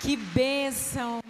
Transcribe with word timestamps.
Que 0.00 0.16
bênção. 0.16 1.20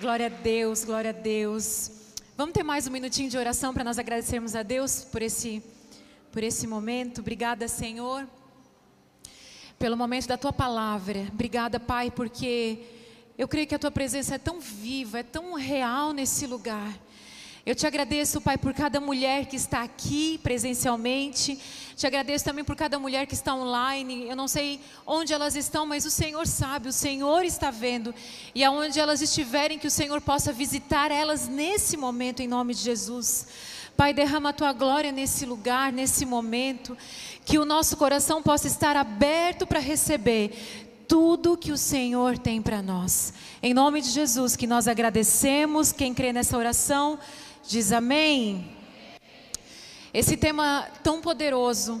Glória 0.00 0.26
a 0.26 0.28
Deus, 0.28 0.84
glória 0.84 1.10
a 1.10 1.12
Deus. 1.12 1.90
Vamos 2.36 2.52
ter 2.52 2.62
mais 2.62 2.86
um 2.86 2.90
minutinho 2.90 3.30
de 3.30 3.38
oração 3.38 3.72
para 3.72 3.84
nós 3.84 3.98
agradecermos 3.98 4.56
a 4.56 4.62
Deus 4.62 5.04
por 5.04 5.22
esse, 5.22 5.62
por 6.32 6.42
esse 6.42 6.66
momento. 6.66 7.20
Obrigada, 7.20 7.68
Senhor, 7.68 8.26
pelo 9.78 9.96
momento 9.96 10.26
da 10.26 10.36
tua 10.36 10.52
palavra. 10.52 11.28
Obrigada, 11.32 11.78
Pai, 11.78 12.10
porque 12.10 12.80
eu 13.38 13.46
creio 13.46 13.66
que 13.66 13.74
a 13.74 13.78
tua 13.78 13.90
presença 13.90 14.34
é 14.34 14.38
tão 14.38 14.60
viva, 14.60 15.20
é 15.20 15.22
tão 15.22 15.54
real 15.54 16.12
nesse 16.12 16.46
lugar. 16.46 16.92
Eu 17.66 17.74
te 17.74 17.86
agradeço, 17.86 18.42
Pai, 18.42 18.58
por 18.58 18.74
cada 18.74 19.00
mulher 19.00 19.46
que 19.46 19.56
está 19.56 19.82
aqui 19.82 20.38
presencialmente. 20.42 21.58
Te 21.96 22.06
agradeço 22.06 22.44
também 22.44 22.62
por 22.62 22.76
cada 22.76 22.98
mulher 22.98 23.26
que 23.26 23.32
está 23.32 23.54
online. 23.54 24.28
Eu 24.28 24.36
não 24.36 24.46
sei 24.46 24.78
onde 25.06 25.32
elas 25.32 25.56
estão, 25.56 25.86
mas 25.86 26.04
o 26.04 26.10
Senhor 26.10 26.46
sabe, 26.46 26.88
o 26.88 26.92
Senhor 26.92 27.42
está 27.42 27.70
vendo. 27.70 28.14
E 28.54 28.62
aonde 28.62 29.00
elas 29.00 29.22
estiverem, 29.22 29.78
que 29.78 29.86
o 29.86 29.90
Senhor 29.90 30.20
possa 30.20 30.52
visitar 30.52 31.10
elas 31.10 31.48
nesse 31.48 31.96
momento, 31.96 32.40
em 32.40 32.46
nome 32.46 32.74
de 32.74 32.82
Jesus. 32.82 33.46
Pai, 33.96 34.12
derrama 34.12 34.50
a 34.50 34.52
tua 34.52 34.74
glória 34.74 35.10
nesse 35.10 35.46
lugar, 35.46 35.90
nesse 35.90 36.26
momento. 36.26 36.94
Que 37.46 37.58
o 37.58 37.64
nosso 37.64 37.96
coração 37.96 38.42
possa 38.42 38.66
estar 38.66 38.94
aberto 38.94 39.66
para 39.66 39.80
receber 39.80 40.84
tudo 41.08 41.56
que 41.56 41.72
o 41.72 41.78
Senhor 41.78 42.36
tem 42.38 42.60
para 42.60 42.82
nós. 42.82 43.32
Em 43.62 43.72
nome 43.72 44.00
de 44.00 44.10
Jesus, 44.10 44.56
que 44.56 44.66
nós 44.66 44.88
agradecemos. 44.88 45.92
Quem 45.92 46.12
crê 46.12 46.32
nessa 46.32 46.58
oração, 46.58 47.18
Diz 47.66 47.92
amém. 47.92 48.76
Esse 50.12 50.36
tema 50.36 50.86
tão 51.02 51.22
poderoso, 51.22 52.00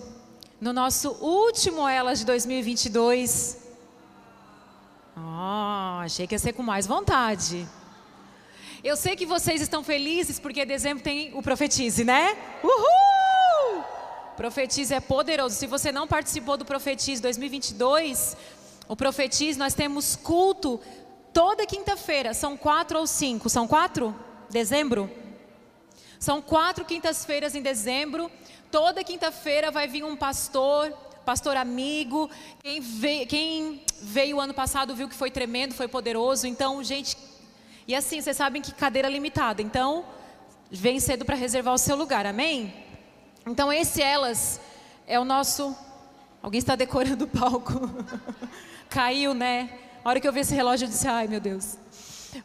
no 0.60 0.74
nosso 0.74 1.10
último 1.22 1.88
Elas 1.88 2.18
de 2.18 2.26
2022. 2.26 3.58
Oh, 5.16 6.00
achei 6.02 6.26
que 6.26 6.34
ia 6.34 6.38
ser 6.38 6.52
com 6.52 6.62
mais 6.62 6.86
vontade. 6.86 7.66
Eu 8.82 8.94
sei 8.94 9.16
que 9.16 9.24
vocês 9.24 9.62
estão 9.62 9.82
felizes 9.82 10.38
porque 10.38 10.66
dezembro 10.66 11.02
tem 11.02 11.32
o 11.34 11.42
Profetize, 11.42 12.04
né? 12.04 12.36
Uhul! 12.62 13.84
Profetize 14.36 14.92
é 14.92 15.00
poderoso. 15.00 15.56
Se 15.56 15.66
você 15.66 15.90
não 15.90 16.06
participou 16.06 16.58
do 16.58 16.66
Profetize 16.66 17.22
2022, 17.22 18.36
o 18.86 18.94
Profetize 18.94 19.58
nós 19.58 19.72
temos 19.72 20.14
culto 20.14 20.78
toda 21.32 21.66
quinta-feira. 21.66 22.34
São 22.34 22.54
quatro 22.54 22.98
ou 22.98 23.06
cinco? 23.06 23.48
São 23.48 23.66
quatro? 23.66 24.14
Dezembro? 24.50 25.23
São 26.24 26.40
quatro 26.40 26.86
quintas-feiras 26.86 27.54
em 27.54 27.60
dezembro. 27.60 28.30
Toda 28.70 29.04
quinta-feira 29.04 29.70
vai 29.70 29.86
vir 29.86 30.02
um 30.04 30.16
pastor, 30.16 30.90
pastor 31.22 31.54
amigo. 31.54 32.30
Quem 32.62 32.80
veio, 32.80 33.26
quem 33.26 33.82
veio 34.00 34.40
ano 34.40 34.54
passado 34.54 34.94
viu 34.94 35.06
que 35.06 35.14
foi 35.14 35.30
tremendo, 35.30 35.74
foi 35.74 35.86
poderoso. 35.86 36.46
Então, 36.46 36.82
gente. 36.82 37.14
E 37.86 37.94
assim, 37.94 38.22
vocês 38.22 38.38
sabem 38.38 38.62
que 38.62 38.72
cadeira 38.72 39.06
limitada. 39.06 39.60
Então, 39.60 40.02
vem 40.70 40.98
cedo 40.98 41.26
para 41.26 41.36
reservar 41.36 41.74
o 41.74 41.78
seu 41.78 41.94
lugar. 41.94 42.24
Amém? 42.24 42.72
Então, 43.46 43.70
esse 43.70 44.00
Elas 44.00 44.58
é 45.06 45.20
o 45.20 45.26
nosso. 45.26 45.76
Alguém 46.42 46.58
está 46.58 46.74
decorando 46.74 47.26
o 47.26 47.28
palco. 47.28 47.74
Caiu, 48.88 49.34
né? 49.34 49.78
A 50.02 50.08
hora 50.08 50.18
que 50.18 50.26
eu 50.26 50.32
vi 50.32 50.40
esse 50.40 50.54
relógio, 50.54 50.86
eu 50.86 50.88
disse: 50.88 51.06
ai 51.06 51.28
meu 51.28 51.38
Deus. 51.38 51.76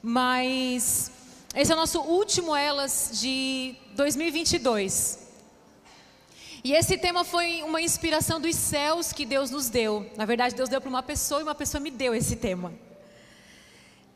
Mas 0.04 1.14
esse 1.56 1.72
é 1.72 1.76
o 1.76 1.78
nosso 1.78 2.00
último 2.02 2.56
Elas 2.56 3.12
de 3.14 3.76
2022. 3.96 5.28
E 6.64 6.74
esse 6.74 6.98
tema 6.98 7.24
foi 7.24 7.64
uma 7.64 7.82
inspiração 7.82 8.40
dos 8.40 8.56
céus 8.56 9.12
que 9.12 9.26
Deus 9.26 9.50
nos 9.50 9.70
deu. 9.70 10.10
Na 10.16 10.26
verdade, 10.26 10.54
Deus 10.54 10.70
deu 10.70 10.80
para 10.80 10.90
uma 10.90 11.02
pessoa 11.02 11.40
e 11.40 11.44
uma 11.44 11.56
pessoa 11.56 11.82
me 11.82 11.90
deu 11.90 12.14
esse 12.14 12.36
tema. 12.36 12.74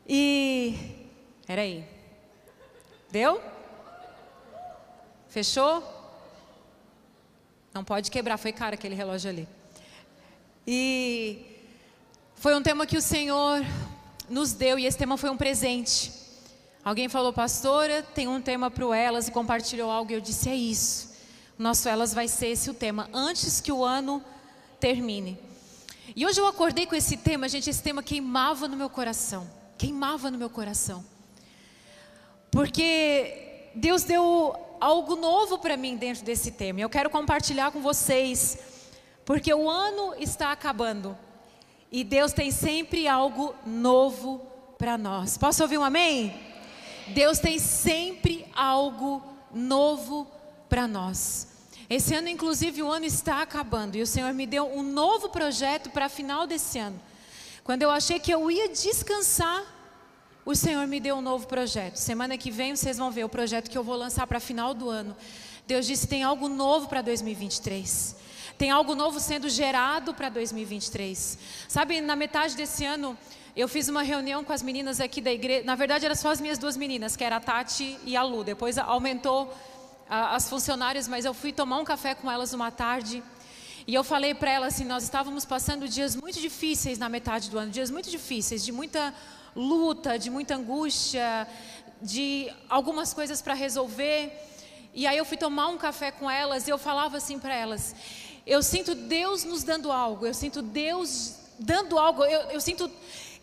E. 0.06 0.76
Peraí. 1.46 1.84
Deu? 3.10 3.42
Fechou? 5.28 5.82
Não 7.72 7.82
pode 7.82 8.10
quebrar, 8.10 8.36
foi 8.36 8.52
caro 8.52 8.74
aquele 8.74 8.94
relógio 8.94 9.30
ali. 9.30 9.48
E 10.66 11.44
foi 12.36 12.54
um 12.54 12.62
tema 12.62 12.86
que 12.86 12.96
o 12.96 13.02
Senhor 13.02 13.64
nos 14.28 14.52
deu, 14.52 14.78
e 14.78 14.86
esse 14.86 14.96
tema 14.96 15.16
foi 15.16 15.30
um 15.30 15.36
presente. 15.36 16.23
Alguém 16.84 17.08
falou, 17.08 17.32
pastora, 17.32 18.02
tem 18.02 18.28
um 18.28 18.42
tema 18.42 18.70
para 18.70 18.86
o 18.86 18.92
Elas 18.92 19.26
e 19.26 19.32
compartilhou 19.32 19.90
algo 19.90 20.12
e 20.12 20.14
eu 20.14 20.20
disse, 20.20 20.50
é 20.50 20.54
isso. 20.54 21.14
Nosso 21.58 21.88
Elas 21.88 22.12
vai 22.12 22.28
ser 22.28 22.48
esse 22.48 22.68
o 22.68 22.74
tema, 22.74 23.08
antes 23.10 23.60
que 23.60 23.72
o 23.72 23.82
ano 23.82 24.22
termine. 24.78 25.38
E 26.14 26.26
hoje 26.26 26.38
eu 26.38 26.46
acordei 26.46 26.84
com 26.84 26.94
esse 26.94 27.16
tema, 27.16 27.48
gente, 27.48 27.70
esse 27.70 27.82
tema 27.82 28.02
queimava 28.02 28.68
no 28.68 28.76
meu 28.76 28.90
coração. 28.90 29.48
Queimava 29.78 30.30
no 30.30 30.36
meu 30.36 30.50
coração. 30.50 31.02
Porque 32.50 33.70
Deus 33.74 34.02
deu 34.02 34.54
algo 34.78 35.16
novo 35.16 35.58
para 35.58 35.78
mim 35.78 35.96
dentro 35.96 36.22
desse 36.22 36.50
tema. 36.50 36.80
Eu 36.80 36.90
quero 36.90 37.08
compartilhar 37.08 37.72
com 37.72 37.80
vocês, 37.80 38.58
porque 39.24 39.54
o 39.54 39.70
ano 39.70 40.14
está 40.18 40.52
acabando. 40.52 41.16
E 41.90 42.04
Deus 42.04 42.32
tem 42.32 42.50
sempre 42.50 43.08
algo 43.08 43.54
novo 43.64 44.38
para 44.76 44.98
nós. 44.98 45.38
Posso 45.38 45.62
ouvir 45.62 45.78
um 45.78 45.84
amém? 45.84 46.43
Deus 47.08 47.38
tem 47.38 47.58
sempre 47.58 48.46
algo 48.54 49.22
novo 49.52 50.26
para 50.68 50.86
nós. 50.88 51.48
Esse 51.88 52.14
ano, 52.14 52.28
inclusive, 52.28 52.82
o 52.82 52.90
ano 52.90 53.04
está 53.04 53.42
acabando 53.42 53.96
e 53.96 54.02
o 54.02 54.06
Senhor 54.06 54.32
me 54.32 54.46
deu 54.46 54.66
um 54.66 54.82
novo 54.82 55.28
projeto 55.28 55.90
para 55.90 56.08
final 56.08 56.46
desse 56.46 56.78
ano. 56.78 57.00
Quando 57.62 57.82
eu 57.82 57.90
achei 57.90 58.18
que 58.18 58.32
eu 58.32 58.50
ia 58.50 58.68
descansar, 58.68 59.62
o 60.44 60.54
Senhor 60.54 60.86
me 60.86 61.00
deu 61.00 61.16
um 61.16 61.20
novo 61.20 61.46
projeto. 61.46 61.96
Semana 61.96 62.36
que 62.36 62.50
vem 62.50 62.74
vocês 62.74 62.98
vão 62.98 63.10
ver 63.10 63.24
o 63.24 63.28
projeto 63.28 63.70
que 63.70 63.78
eu 63.78 63.84
vou 63.84 63.96
lançar 63.96 64.26
para 64.26 64.40
final 64.40 64.74
do 64.74 64.90
ano. 64.90 65.16
Deus 65.66 65.86
disse: 65.86 66.06
tem 66.06 66.22
algo 66.22 66.48
novo 66.48 66.88
para 66.88 67.00
2023. 67.02 68.16
Tem 68.58 68.70
algo 68.70 68.94
novo 68.94 69.18
sendo 69.18 69.48
gerado 69.48 70.14
para 70.14 70.28
2023. 70.28 71.38
Sabe, 71.68 72.00
na 72.00 72.14
metade 72.14 72.54
desse 72.54 72.84
ano, 72.84 73.16
eu 73.56 73.68
fiz 73.68 73.88
uma 73.88 74.02
reunião 74.02 74.42
com 74.42 74.52
as 74.52 74.62
meninas 74.62 75.00
aqui 75.00 75.20
da 75.20 75.32
igreja. 75.32 75.64
Na 75.64 75.76
verdade, 75.76 76.04
eram 76.04 76.16
só 76.16 76.30
as 76.30 76.40
minhas 76.40 76.58
duas 76.58 76.76
meninas, 76.76 77.14
que 77.14 77.22
era 77.22 77.36
a 77.36 77.40
Tati 77.40 77.96
e 78.04 78.16
a 78.16 78.22
Lu. 78.22 78.42
Depois 78.42 78.76
aumentou 78.78 79.54
as 80.08 80.48
funcionárias, 80.48 81.06
mas 81.06 81.24
eu 81.24 81.32
fui 81.32 81.52
tomar 81.52 81.78
um 81.78 81.84
café 81.84 82.16
com 82.16 82.30
elas 82.30 82.52
uma 82.52 82.72
tarde. 82.72 83.22
E 83.86 83.94
eu 83.94 84.02
falei 84.02 84.34
para 84.34 84.50
elas 84.50 84.74
assim: 84.74 84.84
nós 84.84 85.04
estávamos 85.04 85.44
passando 85.44 85.88
dias 85.88 86.16
muito 86.16 86.40
difíceis 86.40 86.98
na 86.98 87.08
metade 87.08 87.48
do 87.48 87.56
ano, 87.56 87.70
dias 87.70 87.90
muito 87.90 88.10
difíceis, 88.10 88.64
de 88.64 88.72
muita 88.72 89.14
luta, 89.54 90.18
de 90.18 90.30
muita 90.30 90.56
angústia, 90.56 91.46
de 92.02 92.50
algumas 92.68 93.14
coisas 93.14 93.40
para 93.40 93.54
resolver. 93.54 94.32
E 94.92 95.06
aí 95.06 95.16
eu 95.16 95.24
fui 95.24 95.36
tomar 95.36 95.68
um 95.68 95.78
café 95.78 96.10
com 96.10 96.28
elas 96.28 96.66
e 96.66 96.70
eu 96.70 96.78
falava 96.78 97.18
assim 97.18 97.38
para 97.38 97.54
elas: 97.54 97.94
eu 98.44 98.62
sinto 98.64 98.96
Deus 98.96 99.44
nos 99.44 99.62
dando 99.62 99.92
algo, 99.92 100.26
eu 100.26 100.34
sinto 100.34 100.60
Deus 100.60 101.36
dando 101.58 101.98
algo, 101.98 102.24
eu, 102.24 102.50
eu 102.50 102.60
sinto 102.60 102.90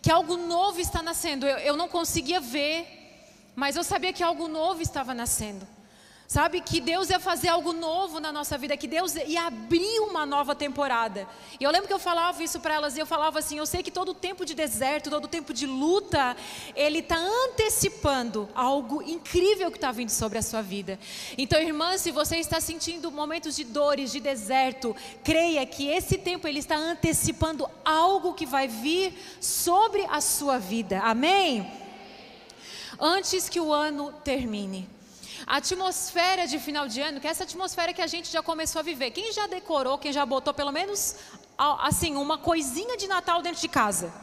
que 0.02 0.12
algo 0.12 0.36
novo 0.38 0.80
está 0.80 1.04
nascendo. 1.04 1.46
Eu, 1.46 1.58
eu 1.60 1.78
não 1.78 1.88
conseguia 1.88 2.42
ver, 2.42 2.88
mas 3.56 3.76
eu 3.76 3.84
sabia 3.84 4.12
que 4.12 4.24
algo 4.24 4.48
novo 4.48 4.82
estava 4.82 5.14
nascendo. 5.14 5.68
Sabe 6.32 6.62
que 6.62 6.80
Deus 6.80 7.10
ia 7.10 7.20
fazer 7.20 7.50
algo 7.50 7.74
novo 7.74 8.18
na 8.22 8.32
nossa 8.32 8.58
vida, 8.58 8.78
que 8.78 8.88
Deus 8.88 9.16
ia 9.16 9.48
abrir 9.48 10.00
uma 10.00 10.26
nova 10.26 10.56
temporada. 10.56 11.28
E 11.60 11.64
eu 11.66 11.70
lembro 11.70 11.90
que 11.90 11.94
eu 11.94 12.00
falava 12.00 12.42
isso 12.42 12.58
para 12.62 12.76
elas 12.76 12.96
e 12.96 13.02
eu 13.02 13.06
falava 13.06 13.40
assim: 13.40 13.58
eu 13.58 13.66
sei 13.66 13.84
que 13.84 13.92
todo 13.92 14.14
tempo 14.14 14.46
de 14.46 14.54
deserto, 14.54 15.10
todo 15.10 15.28
tempo 15.28 15.54
de 15.54 15.68
luta, 15.68 16.38
ele 16.74 17.00
está 17.00 17.18
antecipando 17.18 18.48
algo 18.56 19.02
incrível 19.02 19.70
que 19.70 19.76
está 19.76 19.92
vindo 19.92 20.10
sobre 20.10 20.38
a 20.38 20.42
sua 20.42 20.62
vida. 20.62 20.98
Então, 21.38 21.60
irmã, 21.60 21.98
se 21.98 22.12
você 22.12 22.38
está 22.38 22.62
sentindo 22.62 23.12
momentos 23.12 23.54
de 23.54 23.66
dores, 23.66 24.14
de 24.14 24.22
deserto, 24.22 24.96
creia 25.26 25.66
que 25.66 25.90
esse 25.90 26.18
tempo 26.18 26.48
ele 26.48 26.60
está 26.60 26.78
antecipando 26.78 27.70
algo 27.84 28.34
que 28.34 28.46
vai 28.46 28.70
vir 28.70 29.14
sobre 29.42 30.06
a 30.10 30.22
sua 30.22 30.58
vida. 30.58 31.02
Amém? 31.02 31.70
Antes 32.98 33.50
que 33.50 33.60
o 33.60 33.74
ano 33.74 34.14
termine. 34.24 35.01
A 35.46 35.58
atmosfera 35.58 36.46
de 36.48 36.60
final 36.60 36.88
de 36.88 37.02
ano, 37.02 37.20
que 37.20 37.28
é 37.28 37.30
essa 37.30 37.44
atmosfera 37.44 37.94
que 37.94 38.02
a 38.02 38.08
gente 38.08 38.32
já 38.32 38.42
começou 38.42 38.80
a 38.80 38.84
viver. 38.84 39.12
Quem 39.12 39.32
já 39.32 39.48
decorou, 39.48 39.98
quem 39.98 40.14
já 40.14 40.26
botou 40.26 40.54
pelo 40.54 40.72
menos 40.72 41.16
assim 41.58 42.16
uma 42.16 42.38
coisinha 42.38 42.98
de 42.98 43.08
Natal 43.08 43.42
dentro 43.42 43.62
de 43.62 43.68
casa? 43.68 44.14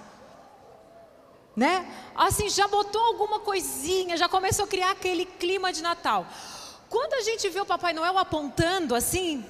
Né? 1.56 1.92
Assim, 2.14 2.48
já 2.48 2.68
botou 2.68 3.02
alguma 3.02 3.40
coisinha, 3.40 4.16
já 4.16 4.28
começou 4.28 4.64
a 4.64 4.68
criar 4.68 4.92
aquele 4.92 5.24
clima 5.24 5.72
de 5.72 5.82
Natal. 5.82 6.26
Quando 6.88 7.14
a 7.14 7.20
gente 7.20 7.48
vê 7.48 7.60
o 7.60 7.66
Papai 7.66 7.92
Noel 7.92 8.16
apontando 8.16 8.94
assim, 8.94 9.44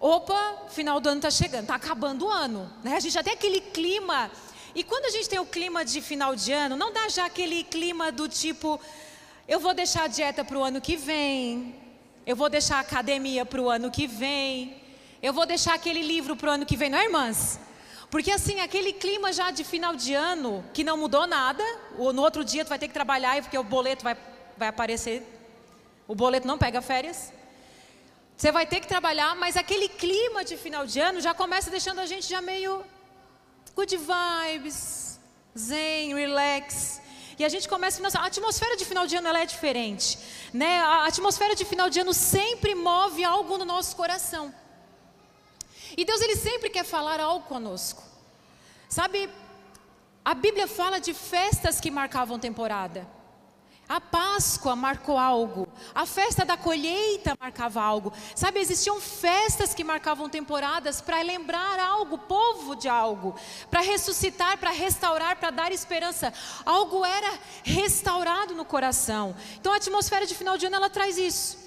opa, 0.00 0.66
final 0.68 1.00
do 1.00 1.08
ano 1.08 1.18
está 1.18 1.30
chegando, 1.30 1.62
está 1.62 1.74
acabando 1.74 2.26
o 2.26 2.30
ano, 2.30 2.72
né? 2.82 2.96
A 2.96 3.00
gente 3.00 3.12
já 3.12 3.22
tem 3.22 3.32
aquele 3.32 3.60
clima. 3.60 4.30
E 4.74 4.82
quando 4.82 5.06
a 5.06 5.10
gente 5.10 5.28
tem 5.28 5.38
o 5.38 5.46
clima 5.46 5.84
de 5.84 6.00
final 6.00 6.34
de 6.34 6.52
ano, 6.52 6.76
não 6.76 6.92
dá 6.92 7.08
já 7.08 7.26
aquele 7.26 7.64
clima 7.64 8.10
do 8.10 8.28
tipo, 8.28 8.80
eu 9.46 9.60
vou 9.60 9.74
deixar 9.74 10.04
a 10.04 10.08
dieta 10.08 10.44
para 10.44 10.58
o 10.58 10.62
ano 10.62 10.80
que 10.80 10.96
vem. 10.96 11.74
Eu 12.26 12.34
vou 12.34 12.48
deixar 12.48 12.76
a 12.76 12.80
academia 12.80 13.44
para 13.44 13.60
o 13.60 13.68
ano 13.68 13.90
que 13.90 14.06
vem. 14.06 14.80
Eu 15.22 15.32
vou 15.32 15.46
deixar 15.46 15.74
aquele 15.74 16.02
livro 16.02 16.34
para 16.36 16.50
o 16.50 16.52
ano 16.52 16.66
que 16.66 16.76
vem, 16.76 16.88
não 16.88 16.98
é, 16.98 17.04
irmãs? 17.04 17.60
Porque 18.10 18.30
assim, 18.30 18.60
aquele 18.60 18.92
clima 18.92 19.32
já 19.32 19.50
de 19.50 19.64
final 19.64 19.94
de 19.94 20.14
ano, 20.14 20.64
que 20.72 20.84
não 20.84 20.96
mudou 20.96 21.26
nada, 21.26 21.64
ou 21.98 22.12
no 22.12 22.22
outro 22.22 22.44
dia 22.44 22.64
tu 22.64 22.68
vai 22.68 22.78
ter 22.78 22.88
que 22.88 22.94
trabalhar 22.94 23.40
porque 23.42 23.58
o 23.58 23.64
boleto 23.64 24.04
vai, 24.04 24.16
vai 24.56 24.68
aparecer. 24.68 25.22
O 26.06 26.14
boleto 26.14 26.46
não 26.46 26.56
pega 26.56 26.80
férias. 26.80 27.32
Você 28.36 28.50
vai 28.50 28.66
ter 28.66 28.80
que 28.80 28.86
trabalhar, 28.86 29.34
mas 29.36 29.56
aquele 29.56 29.88
clima 29.88 30.44
de 30.44 30.56
final 30.56 30.86
de 30.86 31.00
ano 31.00 31.20
já 31.20 31.34
começa 31.34 31.70
deixando 31.70 32.00
a 32.00 32.06
gente 32.06 32.28
já 32.28 32.40
meio 32.40 32.84
good 33.74 33.96
vibes, 33.96 35.18
zen, 35.56 36.14
relax. 36.14 37.00
E 37.38 37.44
a 37.44 37.48
gente 37.48 37.68
começa 37.68 38.00
a 38.18 38.26
atmosfera 38.26 38.76
de 38.76 38.84
final 38.84 39.06
de 39.06 39.16
ano 39.16 39.28
ela 39.28 39.40
é 39.40 39.46
diferente, 39.46 40.18
né? 40.52 40.80
A 40.80 41.06
atmosfera 41.06 41.54
de 41.54 41.64
final 41.64 41.90
de 41.90 42.00
ano 42.00 42.14
sempre 42.14 42.74
move 42.74 43.24
algo 43.24 43.58
no 43.58 43.64
nosso 43.64 43.96
coração. 43.96 44.54
E 45.96 46.04
Deus 46.04 46.20
ele 46.20 46.36
sempre 46.36 46.70
quer 46.70 46.84
falar 46.84 47.20
algo 47.20 47.46
conosco. 47.46 48.02
Sabe, 48.88 49.28
a 50.24 50.34
Bíblia 50.34 50.66
fala 50.66 51.00
de 51.00 51.12
festas 51.12 51.80
que 51.80 51.90
marcavam 51.90 52.38
temporada. 52.38 53.06
A 53.86 54.00
Páscoa 54.00 54.74
marcou 54.74 55.18
algo, 55.18 55.68
a 55.94 56.06
festa 56.06 56.42
da 56.42 56.56
colheita 56.56 57.36
marcava 57.38 57.82
algo. 57.82 58.12
Sabe, 58.34 58.58
existiam 58.58 58.98
festas 58.98 59.74
que 59.74 59.84
marcavam 59.84 60.28
temporadas 60.28 61.02
para 61.02 61.20
lembrar 61.20 61.78
algo, 61.78 62.16
povo 62.16 62.74
de 62.74 62.88
algo, 62.88 63.34
para 63.70 63.82
ressuscitar, 63.82 64.56
para 64.56 64.70
restaurar, 64.70 65.36
para 65.36 65.50
dar 65.50 65.70
esperança. 65.70 66.32
Algo 66.64 67.04
era 67.04 67.38
restaurado 67.62 68.54
no 68.54 68.64
coração. 68.64 69.36
Então 69.60 69.72
a 69.72 69.76
atmosfera 69.76 70.26
de 70.26 70.34
final 70.34 70.56
de 70.56 70.64
ano 70.64 70.76
ela 70.76 70.88
traz 70.88 71.18
isso. 71.18 71.58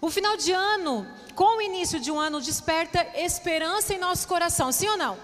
O 0.00 0.10
final 0.10 0.36
de 0.36 0.52
ano, 0.52 1.06
com 1.34 1.56
o 1.56 1.62
início 1.62 1.98
de 1.98 2.10
um 2.10 2.20
ano, 2.20 2.40
desperta 2.40 3.04
esperança 3.16 3.92
em 3.94 3.98
nosso 3.98 4.28
coração, 4.28 4.70
sim 4.70 4.86
ou 4.86 4.96
não? 4.96 5.18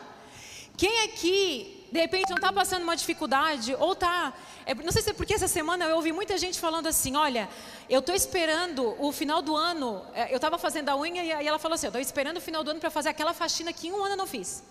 Quem 0.77 1.05
aqui, 1.05 1.87
de 1.93 2.01
repente, 2.01 2.31
não 2.31 2.37
está 2.37 2.53
passando 2.53 2.83
uma 2.83 2.97
dificuldade, 2.97 3.75
ou 3.79 3.93
está. 3.93 4.33
É, 4.71 4.75
não 4.75 4.93
sei 4.93 5.03
se 5.03 5.11
é 5.11 5.13
porque 5.13 5.35
essa 5.35 5.49
semana 5.49 5.85
eu 5.85 5.97
ouvi 5.97 6.13
muita 6.13 6.39
gente 6.39 6.61
falando 6.61 6.87
assim: 6.87 7.17
olha, 7.17 7.49
eu 7.89 7.99
estou 7.99 8.15
esperando 8.15 8.95
o 9.05 9.11
final 9.11 9.43
do 9.43 9.57
ano. 9.57 10.01
É, 10.15 10.33
eu 10.33 10.37
estava 10.37 10.57
fazendo 10.59 10.89
a 10.91 10.97
unha 10.97 11.25
e 11.25 11.47
ela 11.49 11.59
falou 11.59 11.75
assim: 11.75 11.87
eu 11.87 11.91
estou 11.91 12.01
esperando 12.01 12.37
o 12.37 12.41
final 12.41 12.63
do 12.63 12.71
ano 12.71 12.79
para 12.79 12.89
fazer 12.89 13.09
aquela 13.09 13.35
faxina 13.35 13.73
que 13.73 13.89
em 13.89 13.93
um 13.93 14.05
ano 14.05 14.15
eu 14.15 14.17
não 14.17 14.29
fiz 14.29 14.63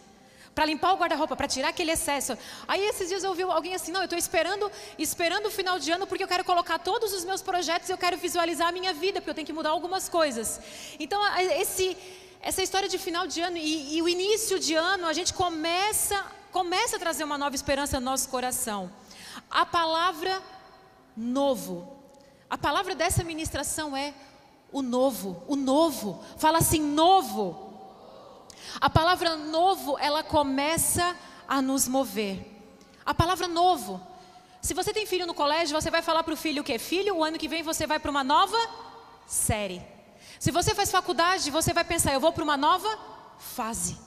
para 0.55 0.65
limpar 0.65 0.93
o 0.93 0.97
guarda-roupa, 0.97 1.35
para 1.35 1.47
tirar 1.47 1.69
aquele 1.69 1.91
excesso. 1.91 2.37
Aí 2.67 2.81
esses 2.87 3.07
dias 3.09 3.23
eu 3.23 3.29
ouvi 3.29 3.43
alguém 3.43 3.75
assim, 3.75 3.91
não, 3.91 4.01
eu 4.01 4.05
estou 4.05 4.17
esperando, 4.17 4.69
esperando 4.97 5.45
o 5.45 5.51
final 5.51 5.77
de 5.79 5.91
ano 5.91 6.07
porque 6.07 6.23
eu 6.23 6.27
quero 6.27 6.43
colocar 6.43 6.79
todos 6.79 7.13
os 7.13 7.23
meus 7.23 7.41
projetos 7.41 7.87
e 7.87 7.91
eu 7.91 7.97
quero 7.97 8.17
visualizar 8.17 8.67
a 8.69 8.71
minha 8.71 8.93
vida, 8.93 9.21
porque 9.21 9.29
eu 9.29 9.35
tenho 9.35 9.47
que 9.47 9.53
mudar 9.53 9.69
algumas 9.69 10.09
coisas. 10.09 10.59
Então, 10.99 11.21
esse, 11.63 11.95
essa 12.41 12.61
história 12.61 12.89
de 12.89 12.97
final 12.97 13.27
de 13.27 13.39
ano 13.41 13.57
e, 13.57 13.97
e 13.97 14.01
o 14.01 14.09
início 14.09 14.59
de 14.59 14.75
ano, 14.75 15.07
a 15.07 15.13
gente 15.13 15.33
começa, 15.33 16.25
começa 16.51 16.95
a 16.95 16.99
trazer 16.99 17.23
uma 17.23 17.37
nova 17.37 17.55
esperança 17.55 17.99
no 17.99 18.05
nosso 18.07 18.27
coração. 18.27 18.91
A 19.49 19.65
palavra 19.65 20.41
novo. 21.15 21.97
A 22.49 22.57
palavra 22.57 22.95
dessa 22.95 23.23
ministração 23.23 23.95
é 23.95 24.13
o 24.71 24.81
novo, 24.81 25.43
o 25.47 25.55
novo. 25.55 26.23
Fala 26.37 26.59
assim, 26.59 26.81
novo. 26.81 27.69
A 28.79 28.89
palavra 28.89 29.35
novo, 29.35 29.97
ela 29.99 30.23
começa 30.23 31.15
a 31.47 31.61
nos 31.61 31.87
mover. 31.87 32.45
A 33.05 33.13
palavra 33.13 33.47
novo. 33.47 34.01
Se 34.61 34.73
você 34.73 34.93
tem 34.93 35.05
filho 35.05 35.25
no 35.25 35.33
colégio, 35.33 35.79
você 35.79 35.89
vai 35.89 36.01
falar 36.01 36.23
para 36.23 36.33
o 36.33 36.37
filho 36.37 36.61
o 36.61 36.65
quê? 36.65 36.77
Filho, 36.77 37.17
o 37.17 37.23
ano 37.23 37.37
que 37.37 37.47
vem 37.47 37.63
você 37.63 37.87
vai 37.87 37.99
para 37.99 38.11
uma 38.11 38.23
nova 38.23 38.57
série. 39.25 39.81
Se 40.39 40.51
você 40.51 40.75
faz 40.75 40.91
faculdade, 40.91 41.49
você 41.51 41.73
vai 41.73 41.83
pensar, 41.83 42.13
eu 42.13 42.19
vou 42.19 42.31
para 42.31 42.43
uma 42.43 42.57
nova 42.57 42.89
fase. 43.37 43.97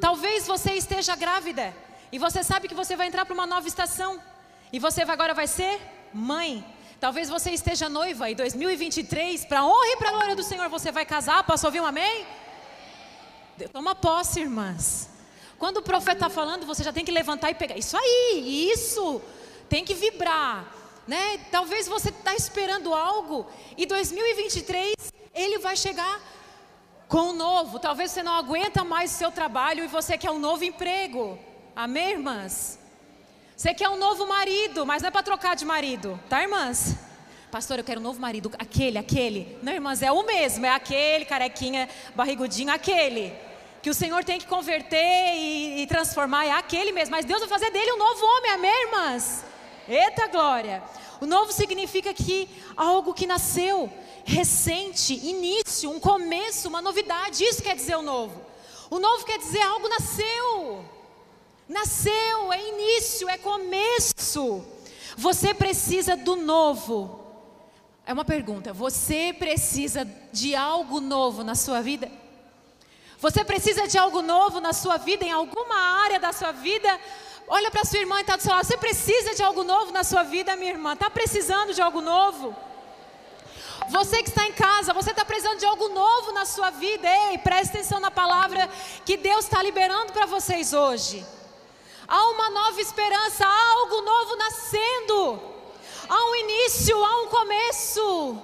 Talvez 0.00 0.46
você 0.46 0.72
esteja 0.74 1.16
grávida 1.16 1.74
e 2.12 2.18
você 2.18 2.42
sabe 2.42 2.68
que 2.68 2.74
você 2.74 2.96
vai 2.96 3.06
entrar 3.06 3.24
para 3.24 3.34
uma 3.34 3.46
nova 3.46 3.66
estação. 3.66 4.20
E 4.72 4.78
você 4.78 5.02
agora 5.02 5.34
vai 5.34 5.46
ser 5.46 5.80
mãe. 6.12 6.64
Talvez 7.00 7.28
você 7.28 7.50
esteja 7.50 7.88
noiva 7.88 8.30
e 8.30 8.34
2023, 8.34 9.44
para 9.44 9.64
honra 9.64 9.86
e 9.88 9.96
para 9.96 10.10
glória 10.10 10.36
do 10.36 10.42
Senhor, 10.42 10.68
você 10.68 10.90
vai 10.90 11.04
casar. 11.04 11.44
Posso 11.44 11.66
ouvir 11.66 11.80
um 11.80 11.86
amém? 11.86 12.26
Toma 13.72 13.94
posse, 13.94 14.40
irmãs. 14.40 15.08
Quando 15.58 15.78
o 15.78 15.82
profeta 15.82 16.26
está 16.26 16.30
falando, 16.30 16.66
você 16.66 16.82
já 16.82 16.92
tem 16.92 17.04
que 17.04 17.12
levantar 17.12 17.50
e 17.50 17.54
pegar. 17.54 17.76
Isso 17.76 17.96
aí, 17.96 18.70
isso. 18.72 19.20
Tem 19.68 19.84
que 19.84 19.94
vibrar. 19.94 20.66
Né? 21.06 21.38
Talvez 21.50 21.86
você 21.86 22.08
está 22.08 22.34
esperando 22.34 22.94
algo 22.94 23.46
e 23.76 23.84
2023 23.84 24.94
ele 25.34 25.58
vai 25.58 25.76
chegar 25.76 26.20
com 27.08 27.30
um 27.30 27.32
novo. 27.32 27.78
Talvez 27.78 28.10
você 28.10 28.22
não 28.22 28.32
aguenta 28.32 28.82
mais 28.82 29.12
o 29.12 29.18
seu 29.18 29.30
trabalho 29.30 29.84
e 29.84 29.88
você 29.88 30.16
quer 30.16 30.30
um 30.30 30.38
novo 30.38 30.64
emprego. 30.64 31.38
Amém, 31.76 32.12
irmãs? 32.12 32.78
Você 33.56 33.72
quer 33.72 33.88
um 33.88 33.96
novo 33.96 34.26
marido, 34.26 34.84
mas 34.84 35.00
não 35.00 35.08
é 35.08 35.10
para 35.12 35.22
trocar 35.22 35.54
de 35.54 35.64
marido, 35.64 36.18
tá, 36.28 36.42
irmãs? 36.42 36.96
Pastor, 37.52 37.78
eu 37.78 37.84
quero 37.84 38.00
um 38.00 38.02
novo 38.02 38.20
marido. 38.20 38.50
Aquele, 38.58 38.98
aquele. 38.98 39.56
Não, 39.62 39.72
irmãs, 39.72 40.02
é 40.02 40.10
o 40.10 40.24
mesmo. 40.24 40.66
É 40.66 40.70
aquele, 40.70 41.24
carequinha, 41.24 41.88
barrigudinho, 42.12 42.72
aquele. 42.72 43.32
Que 43.80 43.88
o 43.88 43.94
Senhor 43.94 44.24
tem 44.24 44.40
que 44.40 44.46
converter 44.48 45.36
e, 45.36 45.82
e 45.82 45.86
transformar. 45.86 46.46
É 46.46 46.50
aquele 46.50 46.90
mesmo. 46.90 47.12
Mas 47.12 47.24
Deus 47.24 47.38
vai 47.38 47.48
fazer 47.48 47.70
dele 47.70 47.92
um 47.92 47.96
novo 47.98 48.26
homem. 48.26 48.50
Amém, 48.50 48.86
irmãs? 48.86 49.44
Eita 49.88 50.26
glória. 50.26 50.82
O 51.20 51.26
novo 51.26 51.52
significa 51.52 52.12
que 52.12 52.48
algo 52.76 53.14
que 53.14 53.24
nasceu 53.24 53.88
recente, 54.24 55.14
início, 55.14 55.92
um 55.92 56.00
começo, 56.00 56.68
uma 56.68 56.82
novidade. 56.82 57.44
Isso 57.44 57.62
quer 57.62 57.76
dizer 57.76 57.94
o 57.94 58.02
novo. 58.02 58.44
O 58.90 58.98
novo 58.98 59.24
quer 59.24 59.38
dizer 59.38 59.62
algo 59.62 59.88
nasceu. 59.88 60.84
Nasceu, 61.68 62.52
é 62.52 62.68
início, 62.68 63.28
é 63.28 63.38
começo. 63.38 64.64
Você 65.16 65.54
precisa 65.54 66.16
do 66.16 66.36
novo. 66.36 67.20
É 68.06 68.12
uma 68.12 68.24
pergunta. 68.24 68.72
Você 68.72 69.34
precisa 69.38 70.04
de 70.32 70.54
algo 70.54 71.00
novo 71.00 71.42
na 71.42 71.54
sua 71.54 71.80
vida? 71.80 72.10
Você 73.18 73.42
precisa 73.42 73.88
de 73.88 73.96
algo 73.96 74.20
novo 74.20 74.60
na 74.60 74.74
sua 74.74 74.98
vida, 74.98 75.24
em 75.24 75.32
alguma 75.32 75.74
área 76.04 76.20
da 76.20 76.32
sua 76.32 76.52
vida? 76.52 77.00
Olha 77.48 77.70
para 77.70 77.84
sua 77.84 78.00
irmã 78.00 78.18
e 78.18 78.20
está 78.20 78.36
do 78.36 78.42
seu 78.42 78.52
lado. 78.52 78.66
Você 78.66 78.76
precisa 78.76 79.34
de 79.34 79.42
algo 79.42 79.64
novo 79.64 79.92
na 79.92 80.04
sua 80.04 80.22
vida, 80.22 80.54
minha 80.56 80.72
irmã? 80.72 80.92
Está 80.92 81.08
precisando 81.08 81.72
de 81.72 81.80
algo 81.80 82.02
novo? 82.02 82.54
Você 83.88 84.22
que 84.22 84.28
está 84.28 84.46
em 84.46 84.52
casa, 84.52 84.92
você 84.92 85.10
está 85.10 85.24
precisando 85.24 85.58
de 85.58 85.66
algo 85.66 85.88
novo 85.88 86.32
na 86.32 86.44
sua 86.44 86.70
vida. 86.70 87.08
Ei, 87.08 87.38
preste 87.38 87.70
atenção 87.70 88.00
na 88.00 88.10
palavra 88.10 88.68
que 89.04 89.16
Deus 89.16 89.44
está 89.44 89.62
liberando 89.62 90.12
para 90.12 90.26
vocês 90.26 90.72
hoje. 90.74 91.24
Há 92.06 92.28
uma 92.30 92.50
nova 92.50 92.80
esperança, 92.80 93.46
há 93.46 93.70
algo 93.72 94.00
novo 94.02 94.36
nascendo 94.36 95.54
há 96.08 96.30
um 96.30 96.34
início, 96.36 97.04
há 97.04 97.22
um 97.22 97.28
começo. 97.28 98.38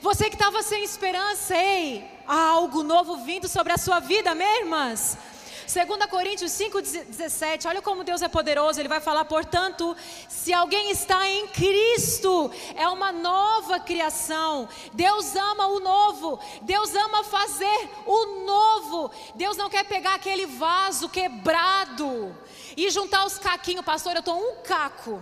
Você 0.00 0.28
que 0.28 0.36
estava 0.36 0.62
sem 0.62 0.84
esperança, 0.84 1.56
ei, 1.56 2.04
há 2.26 2.48
algo 2.48 2.82
novo 2.82 3.18
vindo 3.18 3.48
sobre 3.48 3.72
a 3.72 3.78
sua 3.78 4.00
vida, 4.00 4.32
amém, 4.32 4.60
irmãs? 4.60 5.16
2 5.66 6.06
Coríntios 6.08 6.52
5,17, 6.52 7.66
olha 7.68 7.82
como 7.82 8.04
Deus 8.04 8.22
é 8.22 8.28
poderoso, 8.28 8.80
Ele 8.80 8.88
vai 8.88 9.00
falar, 9.00 9.24
portanto, 9.24 9.96
se 10.28 10.52
alguém 10.52 10.90
está 10.90 11.28
em 11.28 11.48
Cristo, 11.48 12.50
é 12.74 12.88
uma 12.88 13.10
nova 13.10 13.80
criação. 13.80 14.68
Deus 14.92 15.34
ama 15.34 15.66
o 15.66 15.80
novo, 15.80 16.38
Deus 16.62 16.94
ama 16.94 17.24
fazer 17.24 17.90
o 18.06 18.44
novo. 18.44 19.10
Deus 19.34 19.56
não 19.56 19.68
quer 19.68 19.84
pegar 19.84 20.14
aquele 20.14 20.46
vaso 20.46 21.08
quebrado 21.08 22.34
e 22.76 22.88
juntar 22.90 23.26
os 23.26 23.38
caquinhos, 23.38 23.84
pastor, 23.84 24.14
eu 24.14 24.20
estou 24.20 24.38
um 24.38 24.62
caco. 24.62 25.20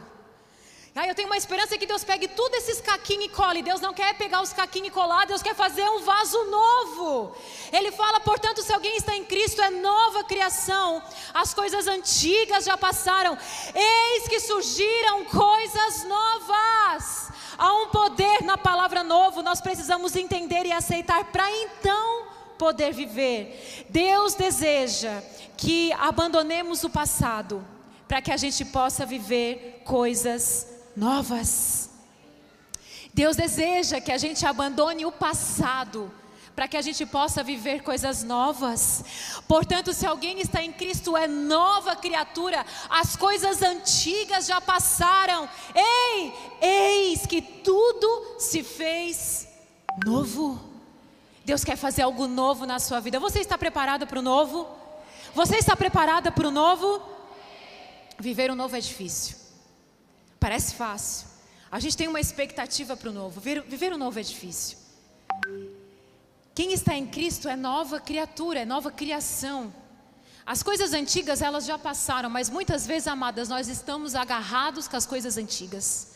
Ah, 0.96 1.08
eu 1.08 1.14
tenho 1.14 1.26
uma 1.26 1.36
esperança 1.36 1.76
que 1.76 1.86
Deus 1.86 2.04
pegue 2.04 2.28
tudo 2.28 2.54
esses 2.54 2.80
caquinhos 2.80 3.24
e 3.24 3.28
cole. 3.28 3.62
Deus 3.62 3.80
não 3.80 3.92
quer 3.92 4.14
pegar 4.14 4.40
os 4.40 4.52
caquinhos 4.52 4.88
e 4.88 4.90
colar, 4.92 5.26
Deus 5.26 5.42
quer 5.42 5.54
fazer 5.56 5.82
um 5.90 6.02
vaso 6.02 6.44
novo. 6.44 7.34
Ele 7.72 7.90
fala, 7.90 8.20
portanto, 8.20 8.62
se 8.62 8.72
alguém 8.72 8.96
está 8.96 9.16
em 9.16 9.24
Cristo, 9.24 9.60
é 9.60 9.70
nova 9.70 10.22
criação. 10.22 11.02
As 11.32 11.52
coisas 11.52 11.88
antigas 11.88 12.64
já 12.64 12.76
passaram. 12.78 13.36
Eis 13.74 14.28
que 14.28 14.38
surgiram 14.38 15.24
coisas 15.24 16.04
novas. 16.04 17.28
Há 17.58 17.74
um 17.74 17.88
poder 17.88 18.44
na 18.44 18.56
palavra 18.56 19.02
novo, 19.02 19.42
nós 19.42 19.60
precisamos 19.60 20.14
entender 20.14 20.64
e 20.64 20.70
aceitar 20.70 21.24
para 21.24 21.50
então 21.50 22.28
poder 22.56 22.92
viver. 22.92 23.84
Deus 23.88 24.34
deseja 24.34 25.20
que 25.56 25.92
abandonemos 25.94 26.84
o 26.84 26.90
passado 26.90 27.66
para 28.06 28.22
que 28.22 28.30
a 28.30 28.36
gente 28.36 28.64
possa 28.66 29.04
viver 29.04 29.82
coisas 29.84 30.62
novas. 30.62 30.73
Deus 33.12 33.36
deseja 33.36 34.00
que 34.00 34.12
a 34.12 34.18
gente 34.18 34.44
abandone 34.44 35.04
o 35.06 35.12
passado 35.12 36.12
para 36.54 36.68
que 36.68 36.76
a 36.76 36.82
gente 36.82 37.04
possa 37.04 37.42
viver 37.42 37.82
coisas 37.82 38.22
novas. 38.22 39.04
Portanto, 39.48 39.92
se 39.92 40.06
alguém 40.06 40.40
está 40.40 40.62
em 40.62 40.72
Cristo, 40.72 41.16
é 41.16 41.26
nova 41.26 41.96
criatura, 41.96 42.64
as 42.88 43.16
coisas 43.16 43.60
antigas 43.60 44.46
já 44.46 44.60
passaram. 44.60 45.48
Ei, 45.74 46.32
eis 46.60 47.26
que 47.26 47.42
tudo 47.42 48.36
se 48.38 48.62
fez 48.62 49.48
novo. 50.04 50.60
Deus 51.44 51.64
quer 51.64 51.76
fazer 51.76 52.02
algo 52.02 52.26
novo 52.26 52.64
na 52.66 52.78
sua 52.78 53.00
vida. 53.00 53.18
Você 53.18 53.40
está 53.40 53.58
preparado 53.58 54.06
para 54.06 54.20
o 54.20 54.22
novo? 54.22 54.66
Você 55.34 55.56
está 55.56 55.76
preparada 55.76 56.30
para 56.30 56.46
o 56.46 56.52
novo? 56.52 57.02
Viver 58.18 58.50
o 58.50 58.54
novo 58.54 58.76
é 58.76 58.80
difícil. 58.80 59.43
Parece 60.44 60.74
fácil. 60.74 61.26
A 61.72 61.80
gente 61.80 61.96
tem 61.96 62.06
uma 62.06 62.20
expectativa 62.20 62.94
para 62.94 63.08
o 63.08 63.12
novo. 63.14 63.40
Viver 63.40 63.94
o 63.94 63.96
novo 63.96 64.20
é 64.20 64.22
difícil. 64.22 64.76
Quem 66.54 66.74
está 66.74 66.94
em 66.94 67.06
Cristo 67.06 67.48
é 67.48 67.56
nova 67.56 67.98
criatura, 67.98 68.60
é 68.60 68.64
nova 68.66 68.90
criação. 68.90 69.72
As 70.44 70.62
coisas 70.62 70.92
antigas, 70.92 71.40
elas 71.40 71.64
já 71.64 71.78
passaram, 71.78 72.28
mas 72.28 72.50
muitas 72.50 72.86
vezes, 72.86 73.08
amadas, 73.08 73.48
nós 73.48 73.68
estamos 73.68 74.14
agarrados 74.14 74.86
com 74.86 74.98
as 74.98 75.06
coisas 75.06 75.38
antigas. 75.38 76.08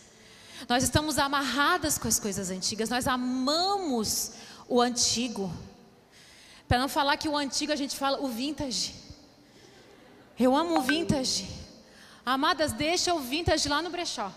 Nós 0.68 0.82
estamos 0.82 1.16
amarradas 1.16 1.96
com 1.96 2.06
as 2.06 2.20
coisas 2.20 2.50
antigas, 2.50 2.90
nós 2.90 3.08
amamos 3.08 4.32
o 4.68 4.78
antigo. 4.82 5.50
Para 6.68 6.78
não 6.78 6.88
falar 6.90 7.16
que 7.16 7.30
o 7.30 7.34
antigo 7.34 7.72
a 7.72 7.76
gente 7.76 7.96
fala 7.96 8.20
o 8.20 8.28
vintage. 8.28 8.94
Eu 10.38 10.54
amo 10.54 10.80
o 10.80 10.82
vintage. 10.82 11.57
Amadas, 12.28 12.72
deixa 12.72 13.14
o 13.14 13.20
vintage 13.20 13.70
lá 13.70 13.80
no 13.80 13.88
brechó. 13.88 14.30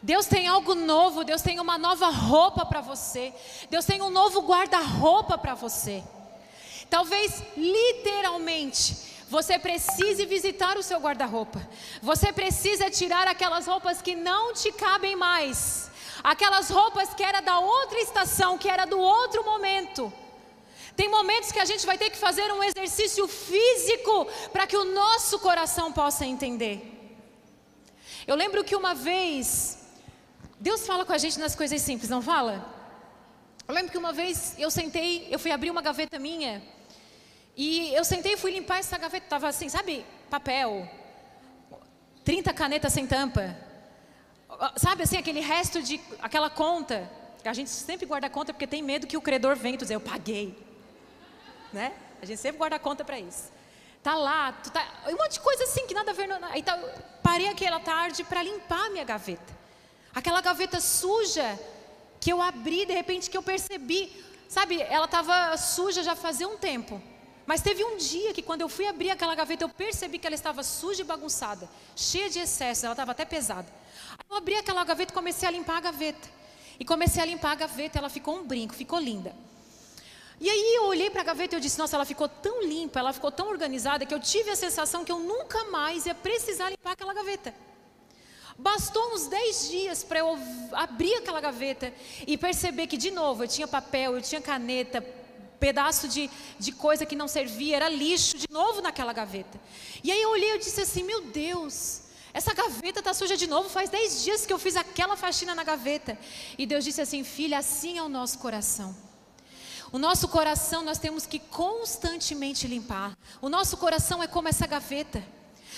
Deus 0.00 0.26
tem 0.26 0.46
algo 0.46 0.72
novo, 0.72 1.24
Deus 1.24 1.42
tem 1.42 1.58
uma 1.58 1.76
nova 1.76 2.10
roupa 2.10 2.64
para 2.64 2.80
você. 2.80 3.34
Deus 3.68 3.84
tem 3.84 4.00
um 4.00 4.08
novo 4.08 4.40
guarda-roupa 4.42 5.36
para 5.36 5.52
você. 5.54 6.04
Talvez 6.88 7.42
literalmente 7.56 8.96
você 9.28 9.58
precise 9.58 10.24
visitar 10.26 10.76
o 10.76 10.82
seu 10.82 11.00
guarda-roupa. 11.00 11.60
Você 12.00 12.32
precisa 12.32 12.88
tirar 12.88 13.26
aquelas 13.26 13.66
roupas 13.66 14.00
que 14.00 14.14
não 14.14 14.54
te 14.54 14.70
cabem 14.70 15.16
mais. 15.16 15.90
Aquelas 16.22 16.70
roupas 16.70 17.12
que 17.14 17.24
era 17.24 17.40
da 17.40 17.58
outra 17.58 17.98
estação, 17.98 18.56
que 18.56 18.68
era 18.68 18.84
do 18.84 19.00
outro 19.00 19.44
momento. 19.44 20.12
Tem 20.96 21.10
momentos 21.10 21.52
que 21.52 21.58
a 21.58 21.64
gente 21.66 21.84
vai 21.84 21.98
ter 21.98 22.08
que 22.08 22.16
fazer 22.16 22.50
um 22.50 22.64
exercício 22.64 23.28
físico 23.28 24.26
para 24.50 24.66
que 24.66 24.76
o 24.76 24.84
nosso 24.84 25.38
coração 25.38 25.92
possa 25.92 26.24
entender. 26.24 26.76
Eu 28.26 28.34
lembro 28.34 28.64
que 28.64 28.74
uma 28.74 28.94
vez, 28.94 29.78
Deus 30.58 30.86
fala 30.86 31.04
com 31.04 31.12
a 31.12 31.18
gente 31.18 31.38
nas 31.38 31.54
coisas 31.54 31.82
simples, 31.82 32.08
não 32.08 32.22
fala? 32.22 32.74
Eu 33.68 33.74
lembro 33.74 33.92
que 33.92 33.98
uma 33.98 34.12
vez 34.12 34.54
eu 34.58 34.70
sentei, 34.70 35.28
eu 35.30 35.38
fui 35.38 35.50
abrir 35.50 35.70
uma 35.70 35.82
gaveta 35.82 36.18
minha, 36.18 36.62
e 37.54 37.92
eu 37.94 38.04
sentei 38.04 38.32
e 38.32 38.36
fui 38.38 38.52
limpar 38.52 38.78
essa 38.78 38.96
gaveta, 38.96 39.26
estava 39.26 39.48
assim, 39.48 39.68
sabe, 39.68 40.04
papel, 40.30 40.88
30 42.24 42.54
canetas 42.54 42.92
sem 42.92 43.06
tampa, 43.06 43.54
sabe 44.76 45.02
assim, 45.02 45.18
aquele 45.18 45.40
resto 45.40 45.82
de, 45.82 46.00
aquela 46.20 46.48
conta, 46.48 47.10
a 47.44 47.52
gente 47.52 47.70
sempre 47.70 48.06
guarda 48.06 48.30
conta 48.30 48.52
porque 48.52 48.66
tem 48.66 48.82
medo 48.82 49.06
que 49.06 49.16
o 49.16 49.20
credor 49.20 49.56
venha 49.56 49.74
e 49.74 49.78
dizer, 49.78 49.94
eu 49.94 50.00
paguei 50.00 50.65
né? 51.76 51.92
A 52.20 52.26
gente 52.26 52.40
sempre 52.40 52.58
guarda 52.58 52.78
conta 52.78 53.04
para 53.04 53.20
isso. 53.20 53.52
Tá 54.02 54.14
lá, 54.14 54.52
tá, 54.52 54.84
um 55.08 55.16
monte 55.16 55.32
de 55.32 55.40
coisa 55.40 55.64
assim 55.64 55.86
que 55.86 55.94
nada 55.94 56.10
a 56.10 56.14
ver. 56.14 56.28
Aí 56.50 56.62
tá, 56.62 56.76
parei 57.22 57.48
aquela 57.48 57.78
tarde 57.78 58.24
para 58.24 58.42
limpar 58.42 58.90
minha 58.90 59.04
gaveta. 59.04 59.54
Aquela 60.14 60.40
gaveta 60.40 60.80
suja 60.80 61.58
que 62.20 62.32
eu 62.32 62.40
abri, 62.40 62.86
de 62.86 62.94
repente 62.94 63.28
que 63.28 63.36
eu 63.36 63.42
percebi, 63.42 64.10
sabe, 64.48 64.80
ela 64.80 65.04
estava 65.04 65.56
suja 65.56 66.02
já 66.02 66.16
fazia 66.16 66.48
um 66.48 66.56
tempo. 66.56 67.00
Mas 67.44 67.60
teve 67.60 67.84
um 67.84 67.96
dia 67.96 68.32
que 68.32 68.42
quando 68.42 68.62
eu 68.62 68.68
fui 68.68 68.86
abrir 68.86 69.10
aquela 69.10 69.34
gaveta, 69.34 69.64
eu 69.64 69.68
percebi 69.68 70.18
que 70.18 70.26
ela 70.26 70.34
estava 70.34 70.62
suja 70.62 71.02
e 71.02 71.04
bagunçada, 71.04 71.68
cheia 71.94 72.30
de 72.30 72.40
excesso, 72.40 72.86
ela 72.86 72.94
estava 72.94 73.12
até 73.12 73.24
pesada. 73.24 73.68
Eu 74.28 74.36
abri 74.36 74.56
aquela 74.56 74.82
gaveta 74.82 75.12
e 75.12 75.14
comecei 75.14 75.46
a 75.46 75.52
limpar 75.52 75.76
a 75.76 75.80
gaveta. 75.80 76.28
E 76.80 76.84
comecei 76.84 77.22
a 77.22 77.26
limpar 77.26 77.52
a 77.52 77.54
gaveta, 77.54 77.98
ela 77.98 78.08
ficou 78.08 78.36
um 78.36 78.44
brinco, 78.44 78.74
ficou 78.74 78.98
linda. 78.98 79.34
E 80.38 80.50
aí 80.50 80.74
eu 80.76 80.84
olhei 80.84 81.08
para 81.08 81.22
a 81.22 81.24
gaveta 81.24 81.54
e 81.54 81.56
eu 81.56 81.60
disse: 81.60 81.78
Nossa, 81.78 81.96
ela 81.96 82.04
ficou 82.04 82.28
tão 82.28 82.62
limpa, 82.62 82.98
ela 82.98 83.12
ficou 83.12 83.32
tão 83.32 83.48
organizada 83.48 84.04
que 84.04 84.12
eu 84.12 84.20
tive 84.20 84.50
a 84.50 84.56
sensação 84.56 85.04
que 85.04 85.12
eu 85.12 85.18
nunca 85.18 85.64
mais 85.64 86.04
ia 86.06 86.14
precisar 86.14 86.70
limpar 86.70 86.92
aquela 86.92 87.14
gaveta. 87.14 87.54
Bastou 88.58 89.14
uns 89.14 89.26
10 89.26 89.68
dias 89.68 90.04
para 90.04 90.20
eu 90.20 90.38
abrir 90.72 91.14
aquela 91.16 91.40
gaveta 91.40 91.92
e 92.26 92.38
perceber 92.38 92.86
que, 92.86 92.96
de 92.96 93.10
novo, 93.10 93.44
eu 93.44 93.48
tinha 93.48 93.68
papel, 93.68 94.14
eu 94.14 94.22
tinha 94.22 94.40
caneta, 94.40 95.02
pedaço 95.60 96.08
de, 96.08 96.30
de 96.58 96.72
coisa 96.72 97.04
que 97.04 97.14
não 97.14 97.28
servia, 97.28 97.76
era 97.76 97.88
lixo 97.88 98.38
de 98.38 98.46
novo 98.50 98.80
naquela 98.80 99.12
gaveta. 99.12 99.60
E 100.02 100.10
aí 100.10 100.20
eu 100.20 100.30
olhei 100.30 100.54
e 100.54 100.58
disse 100.58 100.80
assim: 100.80 101.02
Meu 101.02 101.22
Deus, 101.22 102.02
essa 102.32 102.52
gaveta 102.52 102.98
está 102.98 103.14
suja 103.14 103.36
de 103.36 103.46
novo. 103.46 103.70
Faz 103.70 103.88
10 103.88 104.22
dias 104.22 104.46
que 104.46 104.52
eu 104.52 104.58
fiz 104.58 104.76
aquela 104.76 105.16
faxina 105.16 105.54
na 105.54 105.64
gaveta. 105.64 106.18
E 106.58 106.66
Deus 106.66 106.84
disse 106.84 107.00
assim: 107.00 107.24
Filha, 107.24 107.58
assim 107.58 107.96
é 107.96 108.02
o 108.02 108.08
nosso 108.08 108.38
coração. 108.38 109.05
O 109.92 109.98
nosso 109.98 110.28
coração 110.28 110.82
nós 110.82 110.98
temos 110.98 111.26
que 111.26 111.38
constantemente 111.38 112.66
limpar. 112.66 113.16
O 113.40 113.48
nosso 113.48 113.76
coração 113.76 114.22
é 114.22 114.26
como 114.26 114.48
essa 114.48 114.66
gaveta. 114.66 115.22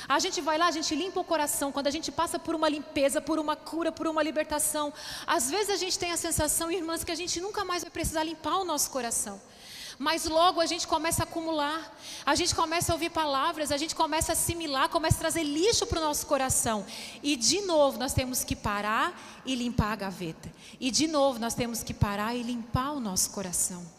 A 0.09 0.19
gente 0.19 0.41
vai 0.41 0.59
lá, 0.59 0.67
a 0.67 0.71
gente 0.71 0.95
limpa 0.95 1.21
o 1.21 1.25
coração. 1.25 1.73
Quando 1.73 1.87
a 1.87 1.91
gente 1.91 2.13
passa 2.13 2.39
por 2.39 2.55
uma 2.55 2.69
limpeza, 2.69 3.21
por 3.21 3.39
uma 3.39 3.57
cura, 3.57 3.91
por 3.91 4.07
uma 4.07 4.23
libertação, 4.23 4.93
às 5.27 5.51
vezes 5.51 5.71
a 5.71 5.77
gente 5.77 5.99
tem 5.99 6.13
a 6.13 6.17
sensação, 6.17 6.71
irmãs, 6.71 7.03
que 7.03 7.11
a 7.13 7.17
gente 7.17 7.41
nunca 7.41 7.65
mais 7.65 7.83
vai 7.83 7.91
precisar 7.91 8.23
limpar 8.23 8.59
o 8.59 8.65
nosso 8.65 8.91
coração. 8.91 9.41
Mas 9.99 10.27
logo 10.27 10.61
a 10.61 10.67
gente 10.67 10.87
começa 10.87 11.23
a 11.23 11.25
acumular, 11.25 11.93
a 12.25 12.35
gente 12.37 12.55
começa 12.55 12.93
a 12.93 12.95
ouvir 12.95 13.11
palavras, 13.11 13.73
a 13.73 13.77
gente 13.77 13.97
começa 13.97 14.31
a 14.31 14.35
assimilar, 14.35 14.89
começa 14.89 15.17
a 15.17 15.21
trazer 15.21 15.43
lixo 15.43 15.87
para 15.87 15.99
o 15.99 16.03
nosso 16.03 16.25
coração. 16.27 16.87
E 17.21 17.35
de 17.35 17.63
novo 17.63 17.99
nós 17.99 18.13
temos 18.13 18.45
que 18.45 18.55
parar 18.55 19.21
e 19.45 19.57
limpar 19.57 19.93
a 19.93 19.97
gaveta. 19.97 20.53
E 20.79 20.93
de 20.93 21.09
novo 21.09 21.41
nós 21.41 21.55
temos 21.55 21.83
que 21.83 21.93
parar 21.93 22.33
e 22.37 22.45
limpar 22.45 22.93
o 22.93 23.01
nosso 23.01 23.31
coração. 23.31 23.98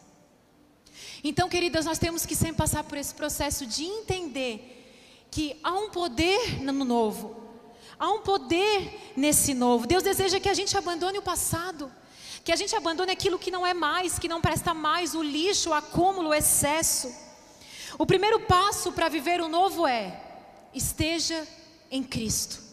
Então, 1.22 1.48
queridas, 1.48 1.84
nós 1.84 1.98
temos 1.98 2.24
que 2.24 2.34
sempre 2.34 2.56
passar 2.56 2.84
por 2.84 2.96
esse 2.96 3.14
processo 3.14 3.66
de 3.66 3.84
entender 3.84 5.26
que 5.30 5.58
há 5.62 5.72
um 5.72 5.90
poder 5.90 6.62
no 6.62 6.84
novo, 6.84 7.36
há 7.98 8.10
um 8.10 8.22
poder 8.22 9.12
nesse 9.16 9.52
novo. 9.52 9.86
Deus 9.86 10.02
deseja 10.02 10.40
que 10.40 10.48
a 10.48 10.54
gente 10.54 10.76
abandone 10.76 11.18
o 11.18 11.22
passado, 11.22 11.92
que 12.42 12.50
a 12.50 12.56
gente 12.56 12.74
abandone 12.74 13.12
aquilo 13.12 13.38
que 13.38 13.50
não 13.50 13.66
é 13.66 13.74
mais, 13.74 14.18
que 14.18 14.28
não 14.28 14.40
presta 14.40 14.72
mais, 14.72 15.14
o 15.14 15.22
lixo, 15.22 15.70
o 15.70 15.74
acúmulo, 15.74 16.30
o 16.30 16.34
excesso. 16.34 17.14
O 17.98 18.06
primeiro 18.06 18.40
passo 18.40 18.92
para 18.92 19.08
viver 19.08 19.40
o 19.40 19.48
novo 19.48 19.86
é: 19.86 20.20
esteja 20.72 21.46
em 21.90 22.02
Cristo. 22.02 22.69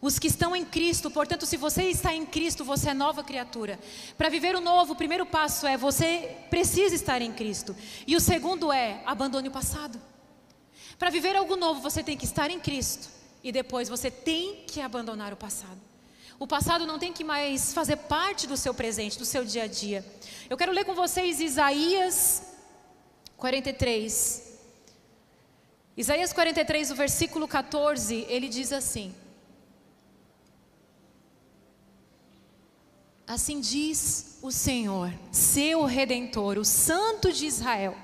Os 0.00 0.18
que 0.18 0.28
estão 0.28 0.56
em 0.56 0.64
Cristo, 0.64 1.10
portanto, 1.10 1.44
se 1.44 1.58
você 1.58 1.84
está 1.84 2.14
em 2.14 2.24
Cristo, 2.24 2.64
você 2.64 2.90
é 2.90 2.94
nova 2.94 3.22
criatura. 3.22 3.78
Para 4.16 4.30
viver 4.30 4.56
o 4.56 4.60
novo, 4.60 4.94
o 4.94 4.96
primeiro 4.96 5.26
passo 5.26 5.66
é 5.66 5.76
você 5.76 6.36
precisa 6.48 6.94
estar 6.94 7.20
em 7.20 7.32
Cristo. 7.32 7.76
E 8.06 8.16
o 8.16 8.20
segundo 8.20 8.72
é 8.72 9.02
abandone 9.04 9.48
o 9.48 9.52
passado. 9.52 10.00
Para 10.98 11.10
viver 11.10 11.36
algo 11.36 11.54
novo, 11.54 11.82
você 11.82 12.02
tem 12.02 12.16
que 12.16 12.24
estar 12.24 12.50
em 12.50 12.58
Cristo. 12.58 13.08
E 13.44 13.52
depois 13.52 13.88
você 13.88 14.10
tem 14.10 14.64
que 14.66 14.80
abandonar 14.80 15.34
o 15.34 15.36
passado. 15.36 15.78
O 16.38 16.46
passado 16.46 16.86
não 16.86 16.98
tem 16.98 17.12
que 17.12 17.22
mais 17.22 17.74
fazer 17.74 17.96
parte 17.96 18.46
do 18.46 18.56
seu 18.56 18.72
presente, 18.72 19.18
do 19.18 19.26
seu 19.26 19.44
dia 19.44 19.64
a 19.64 19.66
dia. 19.66 20.02
Eu 20.48 20.56
quero 20.56 20.72
ler 20.72 20.86
com 20.86 20.94
vocês 20.94 21.40
Isaías 21.40 22.42
43. 23.36 24.48
Isaías 25.94 26.32
43, 26.32 26.90
o 26.90 26.94
versículo 26.94 27.46
14, 27.46 28.24
ele 28.30 28.48
diz 28.48 28.72
assim: 28.72 29.14
Assim 33.30 33.60
diz 33.60 34.38
o 34.42 34.50
Senhor, 34.50 35.14
seu 35.30 35.84
redentor, 35.84 36.58
o 36.58 36.64
Santo 36.64 37.32
de 37.32 37.46
Israel. 37.46 37.96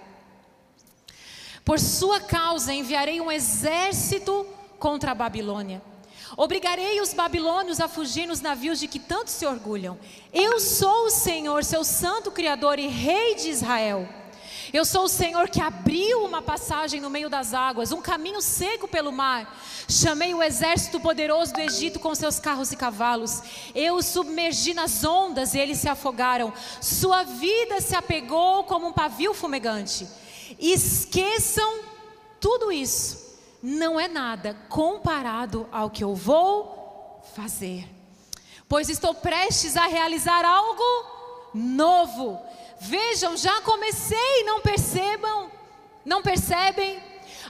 Por 1.65 1.81
sua 1.81 2.21
causa 2.21 2.73
enviarei 2.73 3.21
um 3.21 3.33
exército 3.33 4.47
contra 4.79 5.11
a 5.11 5.15
Babilônia. 5.17 5.83
Obrigarei 6.37 7.01
os 7.01 7.13
babilônios 7.13 7.81
a 7.81 7.89
fugir 7.89 8.29
nos 8.29 8.41
navios 8.41 8.79
de 8.79 8.87
que 8.87 9.01
tanto 9.01 9.33
se 9.33 9.45
orgulham. 9.45 9.99
Eu 10.33 10.61
sou 10.61 11.07
o 11.07 11.11
Senhor, 11.11 11.65
seu 11.65 11.83
santo 11.83 12.31
criador 12.31 12.79
e 12.79 12.87
rei 12.87 13.35
de 13.35 13.49
Israel. 13.49 14.09
Eu 14.77 14.85
sou 14.85 15.05
o 15.05 15.09
Senhor 15.09 15.49
que 15.49 15.59
abriu 15.59 16.23
uma 16.23 16.43
passagem 16.43 17.01
no 17.01 17.09
meio 17.09 17.31
das 17.31 17.55
águas, 17.55 17.93
um 17.93 18.03
caminho 18.03 18.43
seco 18.43 18.87
pelo 18.87 19.11
mar. 19.11 19.59
Chamei 19.89 20.35
o 20.35 20.43
exército 20.43 21.01
poderoso 21.01 21.55
do 21.55 21.61
Egito 21.63 21.99
com 21.99 22.15
seus 22.15 22.39
carros 22.39 22.73
e 22.73 22.77
cavalos. 22.77 23.43
Eu 23.75 23.95
os 23.95 24.05
submergi 24.05 24.75
nas 24.75 25.03
ondas 25.03 25.55
e 25.55 25.59
eles 25.59 25.79
se 25.79 25.89
afogaram. 25.89 26.53
Sua 26.79 27.23
vida 27.23 27.81
se 27.81 27.95
apegou 27.95 28.65
como 28.65 28.89
um 28.89 28.93
pavio 28.93 29.33
fumegante. 29.33 30.07
Esqueçam 30.59 31.81
tudo 32.39 32.71
isso. 32.71 33.41
Não 33.63 33.99
é 33.99 34.07
nada 34.07 34.59
comparado 34.69 35.67
ao 35.73 35.89
que 35.89 36.05
eu 36.05 36.15
vou 36.15 37.25
fazer. 37.35 37.89
Pois 38.69 38.91
estou 38.91 39.15
prestes 39.15 39.75
a 39.75 39.87
realizar 39.87 40.45
algo 40.45 40.85
novo. 41.55 42.39
Vejam, 42.81 43.37
já 43.37 43.61
comecei, 43.63 44.45
não 44.45 44.61
percebam, 44.61 45.51
não 46.05 46.23
percebem? 46.23 47.01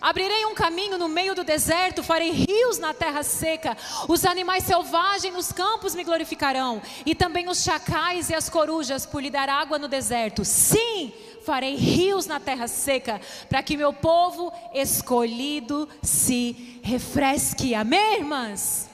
Abrirei 0.01 0.45
um 0.45 0.55
caminho 0.55 0.99
no 0.99 1.09
meio 1.09 1.35
do 1.35 1.43
deserto, 1.43 2.03
farei 2.03 2.31
rios 2.31 2.79
na 2.79 2.93
terra 2.93 3.23
seca. 3.23 3.77
Os 4.09 4.25
animais 4.25 4.65
selvagens 4.65 5.35
nos 5.35 5.53
campos 5.53 5.95
me 5.95 6.05
glorificarão, 6.05 6.83
e 7.05 7.15
também 7.15 7.49
os 7.49 7.63
chacais 7.63 8.29
e 8.31 8.35
as 8.35 8.49
corujas 8.49 9.07
por 9.07 9.23
lhe 9.23 9.31
dar 9.31 9.49
água 9.49 9.79
no 9.79 9.89
deserto. 9.89 10.45
Sim, 10.45 11.13
farei 11.45 11.77
rios 11.77 12.27
na 12.27 12.39
terra 12.39 12.69
seca, 12.69 13.21
para 13.49 13.63
que 13.63 13.77
meu 13.77 13.93
povo 13.93 14.53
escolhido 14.75 15.89
se 16.03 16.81
refresque. 16.83 17.75
Amém, 17.75 18.19
irmãs? 18.19 18.91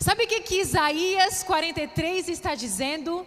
Sabe 0.00 0.24
o 0.24 0.26
que, 0.28 0.40
que 0.40 0.60
Isaías 0.60 1.44
43 1.44 2.28
está 2.28 2.54
dizendo? 2.54 3.24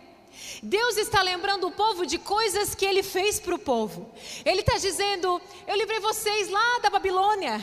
Deus 0.62 0.98
está 0.98 1.22
lembrando 1.22 1.68
o 1.68 1.72
povo 1.72 2.06
de 2.06 2.18
coisas 2.18 2.74
que 2.74 2.86
ele 2.86 3.04
fez 3.04 3.40
para 3.40 3.56
o 3.56 3.60
povo. 3.60 4.12
Ele 4.46 4.62
está 4.62 4.78
dizendo: 4.78 5.42
Eu 5.68 5.76
livrei 5.76 6.00
vocês 6.00 6.50
lá 6.50 6.80
da 6.80 6.90
Babilônia. 6.90 7.62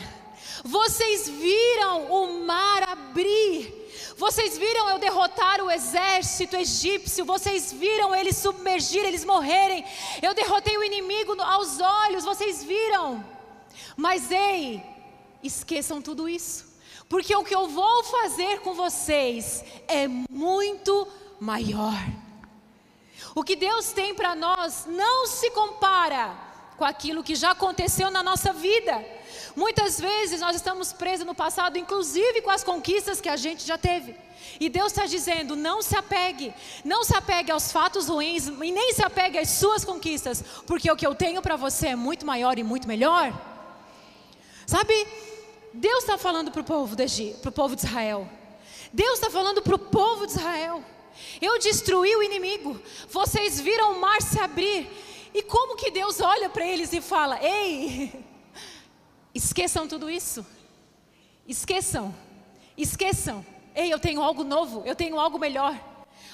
Vocês 0.63 1.27
viram 1.27 2.11
o 2.11 2.45
mar 2.45 2.83
abrir. 2.89 3.85
Vocês 4.17 4.57
viram 4.57 4.89
eu 4.89 4.97
derrotar 4.97 5.61
o 5.61 5.69
exército 5.69 6.55
egípcio. 6.55 7.25
Vocês 7.25 7.73
viram 7.73 8.15
eles 8.15 8.37
submergir, 8.37 9.03
eles 9.03 9.25
morrerem. 9.25 9.83
Eu 10.21 10.33
derrotei 10.33 10.77
o 10.77 10.83
inimigo 10.83 11.39
aos 11.41 11.79
olhos. 11.79 12.23
Vocês 12.23 12.63
viram. 12.63 13.23
Mas 13.97 14.31
ei, 14.31 14.81
esqueçam 15.43 16.01
tudo 16.01 16.29
isso. 16.29 16.65
Porque 17.09 17.35
o 17.35 17.43
que 17.43 17.55
eu 17.55 17.67
vou 17.67 18.03
fazer 18.03 18.61
com 18.61 18.73
vocês 18.73 19.63
é 19.87 20.07
muito 20.07 21.07
maior. 21.39 21.93
O 23.35 23.43
que 23.43 23.57
Deus 23.57 23.91
tem 23.91 24.15
para 24.15 24.33
nós 24.33 24.85
não 24.87 25.27
se 25.27 25.51
compara 25.51 26.33
com 26.77 26.85
aquilo 26.85 27.21
que 27.21 27.35
já 27.35 27.51
aconteceu 27.51 28.09
na 28.09 28.23
nossa 28.23 28.53
vida. 28.53 29.03
Muitas 29.53 29.99
vezes 29.99 30.39
nós 30.39 30.55
estamos 30.55 30.93
presos 30.93 31.25
no 31.25 31.35
passado, 31.35 31.77
inclusive 31.77 32.41
com 32.41 32.49
as 32.49 32.63
conquistas 32.63 33.19
que 33.19 33.27
a 33.27 33.35
gente 33.35 33.65
já 33.65 33.77
teve. 33.77 34.15
E 34.57 34.69
Deus 34.69 34.93
está 34.93 35.05
dizendo: 35.05 35.53
não 35.53 35.81
se 35.81 35.97
apegue, 35.97 36.53
não 36.85 37.03
se 37.03 37.13
apegue 37.13 37.51
aos 37.51 37.73
fatos 37.73 38.07
ruins 38.07 38.47
e 38.47 38.71
nem 38.71 38.93
se 38.93 39.03
apegue 39.03 39.37
às 39.37 39.49
suas 39.49 39.83
conquistas, 39.83 40.41
porque 40.65 40.89
o 40.89 40.95
que 40.95 41.05
eu 41.05 41.13
tenho 41.13 41.41
para 41.41 41.57
você 41.57 41.87
é 41.87 41.95
muito 41.95 42.25
maior 42.25 42.57
e 42.57 42.63
muito 42.63 42.87
melhor. 42.87 43.33
Sabe, 44.65 45.07
Deus 45.73 46.03
está 46.03 46.17
falando 46.17 46.51
para 46.51 46.61
o 46.61 46.63
povo, 46.63 46.95
de 46.95 47.85
Israel. 47.85 48.29
Deus 48.93 49.15
está 49.15 49.29
falando 49.29 49.61
para 49.61 49.75
o 49.75 49.79
povo 49.79 50.25
de 50.25 50.31
Israel. 50.31 50.81
Eu 51.41 51.59
destruí 51.59 52.15
o 52.15 52.23
inimigo. 52.23 52.79
Vocês 53.09 53.59
viram 53.59 53.93
o 53.93 54.01
mar 54.01 54.21
se 54.21 54.39
abrir. 54.39 54.87
E 55.33 55.41
como 55.41 55.75
que 55.75 55.91
Deus 55.91 56.21
olha 56.21 56.49
para 56.49 56.65
eles 56.65 56.93
e 56.93 57.01
fala: 57.01 57.37
Ei, 57.43 58.11
esqueçam 59.33 59.87
tudo 59.87 60.09
isso. 60.09 60.45
Esqueçam, 61.47 62.15
esqueçam. 62.77 63.45
Ei, 63.75 63.91
eu 63.91 63.99
tenho 63.99 64.21
algo 64.21 64.43
novo, 64.43 64.81
eu 64.85 64.95
tenho 64.95 65.19
algo 65.19 65.37
melhor. 65.37 65.77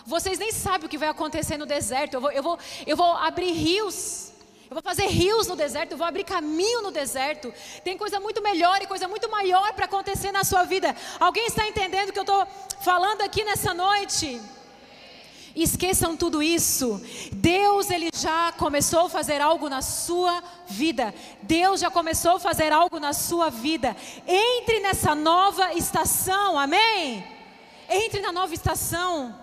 Vocês 0.05 0.39
nem 0.39 0.51
sabem 0.51 0.85
o 0.85 0.89
que 0.89 0.97
vai 0.97 1.09
acontecer 1.09 1.57
no 1.57 1.65
deserto. 1.65 2.13
Eu 2.13 2.21
vou, 2.21 2.31
eu 2.31 2.43
vou, 2.43 2.59
eu 2.85 2.97
vou 2.97 3.11
abrir 3.13 3.51
rios. 3.51 4.31
Eu 4.69 4.75
vou 4.75 4.81
fazer 4.81 5.07
rios 5.07 5.47
no 5.47 5.55
deserto, 5.57 5.91
eu 5.91 5.97
vou 5.97 6.07
abrir 6.07 6.23
caminho 6.23 6.81
no 6.81 6.91
deserto. 6.91 7.53
Tem 7.83 7.97
coisa 7.97 8.21
muito 8.21 8.41
melhor 8.41 8.81
e 8.81 8.87
coisa 8.87 9.05
muito 9.05 9.29
maior 9.29 9.73
para 9.73 9.83
acontecer 9.83 10.31
na 10.31 10.45
sua 10.45 10.63
vida. 10.63 10.95
Alguém 11.19 11.45
está 11.47 11.67
entendendo 11.67 12.07
o 12.07 12.13
que 12.13 12.19
eu 12.19 12.23
estou 12.23 12.47
falando 12.81 13.21
aqui 13.21 13.43
nessa 13.43 13.73
noite? 13.73 14.41
Esqueçam 15.55 16.15
tudo 16.15 16.41
isso. 16.41 17.01
Deus 17.31 17.89
ele 17.89 18.09
já 18.13 18.51
começou 18.53 19.05
a 19.05 19.09
fazer 19.09 19.41
algo 19.41 19.69
na 19.69 19.81
sua 19.81 20.41
vida. 20.67 21.13
Deus 21.41 21.79
já 21.79 21.91
começou 21.91 22.33
a 22.35 22.39
fazer 22.39 22.71
algo 22.71 22.99
na 22.99 23.13
sua 23.13 23.49
vida. 23.49 23.95
Entre 24.27 24.79
nessa 24.79 25.13
nova 25.13 25.73
estação. 25.73 26.57
Amém? 26.57 27.23
Entre 27.89 28.21
na 28.21 28.31
nova 28.31 28.53
estação. 28.53 29.35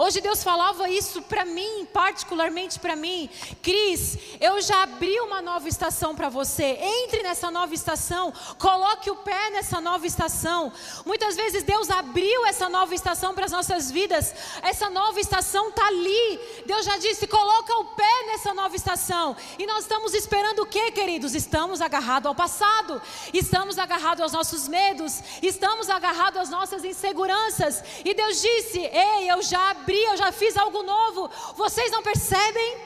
Hoje 0.00 0.20
Deus 0.20 0.44
falava 0.44 0.88
isso 0.88 1.20
para 1.22 1.44
mim, 1.44 1.84
particularmente 1.92 2.78
para 2.78 2.94
mim. 2.94 3.28
Cris, 3.60 4.16
eu 4.40 4.60
já 4.60 4.84
abri 4.84 5.18
uma 5.22 5.42
nova 5.42 5.68
estação 5.68 6.14
para 6.14 6.28
você. 6.28 6.78
Entre 6.80 7.20
nessa 7.24 7.50
nova 7.50 7.74
estação, 7.74 8.32
coloque 8.60 9.10
o 9.10 9.16
pé 9.16 9.50
nessa 9.50 9.80
nova 9.80 10.06
estação. 10.06 10.72
Muitas 11.04 11.34
vezes 11.34 11.64
Deus 11.64 11.90
abriu 11.90 12.46
essa 12.46 12.68
nova 12.68 12.94
estação 12.94 13.34
para 13.34 13.46
as 13.46 13.50
nossas 13.50 13.90
vidas. 13.90 14.32
Essa 14.62 14.88
nova 14.88 15.18
estação 15.18 15.70
está 15.70 15.88
ali. 15.88 16.38
Deus 16.64 16.86
já 16.86 16.96
disse: 16.98 17.26
coloca 17.26 17.76
o 17.78 17.86
pé 17.86 18.26
nessa 18.28 18.54
nova 18.54 18.76
estação. 18.76 19.36
E 19.58 19.66
nós 19.66 19.80
estamos 19.80 20.14
esperando 20.14 20.60
o 20.60 20.66
que, 20.66 20.92
queridos? 20.92 21.34
Estamos 21.34 21.80
agarrados 21.80 22.28
ao 22.28 22.36
passado, 22.36 23.02
estamos 23.34 23.80
agarrados 23.80 24.22
aos 24.22 24.32
nossos 24.32 24.68
medos, 24.68 25.20
estamos 25.42 25.90
agarrados 25.90 26.40
às 26.40 26.50
nossas 26.50 26.84
inseguranças. 26.84 27.82
E 28.04 28.14
Deus 28.14 28.40
disse: 28.40 28.78
Ei, 28.78 29.28
eu 29.28 29.42
já 29.42 29.70
abri 29.70 29.87
abri, 29.88 30.04
eu 30.04 30.16
já 30.18 30.30
fiz 30.30 30.54
algo 30.56 30.82
novo. 30.82 31.30
Vocês 31.56 31.90
não 31.90 32.02
percebem? 32.02 32.76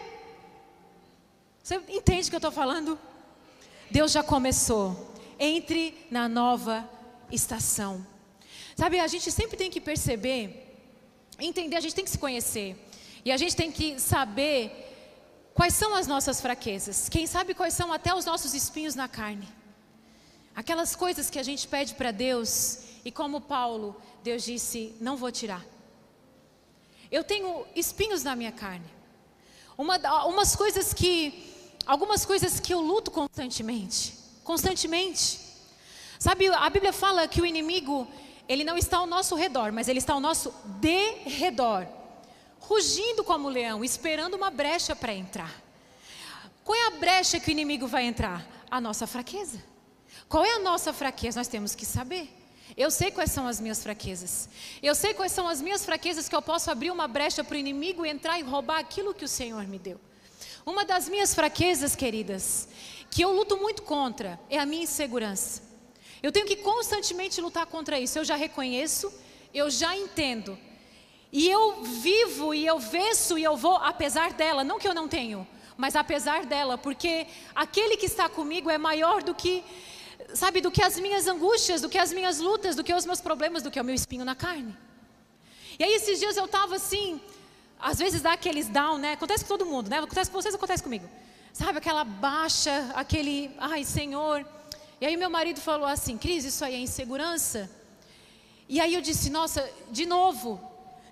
Você 1.61 1.77
entende 1.89 2.29
o 2.29 2.31
que 2.31 2.37
eu 2.37 2.39
estou 2.39 2.53
falando? 2.53 2.99
Deus 3.91 4.13
já 4.13 4.23
começou. 4.23 5.13
Entre 5.39 6.07
na 6.11 6.29
nova 6.29 6.89
estação. 7.31 8.07
Sabe, 8.77 9.01
a 9.01 9.09
gente 9.09 9.31
sempre 9.33 9.57
tem 9.57 9.71
que 9.71 9.81
perceber, 9.81 10.79
entender, 11.41 11.77
a 11.77 11.81
gente 11.81 11.95
tem 11.95 12.05
que 12.05 12.11
se 12.11 12.19
conhecer. 12.19 12.77
E 13.25 13.33
a 13.33 13.37
gente 13.37 13.57
tem 13.57 13.71
que 13.73 13.99
saber 13.99 14.71
quais 15.53 15.75
são 15.75 15.95
as 15.95 16.07
nossas 16.07 16.41
fraquezas. 16.41 17.09
Quem 17.09 17.27
sabe 17.27 17.55
quais 17.55 17.75
são 17.75 17.93
até 17.93 18.15
os 18.15 18.25
nossos 18.25 18.55
espinhos 18.55 18.95
na 18.95 19.09
carne. 19.09 19.49
Aquelas 20.55 20.95
coisas 20.95 21.29
que 21.29 21.39
a 21.39 21.43
gente 21.43 21.67
pede 21.67 21.95
para 21.95 22.13
Deus, 22.13 22.79
e 23.05 23.11
como 23.11 23.41
Paulo, 23.41 23.97
Deus 24.23 24.45
disse: 24.45 24.95
Não 25.01 25.17
vou 25.17 25.33
tirar. 25.33 25.65
Eu 27.13 27.23
tenho 27.23 27.67
espinhos 27.77 28.25
na 28.25 28.35
minha 28.35 28.51
carne. 28.51 28.87
Uma, 29.77 29.99
umas 30.25 30.57
coisas 30.57 30.95
que, 30.95 31.77
algumas 31.87 32.25
coisas 32.25 32.59
que 32.59 32.73
eu 32.73 32.81
luto 32.81 33.11
constantemente, 33.11 34.15
constantemente. 34.43 35.39
Sabe, 36.19 36.49
a 36.49 36.71
Bíblia 36.71 36.93
fala 36.93 37.29
que 37.29 37.43
o 37.43 37.45
inimigo, 37.45 38.09
ele 38.49 38.65
não 38.65 38.79
está 38.79 38.97
ao 38.97 39.07
nosso 39.07 39.35
redor, 39.35 39.73
mas 39.73 39.89
ele 39.89 39.99
está 39.99 40.15
ao 40.15 40.21
nosso 40.21 40.55
derredor, 40.81 41.87
rugindo 42.59 43.23
como 43.23 43.51
leão, 43.51 43.85
esperando 43.85 44.33
uma 44.35 44.51
brecha 44.51 44.97
para 44.97 45.13
entrar. 45.13 45.63
Qual 46.65 46.79
é 46.79 46.87
a 46.87 46.91
brecha 46.93 47.39
que 47.39 47.51
o 47.51 47.53
inimigo 47.53 47.87
vai 47.87 48.05
entrar? 48.05 48.43
A 48.71 48.81
nossa 48.81 49.07
fraqueza. 49.07 49.63
Qual 50.31 50.47
é 50.47 50.55
a 50.55 50.61
nossa 50.61 50.95
fraqueza? 50.95 51.41
Nós 51.41 51.49
temos 51.49 51.75
que 51.75 51.85
saber. 51.85 52.42
Eu 52.77 52.91
sei 52.91 53.11
quais 53.11 53.31
são 53.31 53.47
as 53.47 53.61
minhas 53.61 53.83
fraquezas. 53.83 54.49
Eu 54.83 54.95
sei 54.95 55.13
quais 55.15 55.33
são 55.33 55.47
as 55.47 55.61
minhas 55.61 55.85
fraquezas 55.85 56.29
que 56.29 56.35
eu 56.35 56.43
posso 56.43 56.71
abrir 56.71 56.91
uma 56.91 57.07
brecha 57.07 57.45
para 57.45 57.55
o 57.55 57.59
inimigo 57.59 58.07
entrar 58.07 58.39
e 58.39 58.43
roubar 58.43 58.79
aquilo 58.79 59.15
que 59.15 59.25
o 59.25 59.29
Senhor 59.29 59.67
me 59.67 59.79
deu. 59.79 60.01
Uma 60.65 60.85
das 60.85 61.09
minhas 61.09 61.35
fraquezas, 61.35 61.95
queridas, 61.95 62.69
que 63.11 63.23
eu 63.23 63.33
luto 63.33 63.57
muito 63.57 63.83
contra, 63.83 64.39
é 64.49 64.59
a 64.59 64.65
minha 64.65 64.85
insegurança. 64.85 65.63
Eu 66.23 66.31
tenho 66.31 66.47
que 66.47 66.57
constantemente 66.57 67.41
lutar 67.41 67.67
contra 67.67 67.99
isso. 67.99 68.19
Eu 68.19 68.25
já 68.25 68.37
reconheço, 68.37 69.13
eu 69.53 69.69
já 69.69 69.97
entendo. 69.97 70.57
E 71.33 71.51
eu 71.51 71.83
vivo 71.83 72.55
e 72.55 72.67
eu 72.67 72.79
venço 72.79 73.39
e 73.39 73.43
eu 73.43 73.57
vou 73.57 73.77
apesar 73.77 74.35
dela, 74.35 74.63
não 74.63 74.79
que 74.79 74.87
eu 74.87 74.95
não 74.95 75.09
tenho, 75.09 75.47
mas 75.79 75.97
apesar 75.97 76.45
dela, 76.45 76.77
porque 76.77 77.27
aquele 77.55 77.97
que 77.97 78.05
está 78.05 78.29
comigo 78.29 78.69
é 78.69 78.77
maior 78.77 79.23
do 79.23 79.35
que 79.35 79.65
sabe, 80.35 80.61
do 80.61 80.71
que 80.71 80.83
as 80.83 80.99
minhas 80.99 81.27
angústias, 81.27 81.81
do 81.81 81.89
que 81.89 81.99
as 81.99 82.13
minhas 82.13 82.39
lutas, 82.39 82.77
do 82.77 82.85
que 82.85 82.95
os 82.95 83.05
meus 83.05 83.21
problemas, 83.21 83.63
do 83.63 83.71
que 83.71 83.81
o 83.81 83.85
meu 83.85 83.95
espinho 83.95 84.25
na 84.25 84.35
carne. 84.35 84.77
E 85.79 85.85
aí 85.85 85.93
esses 85.95 86.19
dias 86.19 86.37
eu 86.37 86.45
estava 86.45 86.77
assim, 86.77 87.21
às 87.81 87.99
vezes 87.99 88.23
dá 88.23 88.33
aqueles 88.33 88.69
down, 88.69 88.99
né? 88.99 89.13
Acontece 89.13 89.45
com 89.45 89.49
todo 89.49 89.67
mundo, 89.67 89.89
né? 89.89 89.99
Acontece 89.99 90.31
com 90.31 90.41
vocês, 90.41 90.55
acontece 90.55 90.83
comigo. 90.83 91.09
Sabe, 91.53 91.79
aquela 91.79 92.05
baixa, 92.05 92.91
aquele, 92.95 93.51
ai 93.59 93.85
Senhor. 93.85 94.47
E 95.01 95.07
aí 95.07 95.17
meu 95.17 95.29
marido 95.29 95.61
falou 95.61 95.87
assim, 95.87 96.17
Cris, 96.17 96.45
isso 96.45 96.65
aí 96.65 96.75
é 96.75 96.79
insegurança? 96.79 97.69
E 98.69 98.81
aí 98.81 98.95
eu 98.95 99.01
disse, 99.01 99.29
nossa, 99.29 99.69
de 99.91 100.07
novo, 100.07 100.61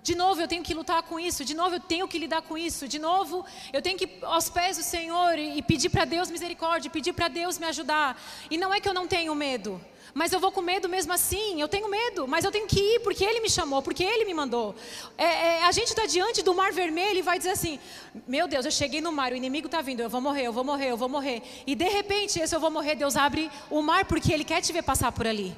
de 0.03 0.15
novo 0.15 0.41
eu 0.41 0.47
tenho 0.47 0.63
que 0.63 0.73
lutar 0.73 1.03
com 1.03 1.19
isso, 1.19 1.45
de 1.45 1.53
novo 1.53 1.75
eu 1.75 1.79
tenho 1.79 2.07
que 2.07 2.17
lidar 2.17 2.41
com 2.41 2.57
isso, 2.57 2.87
de 2.87 2.97
novo 2.97 3.45
eu 3.71 3.81
tenho 3.81 3.97
que 3.97 4.05
ir 4.05 4.19
aos 4.23 4.49
pés 4.49 4.77
do 4.77 4.83
Senhor 4.83 5.37
e, 5.37 5.57
e 5.57 5.61
pedir 5.61 5.89
para 5.89 6.05
Deus 6.05 6.31
misericórdia, 6.31 6.89
pedir 6.89 7.13
para 7.13 7.27
Deus 7.27 7.57
me 7.59 7.67
ajudar. 7.67 8.19
E 8.49 8.57
não 8.57 8.73
é 8.73 8.79
que 8.79 8.89
eu 8.89 8.93
não 8.93 9.07
tenho 9.07 9.33
medo, 9.35 9.79
mas 10.13 10.33
eu 10.33 10.39
vou 10.39 10.51
com 10.51 10.61
medo 10.61 10.89
mesmo 10.89 11.13
assim. 11.13 11.61
Eu 11.61 11.67
tenho 11.67 11.87
medo, 11.89 12.27
mas 12.27 12.43
eu 12.43 12.51
tenho 12.51 12.67
que 12.67 12.79
ir 12.79 12.99
porque 13.01 13.23
Ele 13.23 13.39
me 13.41 13.49
chamou, 13.49 13.81
porque 13.81 14.03
Ele 14.03 14.25
me 14.25 14.33
mandou. 14.33 14.75
É, 15.17 15.25
é, 15.25 15.63
a 15.63 15.71
gente 15.71 15.89
está 15.89 16.05
diante 16.05 16.41
do 16.41 16.53
mar 16.53 16.71
vermelho 16.71 17.19
e 17.19 17.21
vai 17.21 17.37
dizer 17.37 17.51
assim: 17.51 17.79
Meu 18.27 18.47
Deus, 18.47 18.65
eu 18.65 18.71
cheguei 18.71 19.01
no 19.01 19.11
mar, 19.11 19.31
o 19.31 19.35
inimigo 19.35 19.67
está 19.67 19.81
vindo, 19.81 20.01
eu 20.01 20.09
vou 20.09 20.21
morrer, 20.21 20.43
eu 20.43 20.53
vou 20.53 20.63
morrer, 20.63 20.91
eu 20.91 20.97
vou 20.97 21.09
morrer. 21.09 21.41
E 21.65 21.75
de 21.75 21.87
repente, 21.87 22.39
esse 22.39 22.55
eu 22.55 22.59
vou 22.59 22.71
morrer, 22.71 22.95
Deus 22.95 23.15
abre 23.15 23.49
o 23.69 23.81
mar 23.81 24.05
porque 24.05 24.33
Ele 24.33 24.43
quer 24.43 24.61
te 24.61 24.73
ver 24.73 24.83
passar 24.83 25.11
por 25.11 25.27
ali. 25.27 25.55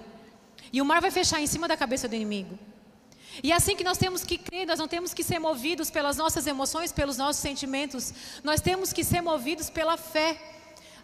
E 0.72 0.82
o 0.82 0.86
mar 0.86 1.02
vai 1.02 1.12
fechar 1.12 1.40
em 1.40 1.48
cima 1.48 1.68
da 1.68 1.78
cabeça 1.78 2.08
do 2.08 2.16
inimigo. 2.16 2.58
E 3.42 3.52
assim 3.52 3.76
que 3.76 3.84
nós 3.84 3.98
temos 3.98 4.24
que 4.24 4.38
crer, 4.38 4.68
nós 4.68 4.78
não 4.78 4.88
temos 4.88 5.14
que 5.14 5.24
ser 5.24 5.40
movidos 5.40 5.90
pelas 5.90 6.18
nossas 6.18 6.46
emoções, 6.46 6.92
pelos 6.92 7.18
nossos 7.18 7.42
sentimentos, 7.42 8.14
nós 8.44 8.62
temos 8.62 8.94
que 8.94 9.04
ser 9.04 9.22
movidos 9.22 9.70
pela 9.70 9.98
fé. 9.98 10.40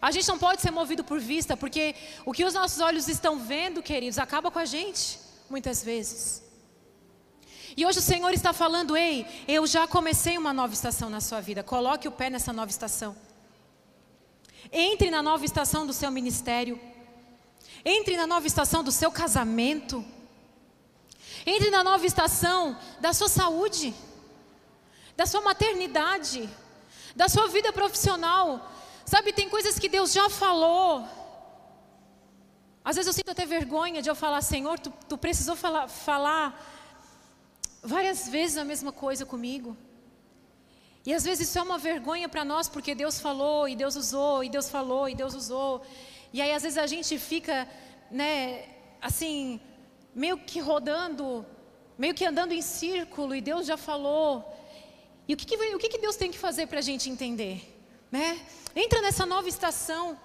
A 0.00 0.10
gente 0.10 0.28
não 0.28 0.38
pode 0.38 0.62
ser 0.62 0.70
movido 0.70 1.02
por 1.02 1.18
vista, 1.18 1.56
porque 1.56 1.94
o 2.24 2.32
que 2.32 2.44
os 2.44 2.54
nossos 2.54 2.80
olhos 2.80 3.08
estão 3.08 3.38
vendo, 3.38 3.82
queridos, 3.82 4.18
acaba 4.18 4.50
com 4.50 4.58
a 4.58 4.64
gente, 4.64 5.18
muitas 5.48 5.82
vezes. 5.82 6.42
E 7.76 7.84
hoje 7.84 7.98
o 7.98 8.02
Senhor 8.02 8.32
está 8.32 8.52
falando: 8.52 8.96
ei, 8.96 9.26
eu 9.46 9.66
já 9.66 9.86
comecei 9.86 10.38
uma 10.38 10.52
nova 10.52 10.72
estação 10.72 11.10
na 11.10 11.20
sua 11.20 11.40
vida, 11.40 11.62
coloque 11.62 12.08
o 12.08 12.12
pé 12.12 12.30
nessa 12.30 12.52
nova 12.52 12.70
estação. 12.70 13.16
Entre 14.72 15.10
na 15.10 15.22
nova 15.22 15.44
estação 15.44 15.86
do 15.86 15.92
seu 15.92 16.10
ministério, 16.10 16.80
entre 17.84 18.16
na 18.16 18.26
nova 18.26 18.46
estação 18.46 18.84
do 18.84 18.92
seu 18.92 19.10
casamento, 19.10 20.04
entre 21.46 21.70
na 21.70 21.82
nova 21.82 22.04
estação 22.06 22.76
da 23.00 23.12
sua 23.12 23.28
saúde, 23.28 23.94
da 25.16 25.26
sua 25.26 25.40
maternidade, 25.40 26.48
da 27.14 27.28
sua 27.28 27.48
vida 27.48 27.72
profissional. 27.72 28.70
Sabe, 29.04 29.32
tem 29.32 29.48
coisas 29.48 29.78
que 29.78 29.88
Deus 29.88 30.12
já 30.12 30.28
falou. 30.30 31.06
Às 32.84 32.96
vezes 32.96 33.08
eu 33.08 33.12
sinto 33.12 33.30
até 33.30 33.44
vergonha 33.44 34.00
de 34.00 34.08
eu 34.08 34.14
falar, 34.14 34.40
Senhor, 34.40 34.78
tu, 34.78 34.92
tu 35.08 35.18
precisou 35.18 35.56
falar, 35.56 35.88
falar 35.88 36.58
várias 37.82 38.28
vezes 38.28 38.56
a 38.56 38.64
mesma 38.64 38.92
coisa 38.92 39.26
comigo. 39.26 39.76
E 41.04 41.14
às 41.14 41.24
vezes 41.24 41.48
isso 41.48 41.58
é 41.58 41.62
uma 41.62 41.78
vergonha 41.78 42.28
para 42.28 42.44
nós, 42.44 42.68
porque 42.68 42.94
Deus 42.94 43.18
falou, 43.18 43.68
e 43.68 43.74
Deus 43.74 43.96
usou, 43.96 44.44
e 44.44 44.48
Deus 44.48 44.68
falou, 44.68 45.08
e 45.08 45.14
Deus 45.14 45.34
usou. 45.34 45.82
E 46.32 46.40
aí 46.40 46.52
às 46.52 46.62
vezes 46.62 46.78
a 46.78 46.86
gente 46.86 47.18
fica, 47.18 47.66
né, 48.10 48.66
assim, 49.00 49.60
meio 50.14 50.38
que 50.38 50.60
rodando, 50.60 51.46
meio 51.98 52.14
que 52.14 52.24
andando 52.24 52.52
em 52.52 52.62
círculo, 52.62 53.34
e 53.34 53.40
Deus 53.40 53.66
já 53.66 53.76
falou. 53.76 54.56
E 55.28 55.34
o 55.34 55.36
que, 55.36 55.44
que, 55.46 55.56
o 55.74 55.78
que, 55.78 55.88
que 55.88 55.98
Deus 55.98 56.16
tem 56.16 56.30
que 56.30 56.38
fazer 56.38 56.66
para 56.66 56.78
a 56.78 56.82
gente 56.82 57.08
entender? 57.08 57.78
Né? 58.10 58.40
Entra 58.74 59.00
nessa 59.00 59.24
nova 59.24 59.48
estação. 59.48 60.18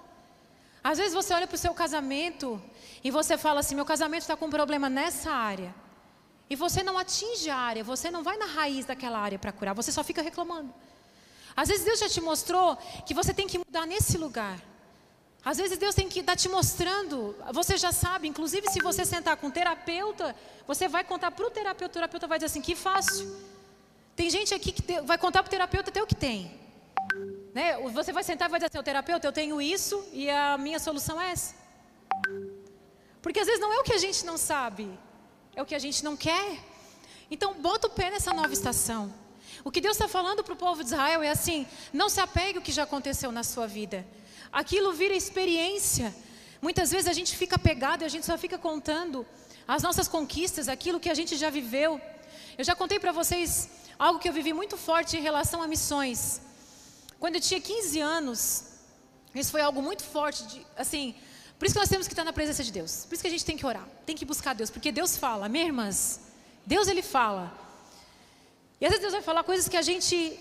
Às 0.82 0.98
vezes 0.98 1.14
você 1.14 1.34
olha 1.34 1.46
para 1.46 1.54
o 1.54 1.58
seu 1.58 1.74
casamento 1.74 2.62
e 3.02 3.10
você 3.10 3.36
fala 3.36 3.60
assim: 3.60 3.74
meu 3.74 3.84
casamento 3.84 4.22
está 4.22 4.36
com 4.36 4.46
um 4.46 4.50
problema 4.50 4.88
nessa 4.88 5.30
área. 5.30 5.74
E 6.48 6.54
você 6.54 6.82
não 6.82 6.96
atinge 6.96 7.50
a 7.50 7.56
área, 7.56 7.82
você 7.82 8.10
não 8.10 8.22
vai 8.22 8.36
na 8.36 8.46
raiz 8.46 8.86
daquela 8.86 9.18
área 9.18 9.38
para 9.38 9.52
curar, 9.52 9.74
você 9.74 9.90
só 9.90 10.04
fica 10.04 10.22
reclamando. 10.22 10.72
Às 11.56 11.68
vezes 11.68 11.84
Deus 11.84 11.98
já 11.98 12.08
te 12.08 12.20
mostrou 12.20 12.76
que 13.04 13.14
você 13.14 13.34
tem 13.34 13.46
que 13.48 13.58
mudar 13.58 13.86
nesse 13.86 14.16
lugar. 14.16 14.60
Às 15.46 15.58
vezes 15.58 15.78
Deus 15.78 15.94
tem 15.94 16.08
que 16.08 16.18
estar 16.18 16.32
tá 16.32 16.36
te 16.36 16.48
mostrando, 16.48 17.36
você 17.52 17.76
já 17.76 17.92
sabe, 17.92 18.26
inclusive 18.26 18.68
se 18.68 18.80
você 18.80 19.04
sentar 19.04 19.36
com 19.36 19.46
um 19.46 19.50
terapeuta, 19.50 20.34
você 20.66 20.88
vai 20.88 21.04
contar 21.04 21.30
para 21.30 21.46
o 21.46 21.50
terapeuta, 21.50 21.92
o 21.92 21.94
terapeuta 21.94 22.26
vai 22.26 22.36
dizer 22.36 22.46
assim, 22.46 22.60
que 22.60 22.74
fácil. 22.74 23.32
Tem 24.16 24.28
gente 24.28 24.52
aqui 24.52 24.72
que 24.72 25.00
vai 25.02 25.16
contar 25.16 25.44
para 25.44 25.48
o 25.48 25.50
terapeuta 25.50 25.90
até 25.90 26.02
o 26.02 26.06
que 26.06 26.16
tem. 26.16 26.52
Né? 27.54 27.78
Você 27.90 28.12
vai 28.12 28.24
sentar 28.24 28.48
e 28.48 28.50
vai 28.50 28.58
dizer 28.58 28.70
assim, 28.70 28.78
o 28.78 28.82
terapeuta, 28.82 29.24
eu 29.24 29.32
tenho 29.32 29.62
isso 29.62 30.04
e 30.12 30.28
a 30.28 30.58
minha 30.58 30.80
solução 30.80 31.20
é 31.20 31.30
essa. 31.30 31.54
Porque 33.22 33.38
às 33.38 33.46
vezes 33.46 33.60
não 33.60 33.72
é 33.72 33.78
o 33.78 33.84
que 33.84 33.92
a 33.92 33.98
gente 33.98 34.26
não 34.26 34.36
sabe, 34.36 34.90
é 35.54 35.62
o 35.62 35.64
que 35.64 35.76
a 35.76 35.78
gente 35.78 36.02
não 36.02 36.16
quer. 36.16 36.58
Então, 37.30 37.54
bota 37.54 37.86
o 37.86 37.90
pé 37.90 38.10
nessa 38.10 38.32
nova 38.32 38.52
estação. 38.52 39.14
O 39.62 39.70
que 39.70 39.80
Deus 39.80 39.94
está 39.94 40.08
falando 40.08 40.42
para 40.42 40.54
o 40.54 40.56
povo 40.56 40.82
de 40.82 40.88
Israel 40.88 41.22
é 41.22 41.30
assim: 41.30 41.68
não 41.92 42.08
se 42.08 42.20
apegue 42.20 42.58
ao 42.58 42.64
que 42.64 42.72
já 42.72 42.82
aconteceu 42.82 43.30
na 43.30 43.44
sua 43.44 43.68
vida. 43.68 44.04
Aquilo 44.52 44.92
vira 44.92 45.14
experiência. 45.14 46.14
Muitas 46.60 46.90
vezes 46.90 47.08
a 47.08 47.12
gente 47.12 47.36
fica 47.36 47.58
pegado 47.58 48.02
e 48.02 48.06
a 48.06 48.08
gente 48.08 48.26
só 48.26 48.36
fica 48.36 48.58
contando 48.58 49.26
as 49.66 49.82
nossas 49.82 50.08
conquistas, 50.08 50.68
aquilo 50.68 51.00
que 51.00 51.10
a 51.10 51.14
gente 51.14 51.36
já 51.36 51.50
viveu. 51.50 52.00
Eu 52.56 52.64
já 52.64 52.74
contei 52.74 52.98
para 52.98 53.12
vocês 53.12 53.68
algo 53.98 54.18
que 54.18 54.28
eu 54.28 54.32
vivi 54.32 54.52
muito 54.52 54.76
forte 54.76 55.16
em 55.16 55.20
relação 55.20 55.62
a 55.62 55.66
missões. 55.66 56.40
Quando 57.18 57.36
eu 57.36 57.40
tinha 57.40 57.60
15 57.60 58.00
anos, 58.00 58.64
isso 59.34 59.50
foi 59.50 59.60
algo 59.60 59.82
muito 59.82 60.04
forte, 60.04 60.46
de, 60.46 60.66
assim, 60.76 61.14
por 61.58 61.66
isso 61.66 61.74
que 61.74 61.80
nós 61.80 61.88
temos 61.88 62.06
que 62.06 62.12
estar 62.12 62.24
na 62.24 62.32
presença 62.32 62.62
de 62.62 62.70
Deus. 62.70 63.04
Por 63.06 63.14
isso 63.14 63.22
que 63.22 63.28
a 63.28 63.30
gente 63.30 63.44
tem 63.44 63.56
que 63.56 63.66
orar, 63.66 63.86
tem 64.04 64.16
que 64.16 64.24
buscar 64.24 64.54
Deus, 64.54 64.70
porque 64.70 64.92
Deus 64.92 65.16
fala, 65.16 65.48
minhas 65.48 65.66
irmãs, 65.68 66.20
Deus 66.64 66.88
ele 66.88 67.02
fala. 67.02 67.52
E 68.80 68.84
às 68.84 68.90
vezes 68.90 69.02
Deus 69.02 69.12
vai 69.12 69.22
falar 69.22 69.42
coisas 69.42 69.68
que 69.68 69.76
a 69.76 69.82
gente 69.82 70.38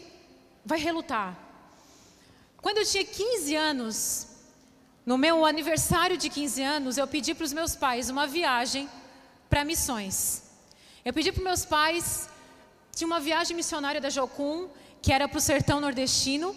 vai 0.66 0.80
relutar. 0.80 1.38
Quando 2.66 2.80
eu 2.80 2.86
tinha 2.86 3.06
15 3.06 3.56
anos, 3.56 4.28
no 5.06 5.20
meu 5.20 5.46
aniversário 5.46 6.18
de 6.18 6.32
15 6.32 6.64
anos, 6.64 6.98
eu 6.98 7.06
pedi 7.06 7.36
para 7.36 7.44
os 7.44 7.54
meus 7.54 7.76
pais 7.76 8.10
uma 8.10 8.26
viagem 8.26 8.90
para 9.48 9.64
missões. 9.64 10.42
Eu 11.08 11.14
pedi 11.14 11.32
para 11.32 11.42
os 11.42 11.46
meus 11.46 11.64
pais, 11.64 12.28
tinha 12.96 13.06
uma 13.06 13.20
viagem 13.20 13.56
missionária 13.56 14.02
da 14.02 14.10
Jocum, 14.10 14.68
que 15.00 15.14
era 15.14 15.28
para 15.28 15.38
o 15.38 15.42
sertão 15.42 15.80
nordestino, 15.80 16.56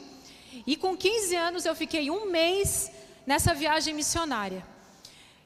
e 0.66 0.76
com 0.76 0.96
15 0.96 1.36
anos 1.36 1.66
eu 1.66 1.74
fiquei 1.76 2.10
um 2.10 2.24
mês 2.30 2.90
nessa 3.26 3.52
viagem 3.52 3.92
missionária. 3.92 4.66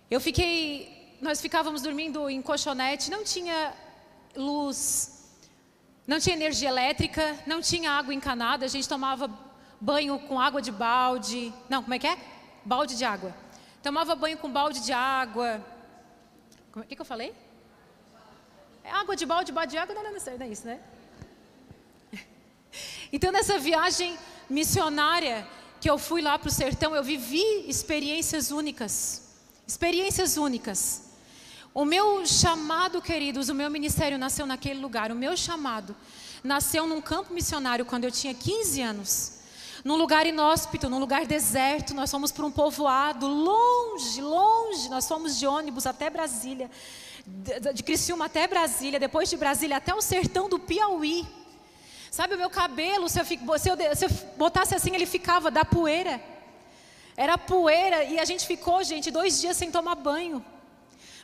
Eu 0.08 0.20
fiquei, 0.20 1.16
nós 1.20 1.40
ficávamos 1.40 1.82
dormindo 1.82 2.30
em 2.30 2.40
colchonete, 2.40 3.10
não 3.10 3.24
tinha 3.24 3.74
luz, 4.36 5.28
não 6.06 6.20
tinha 6.20 6.36
energia 6.36 6.68
elétrica, 6.68 7.36
não 7.48 7.60
tinha 7.60 7.90
água 7.90 8.14
encanada, 8.14 8.64
a 8.64 8.68
gente 8.68 8.88
tomava 8.88 9.50
banho 9.82 10.16
com 10.20 10.40
água 10.40 10.62
de 10.62 10.70
balde. 10.70 11.52
Não, 11.68 11.82
como 11.82 11.92
é 11.92 11.98
que 11.98 12.06
é? 12.06 12.16
Balde 12.64 12.96
de 12.96 13.04
água. 13.04 13.34
Tomava 13.82 14.14
banho 14.14 14.38
com 14.38 14.48
balde 14.48 14.80
de 14.80 14.92
água. 14.92 15.60
O 16.74 16.82
que, 16.82 16.94
que 16.94 17.00
eu 17.00 17.04
falei? 17.04 17.34
É 18.84 18.92
água 18.92 19.16
de 19.16 19.26
balde, 19.26 19.50
balde 19.50 19.72
de 19.72 19.78
água, 19.78 19.94
não, 19.94 20.04
não, 20.04 20.12
não, 20.12 20.38
não 20.38 20.46
é 20.46 20.48
isso, 20.48 20.66
né? 20.66 20.80
Então, 23.12 23.30
nessa 23.30 23.58
viagem 23.58 24.16
missionária, 24.48 25.46
que 25.80 25.90
eu 25.90 25.98
fui 25.98 26.22
lá 26.22 26.38
para 26.38 26.48
o 26.48 26.52
sertão, 26.52 26.94
eu 26.94 27.02
vivi 27.02 27.44
experiências 27.68 28.50
únicas. 28.52 29.34
Experiências 29.66 30.36
únicas. 30.36 31.10
O 31.74 31.84
meu 31.84 32.24
chamado, 32.24 33.02
queridos, 33.02 33.48
o 33.48 33.54
meu 33.54 33.68
ministério 33.68 34.16
nasceu 34.16 34.46
naquele 34.46 34.80
lugar. 34.80 35.10
O 35.10 35.14
meu 35.14 35.36
chamado 35.36 35.94
nasceu 36.42 36.86
num 36.86 37.02
campo 37.02 37.34
missionário 37.34 37.84
quando 37.84 38.04
eu 38.04 38.12
tinha 38.12 38.32
15 38.32 38.80
anos. 38.80 39.41
Num 39.84 39.96
lugar 39.96 40.26
inóspito, 40.26 40.88
num 40.88 40.98
lugar 40.98 41.26
deserto. 41.26 41.94
Nós 41.94 42.10
fomos 42.10 42.30
para 42.30 42.46
um 42.46 42.50
povoado 42.50 43.26
longe, 43.26 44.20
longe. 44.20 44.88
Nós 44.88 45.08
fomos 45.08 45.38
de 45.38 45.46
ônibus 45.46 45.86
até 45.86 46.08
Brasília. 46.08 46.70
De, 47.26 47.82
Criciúma 47.82 48.26
até 48.26 48.46
Brasília. 48.46 49.00
Depois 49.00 49.28
de 49.28 49.36
Brasília 49.36 49.78
até 49.78 49.94
o 49.94 50.00
sertão 50.00 50.48
do 50.48 50.58
Piauí. 50.58 51.26
Sabe, 52.10 52.34
o 52.34 52.38
meu 52.38 52.50
cabelo, 52.50 53.08
se 53.08 53.18
eu, 53.18 53.24
se 53.24 53.38
eu, 53.70 53.96
se 53.96 54.04
eu 54.04 54.10
botasse 54.36 54.74
assim, 54.74 54.94
ele 54.94 55.06
ficava 55.06 55.50
da 55.50 55.64
poeira. 55.64 56.22
Era 57.16 57.36
poeira 57.36 58.04
e 58.04 58.18
a 58.18 58.24
gente 58.24 58.46
ficou, 58.46 58.82
gente, 58.84 59.10
dois 59.10 59.40
dias 59.40 59.56
sem 59.56 59.70
tomar 59.70 59.94
banho. 59.94 60.44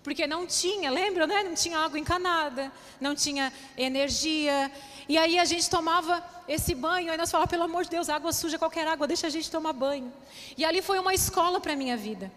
Porque 0.03 0.27
não 0.27 0.47
tinha, 0.47 0.91
lembra, 0.91 1.27
né? 1.27 1.43
Não 1.43 1.55
tinha 1.55 1.79
água 1.79 1.99
encanada, 1.99 2.73
não 3.01 3.15
tinha 3.15 3.53
energia. 3.77 4.73
E 5.09 5.17
aí 5.17 5.39
a 5.39 5.45
gente 5.45 5.71
tomava 5.71 6.23
esse 6.47 6.75
banho, 6.75 7.11
aí 7.11 7.17
nós 7.17 7.31
falávamos, 7.31 7.51
pelo 7.51 7.65
amor 7.65 7.85
de 7.85 7.91
Deus, 7.91 8.09
água 8.09 8.33
suja, 8.33 8.59
qualquer 8.59 8.87
água, 8.87 9.07
deixa 9.07 9.27
a 9.27 9.31
gente 9.31 9.51
tomar 9.51 9.73
banho. 9.73 10.13
E 10.57 10.65
ali 10.65 10.83
foi 10.83 10.99
uma 10.99 11.15
escola 11.15 11.59
para 11.61 11.73
a 11.73 11.77
minha 11.77 11.97
vida. 11.97 12.31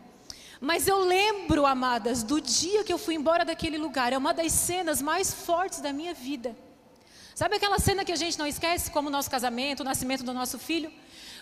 Mas 0.59 0.87
eu 0.87 0.99
lembro, 0.99 1.65
amadas, 1.65 2.23
do 2.23 2.39
dia 2.39 2.83
que 2.83 2.93
eu 2.93 2.97
fui 2.97 3.15
embora 3.15 3.43
daquele 3.43 3.77
lugar, 3.77 4.13
é 4.13 4.17
uma 4.17 4.33
das 4.33 4.51
cenas 4.51 5.01
mais 5.01 5.33
fortes 5.33 5.81
da 5.81 5.91
minha 5.91 6.13
vida. 6.13 6.55
Sabe 7.35 7.55
aquela 7.55 7.79
cena 7.79 8.05
que 8.05 8.11
a 8.11 8.15
gente 8.15 8.37
não 8.37 8.45
esquece, 8.45 8.91
como 8.91 9.09
o 9.09 9.11
nosso 9.11 9.29
casamento, 9.29 9.79
o 9.79 9.83
nascimento 9.83 10.23
do 10.23 10.33
nosso 10.33 10.59
filho? 10.59 10.91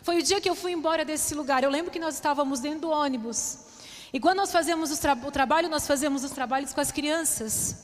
Foi 0.02 0.18
o 0.18 0.24
dia 0.24 0.40
que 0.40 0.50
eu 0.50 0.56
fui 0.56 0.72
embora 0.72 1.04
desse 1.04 1.36
lugar. 1.36 1.64
Eu 1.64 1.70
lembro 1.70 1.92
que 1.92 2.00
nós 2.00 2.16
estávamos 2.16 2.60
dentro 2.60 2.82
do 2.82 2.90
ônibus. 2.90 3.60
E 4.14 4.20
quando 4.20 4.38
nós 4.38 4.52
fazemos 4.52 4.98
tra 4.98 5.14
o 5.14 5.32
trabalho, 5.32 5.70
nós 5.70 5.86
fazemos 5.86 6.24
os 6.24 6.32
trabalhos 6.32 6.74
com 6.74 6.80
as 6.80 6.92
crianças. 6.92 7.76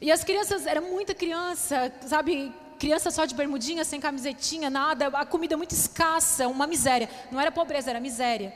E 0.00 0.10
as 0.10 0.24
crianças, 0.24 0.66
era 0.66 0.80
muita 0.80 1.14
criança, 1.14 1.92
sabe? 2.06 2.52
Criança 2.78 3.10
só 3.10 3.24
de 3.24 3.34
bermudinha, 3.34 3.84
sem 3.84 4.00
camisetinha, 4.00 4.68
nada. 4.68 5.08
A 5.08 5.24
comida 5.24 5.56
muito 5.56 5.72
escassa, 5.72 6.46
uma 6.48 6.66
miséria. 6.66 7.08
Não 7.30 7.40
era 7.40 7.50
pobreza, 7.50 7.90
era 7.90 8.00
miséria. 8.00 8.52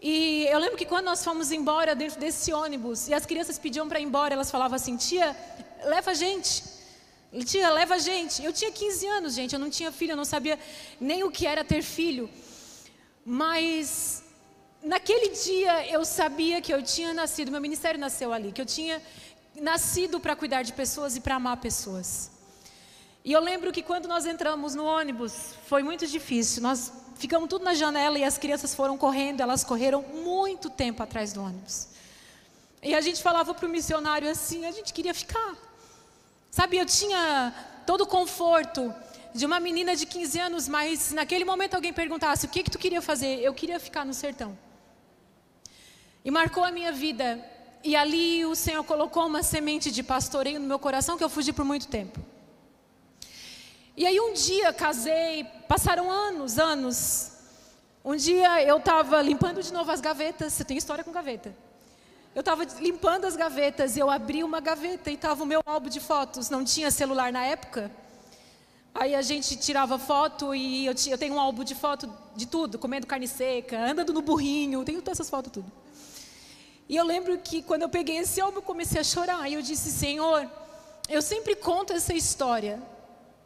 E 0.00 0.46
eu 0.50 0.58
lembro 0.58 0.76
que 0.76 0.84
quando 0.84 1.04
nós 1.04 1.22
fomos 1.22 1.52
embora 1.52 1.94
dentro 1.94 2.18
desse 2.18 2.52
ônibus, 2.52 3.08
e 3.08 3.14
as 3.14 3.24
crianças 3.24 3.58
pediam 3.58 3.88
para 3.88 4.00
ir 4.00 4.04
embora, 4.04 4.34
elas 4.34 4.50
falavam 4.50 4.74
assim: 4.74 4.96
tia, 4.96 5.36
leva 5.84 6.10
a 6.10 6.14
gente. 6.14 6.64
Tinha, 7.46 7.70
leva 7.70 7.94
a 7.94 7.98
gente. 7.98 8.44
Eu 8.44 8.52
tinha 8.52 8.70
15 8.70 9.06
anos, 9.06 9.34
gente, 9.34 9.54
eu 9.54 9.58
não 9.58 9.70
tinha 9.70 9.90
filho, 9.90 10.12
eu 10.12 10.16
não 10.16 10.24
sabia 10.24 10.58
nem 11.00 11.24
o 11.24 11.30
que 11.30 11.46
era 11.46 11.64
ter 11.64 11.82
filho. 11.82 12.28
Mas 13.24 14.22
naquele 14.82 15.30
dia 15.30 15.86
eu 15.88 16.04
sabia 16.04 16.60
que 16.60 16.74
eu 16.74 16.82
tinha 16.82 17.14
nascido, 17.14 17.50
meu 17.50 17.60
ministério 17.60 17.98
nasceu 17.98 18.32
ali, 18.32 18.52
que 18.52 18.60
eu 18.60 18.66
tinha 18.66 19.00
nascido 19.60 20.18
para 20.20 20.34
cuidar 20.34 20.62
de 20.62 20.72
pessoas 20.72 21.16
e 21.16 21.20
para 21.20 21.36
amar 21.36 21.56
pessoas. 21.58 22.30
E 23.24 23.32
eu 23.32 23.40
lembro 23.40 23.70
que 23.72 23.82
quando 23.82 24.08
nós 24.08 24.26
entramos 24.26 24.74
no 24.74 24.84
ônibus, 24.84 25.54
foi 25.66 25.82
muito 25.82 26.06
difícil. 26.06 26.62
Nós 26.62 26.92
ficamos 27.16 27.48
tudo 27.48 27.64
na 27.64 27.74
janela 27.74 28.18
e 28.18 28.24
as 28.24 28.36
crianças 28.36 28.74
foram 28.74 28.98
correndo, 28.98 29.40
elas 29.40 29.62
correram 29.62 30.02
muito 30.02 30.68
tempo 30.68 31.02
atrás 31.02 31.32
do 31.32 31.42
ônibus. 31.42 31.88
E 32.82 32.94
a 32.94 33.00
gente 33.00 33.22
falava 33.22 33.54
para 33.54 33.66
o 33.66 33.70
missionário 33.70 34.28
assim: 34.28 34.66
a 34.66 34.72
gente 34.72 34.92
queria 34.92 35.14
ficar. 35.14 35.56
Sabe, 36.50 36.78
eu 36.78 36.84
tinha 36.84 37.54
todo 37.86 38.02
o 38.02 38.06
conforto 38.06 38.92
de 39.32 39.46
uma 39.46 39.60
menina 39.60 39.94
de 39.94 40.04
15 40.04 40.38
anos, 40.38 40.68
mas 40.68 41.12
naquele 41.12 41.44
momento 41.44 41.74
alguém 41.74 41.92
perguntasse: 41.92 42.46
o 42.46 42.48
que, 42.48 42.64
que 42.64 42.70
tu 42.70 42.78
queria 42.78 43.00
fazer? 43.00 43.38
Eu 43.40 43.54
queria 43.54 43.78
ficar 43.78 44.04
no 44.04 44.12
sertão. 44.12 44.58
E 46.24 46.30
marcou 46.30 46.64
a 46.64 46.70
minha 46.70 46.90
vida 46.90 47.40
e 47.84 47.96
ali 47.96 48.44
o 48.44 48.54
Senhor 48.54 48.84
colocou 48.84 49.26
uma 49.26 49.42
semente 49.42 49.90
de 49.90 50.02
pastoreio 50.02 50.60
no 50.60 50.66
meu 50.66 50.78
coração 50.78 51.16
que 51.16 51.24
eu 51.24 51.28
fugi 51.28 51.52
por 51.52 51.64
muito 51.64 51.88
tempo. 51.88 52.20
E 53.96 54.06
aí 54.06 54.18
um 54.20 54.32
dia 54.32 54.72
casei, 54.72 55.44
passaram 55.68 56.10
anos, 56.10 56.58
anos. 56.58 57.32
Um 58.04 58.16
dia 58.16 58.62
eu 58.62 58.78
estava 58.78 59.20
limpando 59.20 59.62
de 59.62 59.72
novo 59.72 59.90
as 59.90 60.00
gavetas, 60.00 60.52
você 60.52 60.64
tem 60.64 60.76
história 60.76 61.04
com 61.04 61.12
gaveta. 61.12 61.54
Eu 62.34 62.40
estava 62.40 62.64
limpando 62.80 63.26
as 63.26 63.36
gavetas 63.36 63.96
e 63.96 64.00
eu 64.00 64.08
abri 64.08 64.42
uma 64.42 64.60
gaveta 64.60 65.10
e 65.10 65.14
estava 65.14 65.42
o 65.42 65.46
meu 65.46 65.60
álbum 65.66 65.90
de 65.90 66.00
fotos. 66.00 66.48
Não 66.48 66.64
tinha 66.64 66.90
celular 66.90 67.30
na 67.30 67.44
época. 67.44 67.90
Aí 68.94 69.14
a 69.14 69.22
gente 69.22 69.56
tirava 69.56 69.98
foto 69.98 70.54
e 70.54 70.86
eu, 70.86 70.94
eu 71.08 71.18
tenho 71.18 71.34
um 71.34 71.40
álbum 71.40 71.64
de 71.64 71.74
foto 71.74 72.10
de 72.36 72.46
tudo, 72.46 72.78
comendo 72.78 73.06
carne 73.06 73.26
seca, 73.26 73.78
andando 73.90 74.12
no 74.12 74.22
burrinho, 74.22 74.84
tenho 74.84 75.00
todas 75.00 75.18
essas 75.18 75.30
fotos 75.30 75.52
tudo. 75.52 75.81
E 76.92 76.96
eu 76.96 77.06
lembro 77.06 77.38
que 77.38 77.62
quando 77.62 77.80
eu 77.80 77.88
peguei 77.88 78.18
esse 78.18 78.38
álbum 78.38 78.58
eu 78.58 78.62
comecei 78.62 79.00
a 79.00 79.04
chorar 79.12 79.48
e 79.48 79.54
eu 79.54 79.62
disse: 79.62 79.90
Senhor, 79.90 80.46
eu 81.08 81.22
sempre 81.22 81.56
conto 81.56 81.90
essa 81.94 82.12
história, 82.12 82.82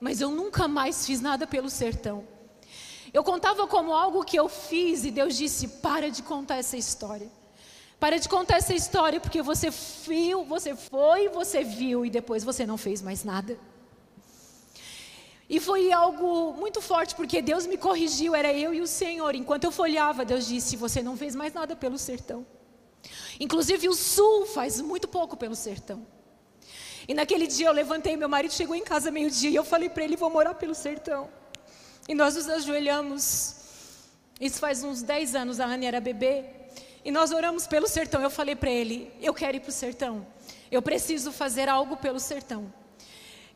mas 0.00 0.20
eu 0.20 0.30
nunca 0.32 0.66
mais 0.66 1.06
fiz 1.06 1.20
nada 1.20 1.46
pelo 1.46 1.70
sertão. 1.70 2.26
Eu 3.14 3.22
contava 3.22 3.64
como 3.68 3.94
algo 3.94 4.24
que 4.24 4.36
eu 4.36 4.48
fiz 4.48 5.04
e 5.04 5.12
Deus 5.12 5.36
disse: 5.36 5.68
para 5.68 6.10
de 6.10 6.24
contar 6.24 6.56
essa 6.56 6.76
história. 6.76 7.30
Para 8.00 8.18
de 8.18 8.28
contar 8.28 8.56
essa 8.56 8.74
história 8.74 9.20
porque 9.20 9.40
você 9.42 9.70
viu, 9.70 10.44
você 10.44 10.74
foi, 10.74 11.28
você 11.28 11.62
viu 11.62 12.04
e 12.04 12.10
depois 12.10 12.42
você 12.42 12.66
não 12.66 12.76
fez 12.76 13.00
mais 13.00 13.22
nada. 13.22 13.56
E 15.48 15.60
foi 15.60 15.92
algo 15.92 16.52
muito 16.54 16.82
forte 16.82 17.14
porque 17.14 17.40
Deus 17.40 17.64
me 17.64 17.76
corrigiu, 17.76 18.34
era 18.34 18.52
eu 18.52 18.74
e 18.74 18.80
o 18.80 18.88
Senhor. 18.88 19.36
Enquanto 19.36 19.62
eu 19.62 19.70
folhava, 19.70 20.24
Deus 20.24 20.48
disse: 20.48 20.74
Você 20.74 21.00
não 21.00 21.16
fez 21.16 21.36
mais 21.36 21.54
nada 21.54 21.76
pelo 21.76 21.96
sertão. 21.96 22.44
Inclusive 23.38 23.88
o 23.88 23.94
sul 23.94 24.46
faz 24.46 24.80
muito 24.80 25.06
pouco 25.08 25.36
pelo 25.36 25.54
sertão. 25.54 26.06
E 27.08 27.14
naquele 27.14 27.46
dia 27.46 27.66
eu 27.68 27.72
levantei, 27.72 28.16
meu 28.16 28.28
marido 28.28 28.52
chegou 28.52 28.74
em 28.74 28.82
casa 28.82 29.10
meio-dia 29.10 29.50
e 29.50 29.54
eu 29.54 29.64
falei 29.64 29.88
para 29.88 30.04
ele: 30.04 30.16
Vou 30.16 30.30
morar 30.30 30.54
pelo 30.54 30.74
sertão. 30.74 31.28
E 32.08 32.14
nós 32.14 32.34
nos 32.34 32.48
ajoelhamos. 32.48 33.54
Isso 34.40 34.58
faz 34.58 34.82
uns 34.82 35.02
10 35.02 35.34
anos, 35.34 35.60
a 35.60 35.66
Anne 35.66 35.86
era 35.86 36.00
bebê. 36.00 36.44
E 37.04 37.10
nós 37.10 37.30
oramos 37.30 37.66
pelo 37.66 37.86
sertão. 37.86 38.20
Eu 38.20 38.30
falei 38.30 38.56
para 38.56 38.70
ele: 38.70 39.12
Eu 39.20 39.32
quero 39.32 39.56
ir 39.56 39.60
para 39.60 39.70
o 39.70 39.72
sertão. 39.72 40.26
Eu 40.70 40.82
preciso 40.82 41.30
fazer 41.30 41.68
algo 41.68 41.96
pelo 41.96 42.18
sertão. 42.18 42.72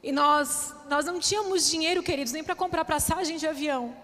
E 0.02 0.12
nós, 0.12 0.74
nós 0.88 1.04
não 1.04 1.18
tínhamos 1.18 1.68
dinheiro, 1.68 2.02
queridos, 2.02 2.32
nem 2.32 2.42
para 2.42 2.54
comprar 2.54 2.84
passagem 2.84 3.36
de 3.36 3.46
avião. 3.46 3.94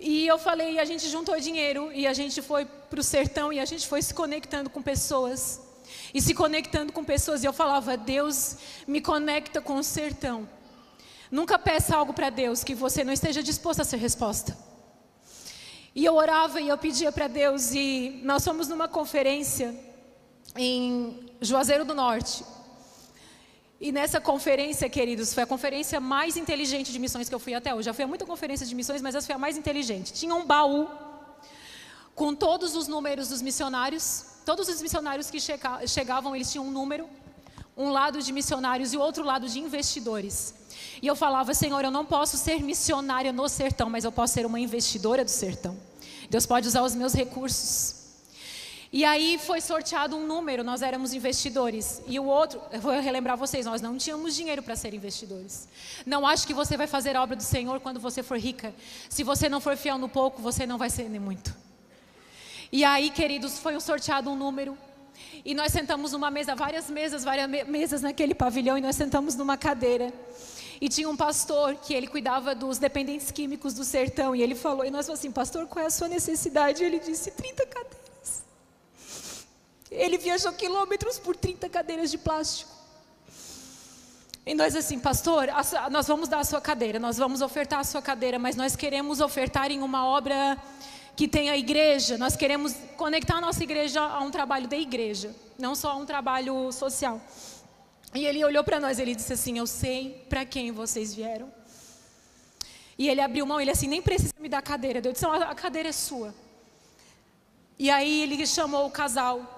E 0.00 0.26
eu 0.26 0.38
falei, 0.38 0.78
a 0.78 0.84
gente 0.84 1.08
juntou 1.08 1.38
dinheiro 1.40 1.90
e 1.92 2.06
a 2.06 2.12
gente 2.12 2.40
foi 2.40 2.64
para 2.64 3.00
o 3.00 3.02
sertão 3.02 3.52
e 3.52 3.58
a 3.58 3.64
gente 3.64 3.86
foi 3.86 4.00
se 4.00 4.14
conectando 4.14 4.70
com 4.70 4.80
pessoas. 4.80 5.60
E 6.14 6.22
se 6.22 6.34
conectando 6.34 6.92
com 6.92 7.02
pessoas. 7.04 7.42
E 7.42 7.46
eu 7.46 7.52
falava, 7.52 7.96
Deus 7.96 8.56
me 8.86 9.00
conecta 9.00 9.60
com 9.60 9.76
o 9.76 9.82
sertão. 9.82 10.48
Nunca 11.30 11.58
peça 11.58 11.96
algo 11.96 12.12
para 12.12 12.30
Deus 12.30 12.62
que 12.62 12.74
você 12.74 13.02
não 13.02 13.12
esteja 13.12 13.42
disposto 13.42 13.80
a 13.80 13.84
ser 13.84 13.96
resposta. 13.96 14.56
E 15.94 16.04
eu 16.04 16.14
orava 16.14 16.60
e 16.60 16.68
eu 16.68 16.78
pedia 16.78 17.10
para 17.10 17.26
Deus, 17.26 17.72
e 17.72 18.20
nós 18.22 18.44
fomos 18.44 18.68
numa 18.68 18.86
conferência 18.86 19.74
em 20.54 21.28
Juazeiro 21.40 21.84
do 21.84 21.92
Norte. 21.92 22.44
E 23.80 23.92
nessa 23.92 24.20
conferência, 24.20 24.88
queridos, 24.88 25.32
foi 25.32 25.44
a 25.44 25.46
conferência 25.46 26.00
mais 26.00 26.36
inteligente 26.36 26.90
de 26.90 26.98
missões 26.98 27.28
que 27.28 27.34
eu 27.34 27.38
fui 27.38 27.54
até 27.54 27.72
hoje. 27.72 27.86
Já 27.86 27.94
fui 27.94 28.04
a 28.04 28.08
muita 28.08 28.26
conferência 28.26 28.66
de 28.66 28.74
missões, 28.74 29.00
mas 29.00 29.14
essa 29.14 29.24
foi 29.24 29.36
a 29.36 29.38
mais 29.38 29.56
inteligente. 29.56 30.12
Tinha 30.12 30.34
um 30.34 30.44
baú 30.44 30.88
com 32.14 32.34
todos 32.34 32.74
os 32.74 32.88
números 32.88 33.28
dos 33.28 33.40
missionários. 33.40 34.24
Todos 34.44 34.68
os 34.68 34.82
missionários 34.82 35.30
que 35.30 35.38
chegavam, 35.86 36.34
eles 36.34 36.50
tinham 36.50 36.66
um 36.66 36.70
número. 36.72 37.08
Um 37.76 37.90
lado 37.90 38.20
de 38.20 38.32
missionários 38.32 38.92
e 38.92 38.96
o 38.96 39.00
outro 39.00 39.22
lado 39.22 39.48
de 39.48 39.60
investidores. 39.60 40.54
E 41.00 41.06
eu 41.06 41.14
falava, 41.14 41.54
Senhor, 41.54 41.84
eu 41.84 41.92
não 41.92 42.04
posso 42.04 42.36
ser 42.36 42.60
missionária 42.60 43.32
no 43.32 43.48
sertão, 43.48 43.88
mas 43.88 44.02
eu 44.02 44.10
posso 44.10 44.34
ser 44.34 44.44
uma 44.44 44.58
investidora 44.58 45.24
do 45.24 45.30
sertão. 45.30 45.76
Deus 46.28 46.44
pode 46.44 46.66
usar 46.66 46.82
os 46.82 46.96
meus 46.96 47.14
recursos. 47.14 47.97
E 48.90 49.04
aí 49.04 49.38
foi 49.38 49.60
sorteado 49.60 50.16
um 50.16 50.26
número, 50.26 50.64
nós 50.64 50.80
éramos 50.80 51.12
investidores. 51.12 52.00
E 52.06 52.18
o 52.18 52.24
outro, 52.24 52.60
eu 52.72 52.80
vou 52.80 52.98
relembrar 52.98 53.36
vocês, 53.36 53.66
nós 53.66 53.82
não 53.82 53.98
tínhamos 53.98 54.34
dinheiro 54.34 54.62
para 54.62 54.74
ser 54.74 54.94
investidores. 54.94 55.68
Não 56.06 56.26
acho 56.26 56.46
que 56.46 56.54
você 56.54 56.76
vai 56.76 56.86
fazer 56.86 57.14
a 57.14 57.22
obra 57.22 57.36
do 57.36 57.42
Senhor 57.42 57.80
quando 57.80 58.00
você 58.00 58.22
for 58.22 58.38
rica. 58.38 58.74
Se 59.10 59.22
você 59.22 59.48
não 59.48 59.60
for 59.60 59.76
fiel 59.76 59.98
no 59.98 60.08
pouco, 60.08 60.40
você 60.40 60.66
não 60.66 60.78
vai 60.78 60.88
ser 60.88 61.08
nem 61.10 61.20
muito. 61.20 61.54
E 62.72 62.82
aí, 62.82 63.10
queridos, 63.10 63.58
foi 63.58 63.78
sorteado 63.78 64.30
um 64.30 64.36
número. 64.36 64.76
E 65.44 65.54
nós 65.54 65.70
sentamos 65.70 66.12
numa 66.12 66.30
mesa, 66.30 66.54
várias 66.54 66.88
mesas, 66.88 67.24
várias 67.24 67.48
mesas 67.66 68.00
naquele 68.00 68.34
pavilhão, 68.34 68.78
e 68.78 68.80
nós 68.80 68.96
sentamos 68.96 69.34
numa 69.34 69.56
cadeira. 69.56 70.12
E 70.80 70.88
tinha 70.88 71.08
um 71.08 71.16
pastor 71.16 71.74
que 71.74 71.92
ele 71.92 72.06
cuidava 72.06 72.54
dos 72.54 72.78
dependentes 72.78 73.30
químicos 73.30 73.74
do 73.74 73.84
sertão. 73.84 74.34
E 74.34 74.42
ele 74.42 74.54
falou, 74.54 74.84
e 74.84 74.90
nós 74.90 75.06
falamos 75.06 75.20
assim, 75.20 75.30
pastor, 75.30 75.66
qual 75.66 75.84
é 75.84 75.88
a 75.88 75.90
sua 75.90 76.08
necessidade? 76.08 76.82
E 76.82 76.86
ele 76.86 77.00
disse, 77.00 77.30
30 77.32 77.66
cadeiras. 77.66 77.97
Ele 79.90 80.18
viajou 80.18 80.52
quilômetros 80.52 81.18
por 81.18 81.36
30 81.36 81.68
cadeiras 81.68 82.10
de 82.10 82.18
plástico. 82.18 82.70
E 84.44 84.54
nós 84.54 84.74
assim, 84.74 84.98
pastor, 84.98 85.48
nós 85.90 86.06
vamos 86.06 86.28
dar 86.28 86.40
a 86.40 86.44
sua 86.44 86.60
cadeira, 86.60 86.98
nós 86.98 87.18
vamos 87.18 87.42
ofertar 87.42 87.80
a 87.80 87.84
sua 87.84 88.00
cadeira, 88.00 88.38
mas 88.38 88.56
nós 88.56 88.74
queremos 88.74 89.20
ofertar 89.20 89.70
em 89.70 89.82
uma 89.82 90.06
obra 90.06 90.56
que 91.14 91.28
tenha 91.28 91.56
igreja, 91.56 92.16
nós 92.16 92.36
queremos 92.36 92.74
conectar 92.96 93.36
a 93.36 93.40
nossa 93.40 93.62
igreja 93.62 94.00
a 94.00 94.20
um 94.20 94.30
trabalho 94.30 94.66
de 94.66 94.76
igreja, 94.76 95.34
não 95.58 95.74
só 95.74 95.90
a 95.90 95.96
um 95.96 96.06
trabalho 96.06 96.72
social. 96.72 97.20
E 98.14 98.24
ele 98.24 98.42
olhou 98.42 98.64
para 98.64 98.80
nós, 98.80 98.98
ele 98.98 99.14
disse 99.14 99.32
assim: 99.32 99.58
Eu 99.58 99.66
sei 99.66 100.24
para 100.28 100.46
quem 100.46 100.72
vocês 100.72 101.14
vieram. 101.14 101.52
E 102.96 103.08
ele 103.08 103.20
abriu 103.20 103.44
mão, 103.44 103.60
ele 103.60 103.70
assim: 103.70 103.86
Nem 103.86 104.00
precisa 104.00 104.32
me 104.38 104.48
dar 104.48 104.58
a 104.58 104.62
cadeira. 104.62 105.00
Eu 105.04 105.12
disse: 105.12 105.26
A 105.26 105.54
cadeira 105.54 105.88
é 105.88 105.92
sua. 105.92 106.34
E 107.78 107.90
aí 107.90 108.22
ele 108.22 108.46
chamou 108.46 108.86
o 108.86 108.90
casal. 108.90 109.57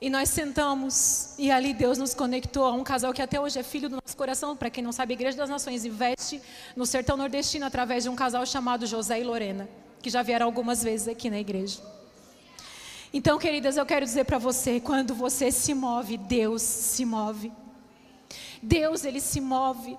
E 0.00 0.10
nós 0.10 0.28
sentamos. 0.28 1.34
E 1.38 1.50
ali 1.50 1.72
Deus 1.72 1.98
nos 1.98 2.14
conectou 2.14 2.64
a 2.64 2.72
um 2.72 2.84
casal 2.84 3.12
que 3.12 3.22
até 3.22 3.40
hoje 3.40 3.58
é 3.58 3.62
filho 3.62 3.88
do 3.88 3.96
nosso 4.02 4.16
coração. 4.16 4.56
Para 4.56 4.70
quem 4.70 4.82
não 4.82 4.92
sabe, 4.92 5.14
a 5.14 5.16
Igreja 5.16 5.36
das 5.36 5.48
Nações 5.48 5.84
investe 5.84 6.42
no 6.76 6.84
sertão 6.84 7.16
nordestino 7.16 7.64
através 7.64 8.04
de 8.04 8.10
um 8.10 8.16
casal 8.16 8.44
chamado 8.44 8.86
José 8.86 9.20
e 9.20 9.24
Lorena, 9.24 9.68
que 10.02 10.10
já 10.10 10.22
vieram 10.22 10.46
algumas 10.46 10.82
vezes 10.82 11.08
aqui 11.08 11.30
na 11.30 11.38
igreja. 11.38 11.80
Então, 13.12 13.38
queridas, 13.38 13.76
eu 13.76 13.86
quero 13.86 14.04
dizer 14.04 14.24
para 14.24 14.38
você: 14.38 14.80
quando 14.80 15.14
você 15.14 15.50
se 15.50 15.72
move, 15.72 16.18
Deus 16.18 16.62
se 16.62 17.04
move. 17.04 17.52
Deus 18.60 19.04
ele 19.04 19.20
se 19.20 19.40
move. 19.40 19.96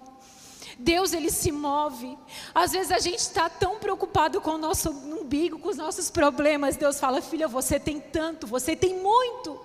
Deus 0.78 1.14
ele 1.14 1.32
se 1.32 1.52
move. 1.52 2.18
Às 2.54 2.74
vezes 2.74 2.92
a 2.92 3.00
gente 3.00 3.20
está 3.20 3.50
tão 3.50 3.80
preocupado 3.80 4.42
com 4.42 4.52
o 4.52 4.58
nosso 4.58 4.90
umbigo, 4.90 5.58
com 5.60 5.70
os 5.70 5.78
nossos 5.78 6.10
problemas. 6.10 6.76
Deus 6.76 7.00
fala, 7.00 7.22
filha, 7.22 7.48
você 7.48 7.80
tem 7.80 8.00
tanto, 8.00 8.46
você 8.46 8.76
tem 8.76 9.00
muito. 9.00 9.65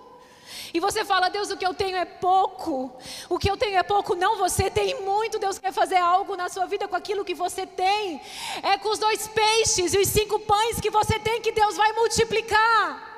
E 0.72 0.80
você 0.80 1.04
fala, 1.04 1.28
Deus, 1.28 1.50
o 1.50 1.56
que 1.56 1.66
eu 1.66 1.74
tenho 1.74 1.96
é 1.96 2.04
pouco. 2.04 2.96
O 3.28 3.38
que 3.38 3.50
eu 3.50 3.56
tenho 3.56 3.76
é 3.76 3.82
pouco. 3.82 4.14
Não, 4.14 4.36
você 4.38 4.70
tem 4.70 5.00
muito. 5.02 5.38
Deus 5.38 5.58
quer 5.58 5.72
fazer 5.72 5.96
algo 5.96 6.36
na 6.36 6.48
sua 6.48 6.66
vida 6.66 6.86
com 6.86 6.96
aquilo 6.96 7.24
que 7.24 7.34
você 7.34 7.66
tem. 7.66 8.20
É 8.62 8.78
com 8.78 8.90
os 8.90 8.98
dois 8.98 9.26
peixes 9.28 9.94
e 9.94 9.98
os 9.98 10.08
cinco 10.08 10.38
pães 10.40 10.80
que 10.80 10.90
você 10.90 11.18
tem 11.18 11.40
que 11.40 11.52
Deus 11.52 11.76
vai 11.76 11.92
multiplicar. 11.92 13.10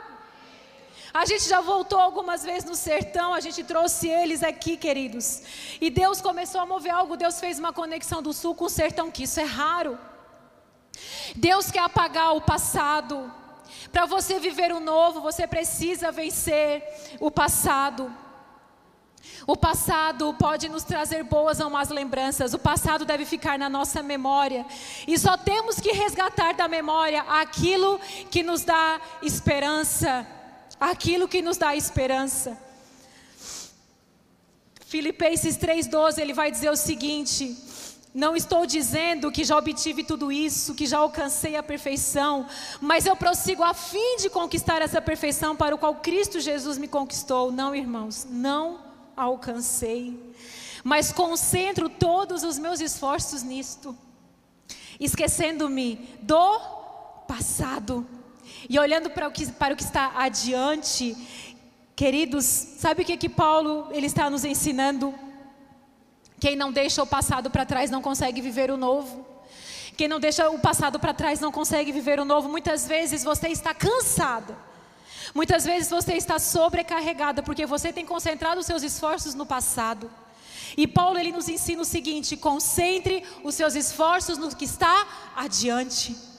A 1.15 1.27
gente 1.27 1.47
já 1.47 1.61
voltou 1.61 1.99
algumas 1.99 2.43
vezes 2.43 2.65
no 2.65 2.75
sertão, 2.75 3.35
a 3.35 3.41
gente 3.41 3.63
trouxe 3.63 4.09
eles 4.09 4.43
aqui, 4.43 4.79
queridos. 4.79 5.43
E 5.79 5.91
Deus 5.91 6.23
começou 6.23 6.59
a 6.59 6.65
mover 6.65 6.93
algo, 6.93 7.19
Deus 7.19 7.39
fez 7.39 7.59
uma 7.59 7.71
conexão 7.71 8.23
do 8.23 8.33
sul 8.33 8.55
com 8.55 8.65
o 8.65 8.71
sertão, 8.71 9.11
que 9.11 9.25
isso 9.25 9.39
é 9.39 9.45
raro. 9.45 9.99
Deus 11.37 11.71
quer 11.71 11.81
apagar 11.81 12.35
o 12.35 12.41
passado. 12.41 13.31
Para 13.91 14.07
você 14.07 14.39
viver 14.39 14.73
o 14.73 14.81
novo, 14.81 15.21
você 15.21 15.47
precisa 15.47 16.11
vencer 16.11 16.83
o 17.21 17.31
passado. 17.31 18.13
O 19.47 19.57
passado 19.57 20.35
pode 20.35 20.69
nos 20.69 20.85
trazer 20.85 21.23
boas 21.25 21.61
ou 21.61 21.71
más 21.71 21.89
lembranças, 21.89 22.55
o 22.55 22.59
passado 22.59 23.05
deve 23.05 23.25
ficar 23.25 23.59
na 23.59 23.69
nossa 23.69 24.03
memória, 24.03 24.67
e 25.07 25.17
só 25.17 25.37
temos 25.37 25.79
que 25.79 25.93
resgatar 25.93 26.55
da 26.55 26.67
memória 26.67 27.23
aquilo 27.23 28.01
que 28.31 28.43
nos 28.43 28.65
dá 28.65 29.01
esperança 29.23 30.27
aquilo 30.83 31.29
que 31.29 31.41
nos 31.41 31.57
dá 31.57 31.77
esperança. 31.77 32.59
Filipenses 34.87 35.57
3,12, 35.57 36.19
ele 36.19 36.35
vai 36.35 36.51
dizer 36.51 36.71
o 36.71 36.77
seguinte: 36.77 37.57
Não 38.15 38.37
estou 38.37 38.67
dizendo 38.67 39.33
que 39.33 39.43
já 39.43 39.57
obtive 39.57 40.05
tudo 40.05 40.31
isso, 40.31 40.75
que 40.75 40.87
já 40.87 40.99
alcancei 40.99 41.57
a 41.57 41.63
perfeição, 41.63 42.47
mas 42.81 43.07
eu 43.07 43.17
prossigo 43.17 43.63
a 43.63 43.73
fim 43.73 44.17
de 44.19 44.29
conquistar 44.29 44.83
essa 44.83 45.01
perfeição 45.01 45.57
para 45.57 45.75
o 45.75 45.79
qual 45.79 45.95
Cristo 45.97 46.39
Jesus 46.39 46.77
me 46.77 46.87
conquistou. 46.87 47.51
Não, 47.51 47.75
irmãos, 47.75 48.27
não 48.29 48.81
alcancei, 49.17 50.35
mas 50.85 51.11
concentro 51.11 51.89
todos 51.89 52.43
os 52.43 52.59
meus 52.59 52.81
esforços 52.81 53.43
nisto, 53.43 53.97
esquecendo-me 55.01 55.97
do 56.21 56.61
passado 57.27 58.07
e 58.69 58.79
olhando 58.79 59.09
para 59.09 59.27
o 59.27 59.33
que, 59.33 59.51
para 59.53 59.73
o 59.73 59.77
que 59.77 59.83
está 59.83 60.13
adiante, 60.17 61.17
Queridos, 61.95 62.45
sabe 62.45 63.03
o 63.03 63.05
que 63.05 63.17
que 63.17 63.29
Paulo 63.29 63.87
ele 63.93 64.07
está 64.07 64.29
nos 64.31 64.45
ensinando? 64.45 65.15
Quem 66.43 66.57
não 66.57 66.73
deixa 66.73 67.01
o 67.01 67.07
passado 67.07 67.53
para 67.53 67.65
trás 67.65 67.89
não 67.89 68.03
consegue 68.03 68.41
viver 68.41 68.69
o 68.69 68.77
novo. 68.77 69.25
Quem 69.97 70.09
não 70.09 70.19
deixa 70.19 70.51
o 70.51 70.59
passado 70.59 70.99
para 70.99 71.15
trás 71.15 71.39
não 71.39 71.53
consegue 71.53 71.93
viver 71.93 72.19
o 72.19 72.25
novo. 72.25 72.49
Muitas 72.49 72.85
vezes 72.85 73.23
você 73.23 73.47
está 73.47 73.73
cansada. 73.73 74.57
Muitas 75.33 75.65
vezes 75.65 75.89
você 75.89 76.15
está 76.15 76.41
sobrecarregada 76.41 77.45
porque 77.45 77.65
você 77.65 77.93
tem 77.93 78.05
concentrado 78.05 78.61
os 78.61 78.67
seus 78.67 78.83
esforços 78.83 79.37
no 79.37 79.47
passado. 79.47 80.11
E 80.77 80.85
Paulo 80.85 81.17
ele 81.17 81.31
nos 81.31 81.49
ensina 81.49 81.83
o 81.83 81.85
seguinte: 81.85 82.37
concentre 82.37 83.23
os 83.45 83.55
seus 83.55 83.77
esforços 83.77 84.37
no 84.37 84.53
que 84.53 84.65
está 84.65 85.07
adiante. 85.37 86.32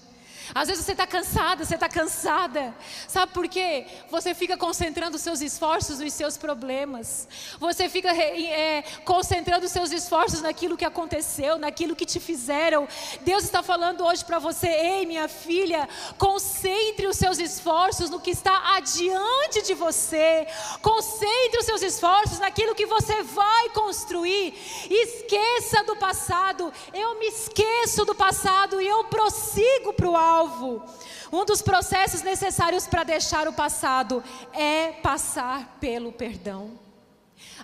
Às 0.53 0.67
vezes 0.67 0.83
você 0.83 0.91
está 0.91 1.07
cansada, 1.07 1.63
você 1.63 1.75
está 1.75 1.87
cansada. 1.87 2.75
Sabe 3.07 3.31
por 3.31 3.47
quê? 3.47 3.85
Você 4.09 4.33
fica 4.33 4.57
concentrando 4.57 5.17
seus 5.17 5.41
esforços 5.41 5.99
nos 5.99 6.13
seus 6.13 6.37
problemas. 6.37 7.27
Você 7.59 7.87
fica 7.87 8.09
é, 8.11 8.83
concentrando 9.05 9.67
seus 9.67 9.91
esforços 9.91 10.41
naquilo 10.41 10.75
que 10.75 10.83
aconteceu, 10.85 11.57
naquilo 11.57 11.95
que 11.95 12.05
te 12.05 12.19
fizeram. 12.19 12.87
Deus 13.21 13.43
está 13.43 13.63
falando 13.63 14.03
hoje 14.03 14.25
para 14.25 14.37
você, 14.37 14.67
ei, 14.67 15.05
minha 15.05 15.27
filha, 15.27 15.87
concentre 16.17 17.07
os 17.07 17.17
seus 17.17 17.39
esforços 17.39 18.09
no 18.09 18.19
que 18.19 18.31
está 18.31 18.75
adiante 18.75 19.61
de 19.63 19.73
você. 19.73 20.45
Concentre 20.81 21.59
os 21.59 21.65
seus 21.65 21.81
esforços 21.81 22.39
naquilo 22.39 22.75
que 22.75 22.85
você 22.85 23.23
vai 23.23 23.69
construir. 23.69 24.53
Esqueça 24.89 25.83
do 25.83 25.95
passado. 25.95 26.71
Eu 26.93 27.17
me 27.17 27.27
esqueço 27.27 28.03
do 28.05 28.13
passado 28.13 28.81
e 28.81 28.87
eu 28.87 29.05
prossigo 29.05 29.93
para 29.93 30.09
o 30.09 30.15
alto 30.15 30.32
alvo. 30.33 30.83
Um 31.31 31.45
dos 31.45 31.61
processos 31.61 32.21
necessários 32.21 32.87
para 32.87 33.03
deixar 33.03 33.47
o 33.47 33.53
passado 33.53 34.23
é 34.53 34.91
passar 34.91 35.77
pelo 35.79 36.11
perdão. 36.11 36.83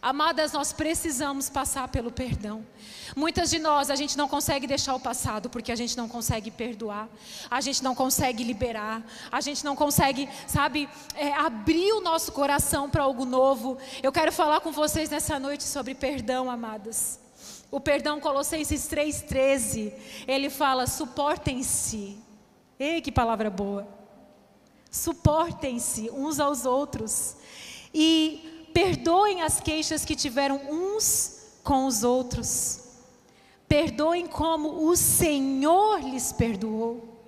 Amadas, 0.01 0.53
nós 0.53 0.71
precisamos 0.71 1.49
passar 1.49 1.87
pelo 1.89 2.11
perdão. 2.11 2.65
Muitas 3.15 3.49
de 3.49 3.59
nós, 3.59 3.89
a 3.89 3.95
gente 3.95 4.17
não 4.17 4.27
consegue 4.27 4.65
deixar 4.65 4.95
o 4.95 4.99
passado 4.99 5.49
porque 5.49 5.71
a 5.71 5.75
gente 5.75 5.97
não 5.97 6.07
consegue 6.07 6.49
perdoar, 6.49 7.09
a 7.49 7.59
gente 7.59 7.83
não 7.83 7.93
consegue 7.93 8.43
liberar, 8.43 9.03
a 9.31 9.41
gente 9.41 9.63
não 9.65 9.75
consegue, 9.75 10.29
sabe, 10.47 10.87
é, 11.15 11.33
abrir 11.33 11.91
o 11.93 12.01
nosso 12.01 12.31
coração 12.31 12.89
para 12.89 13.03
algo 13.03 13.25
novo. 13.25 13.77
Eu 14.01 14.11
quero 14.11 14.31
falar 14.31 14.61
com 14.61 14.71
vocês 14.71 15.09
nessa 15.09 15.37
noite 15.37 15.63
sobre 15.63 15.93
perdão, 15.93 16.49
amadas. 16.49 17.19
O 17.71 17.79
perdão, 17.79 18.19
Colossenses 18.19 18.87
3,13, 18.87 19.93
ele 20.27 20.49
fala: 20.49 20.87
suportem-se 20.87 22.28
Ei, 22.79 23.01
que 23.01 23.11
palavra 23.11 23.49
boa. 23.49 23.85
Suportem-se 24.89 26.09
uns 26.11 26.39
aos 26.39 26.65
outros 26.65 27.35
e 27.93 28.69
perdoem 28.73 29.41
as 29.41 29.59
queixas 29.59 30.05
que 30.05 30.15
tiveram 30.15 30.55
uns 30.71 31.59
com 31.61 31.85
os 31.85 32.05
outros. 32.05 32.79
Perdoem 33.67 34.25
como 34.27 34.87
o 34.87 34.95
Senhor 34.95 35.99
lhes 35.99 36.31
perdoou. 36.31 37.19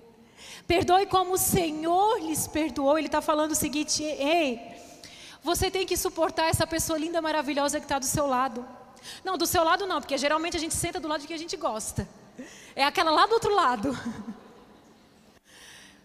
Perdoe 0.65 1.05
como 1.05 1.33
o 1.33 1.37
Senhor 1.37 2.21
lhes 2.21 2.47
perdoou. 2.47 2.97
Ele 2.97 3.07
está 3.07 3.21
falando 3.21 3.51
o 3.51 3.55
seguinte: 3.55 4.01
ei, 4.03 4.61
você 5.43 5.69
tem 5.69 5.85
que 5.85 5.97
suportar 5.97 6.47
essa 6.47 6.65
pessoa 6.65 6.97
linda, 6.97 7.21
maravilhosa 7.21 7.77
que 7.77 7.85
está 7.85 7.99
do 7.99 8.05
seu 8.05 8.25
lado. 8.25 8.65
Não, 9.21 9.37
do 9.37 9.45
seu 9.45 9.65
lado 9.65 9.85
não, 9.85 9.99
porque 9.99 10.17
geralmente 10.17 10.55
a 10.55 10.59
gente 10.61 10.75
senta 10.75 10.97
do 10.97 11.09
lado 11.09 11.21
de 11.21 11.27
quem 11.27 11.35
a 11.35 11.39
gente 11.39 11.57
gosta. 11.57 12.07
É 12.73 12.85
aquela 12.85 13.11
lá 13.11 13.25
do 13.25 13.33
outro 13.33 13.53
lado. 13.53 13.91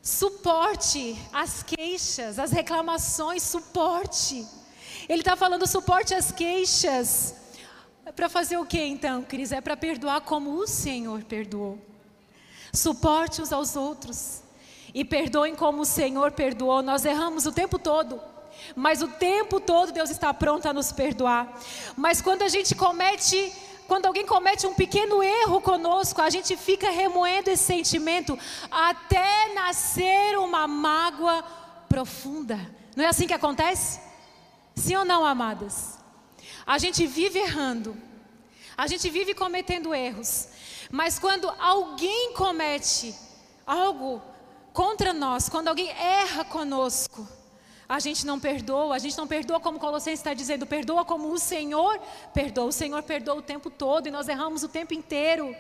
Suporte 0.07 1.19
as 1.33 1.65
queixas, 1.65 2.39
as 2.39 2.53
reclamações, 2.53 3.43
suporte. 3.43 4.47
Ele 5.09 5.21
está 5.21 5.35
falando 5.35 5.67
suporte 5.67 6.15
as 6.15 6.31
queixas. 6.31 7.35
É 8.05 8.13
para 8.13 8.29
fazer 8.29 8.57
o 8.57 8.65
que 8.65 8.81
então, 8.81 9.25
Cris? 9.25 9.51
É 9.51 9.61
para 9.61 9.77
perdoar 9.77 10.21
como 10.21 10.53
o 10.53 10.65
Senhor 10.65 11.25
perdoou. 11.25 11.77
Suporte 12.73 13.43
uns 13.43 13.53
aos 13.53 13.75
outros. 13.75 14.45
E 14.95 15.05
perdoem 15.05 15.57
como 15.57 15.83
o 15.83 15.85
Senhor 15.85 16.31
perdoou. 16.31 16.83
Nós 16.83 17.05
erramos 17.05 17.45
o 17.45 17.51
tempo 17.51 17.77
todo. 17.77 18.21
Mas 18.77 19.03
o 19.03 19.09
tempo 19.09 19.59
todo 19.59 19.91
Deus 19.91 20.11
está 20.11 20.33
pronto 20.33 20.69
a 20.69 20.73
nos 20.73 20.93
perdoar. 20.93 21.53
Mas 21.97 22.23
quando 22.23 22.43
a 22.43 22.49
gente 22.49 22.77
comete 22.77 23.53
quando 23.87 24.07
alguém 24.07 24.27
comete 24.27 24.67
um 24.67 24.75
pequeno 24.75 25.23
erro 25.23 25.61
conosco, 25.61 26.21
a 26.21 26.31
gente 26.31 26.57
fica 26.57 26.91
remoendo 26.91 27.51
esse 27.51 27.63
sentimento 27.63 28.39
até 28.71 29.53
nascer 29.55 30.39
uma 30.39 30.67
mágoa 30.67 31.43
profunda. 31.89 32.59
Não 32.95 33.05
é 33.05 33.09
assim 33.09 33.27
que 33.27 33.35
acontece? 33.35 34.01
Sim 34.75 34.97
ou 34.97 35.05
não, 35.05 35.25
amadas? 35.25 35.99
A 36.67 36.79
gente 36.79 37.07
vive 37.07 37.39
errando, 37.39 37.97
a 38.77 38.87
gente 38.87 39.09
vive 39.09 39.35
cometendo 39.35 39.95
erros, 39.95 40.49
mas 40.91 41.19
quando 41.19 41.49
alguém 41.59 42.33
comete 42.35 43.15
algo 43.67 44.21
contra 44.73 45.13
nós, 45.13 45.49
quando 45.49 45.69
alguém 45.69 45.89
erra 45.91 46.45
conosco, 46.45 47.27
a 47.89 48.01
gente 48.01 48.27
não 48.27 48.41
perdoa, 48.41 48.97
a 48.97 48.99
gente 48.99 49.17
não 49.17 49.27
perdoa 49.27 49.61
como 49.61 49.79
Colossenses 49.79 50.21
está 50.21 50.35
dizendo, 50.35 50.67
perdoa 50.67 51.05
como 51.05 51.33
o 51.33 51.39
Senhor 51.39 52.01
perdoa. 52.35 52.67
O 52.67 52.73
Senhor 52.73 53.03
perdoa 53.03 53.37
o 53.37 53.43
tempo 53.43 53.71
todo 53.71 54.09
e 54.09 54.11
nós 54.11 54.29
erramos 54.29 54.63
o 54.63 54.69
tempo 54.69 54.93
inteiro. 54.93 55.55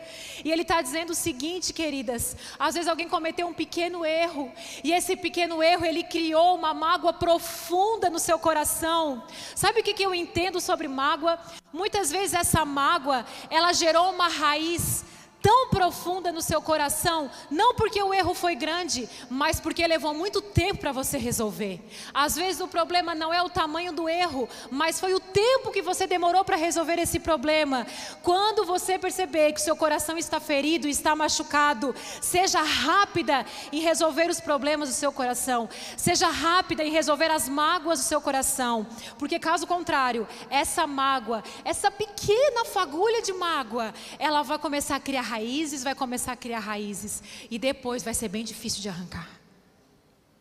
E 0.44 0.50
Ele 0.50 0.62
está 0.62 0.82
dizendo 0.82 1.10
o 1.10 1.14
seguinte, 1.14 1.72
queridas: 1.72 2.36
às 2.58 2.74
vezes 2.74 2.88
alguém 2.88 3.08
cometeu 3.08 3.46
um 3.46 3.54
pequeno 3.54 4.04
erro 4.04 4.52
e 4.82 4.92
esse 4.92 5.16
pequeno 5.16 5.62
erro 5.62 5.84
ele 5.84 6.02
criou 6.02 6.56
uma 6.56 6.74
mágoa 6.74 7.12
profunda 7.12 8.10
no 8.10 8.18
seu 8.18 8.38
coração. 8.38 9.22
Sabe 9.54 9.80
o 9.80 9.82
que, 9.82 9.94
que 9.94 10.04
eu 10.04 10.14
entendo 10.14 10.60
sobre 10.60 10.88
mágoa? 10.88 11.38
Muitas 11.72 12.10
vezes 12.10 12.34
essa 12.34 12.64
mágoa 12.64 13.24
ela 13.50 13.72
gerou 13.72 14.10
uma 14.10 14.28
raiz 14.28 15.04
tão 15.46 15.68
profunda 15.68 16.32
no 16.32 16.42
seu 16.42 16.60
coração, 16.60 17.30
não 17.48 17.72
porque 17.72 18.02
o 18.02 18.12
erro 18.12 18.34
foi 18.34 18.56
grande, 18.56 19.08
mas 19.30 19.60
porque 19.60 19.86
levou 19.86 20.12
muito 20.12 20.42
tempo 20.42 20.80
para 20.80 20.90
você 20.90 21.16
resolver. 21.18 21.80
Às 22.12 22.34
vezes 22.34 22.60
o 22.60 22.66
problema 22.66 23.14
não 23.14 23.32
é 23.32 23.40
o 23.40 23.48
tamanho 23.48 23.92
do 23.92 24.08
erro, 24.08 24.48
mas 24.72 24.98
foi 24.98 25.14
o 25.14 25.20
tempo 25.20 25.70
que 25.70 25.80
você 25.80 26.04
demorou 26.04 26.44
para 26.44 26.56
resolver 26.56 26.98
esse 26.98 27.20
problema. 27.20 27.86
Quando 28.24 28.64
você 28.64 28.98
perceber 28.98 29.52
que 29.52 29.60
o 29.60 29.62
seu 29.62 29.76
coração 29.76 30.18
está 30.18 30.40
ferido, 30.40 30.88
está 30.88 31.14
machucado, 31.14 31.94
seja 32.20 32.60
rápida 32.60 33.46
em 33.70 33.78
resolver 33.80 34.28
os 34.28 34.40
problemas 34.40 34.88
do 34.88 34.96
seu 34.96 35.12
coração, 35.12 35.68
seja 35.96 36.26
rápida 36.26 36.82
em 36.82 36.90
resolver 36.90 37.30
as 37.30 37.48
mágoas 37.48 38.00
do 38.00 38.04
seu 38.04 38.20
coração, 38.20 38.84
porque 39.16 39.38
caso 39.38 39.64
contrário, 39.64 40.26
essa 40.50 40.88
mágoa, 40.88 41.44
essa 41.64 41.88
pequena 41.88 42.64
fagulha 42.64 43.22
de 43.22 43.32
mágoa, 43.32 43.94
ela 44.18 44.42
vai 44.42 44.58
começar 44.58 44.96
a 44.96 45.00
criar 45.00 45.35
raízes, 45.36 45.84
vai 45.84 45.94
começar 45.94 46.32
a 46.32 46.36
criar 46.36 46.60
raízes. 46.60 47.22
E 47.50 47.58
depois 47.58 48.02
vai 48.02 48.14
ser 48.14 48.28
bem 48.28 48.44
difícil 48.44 48.80
de 48.80 48.88
arrancar. 48.88 49.28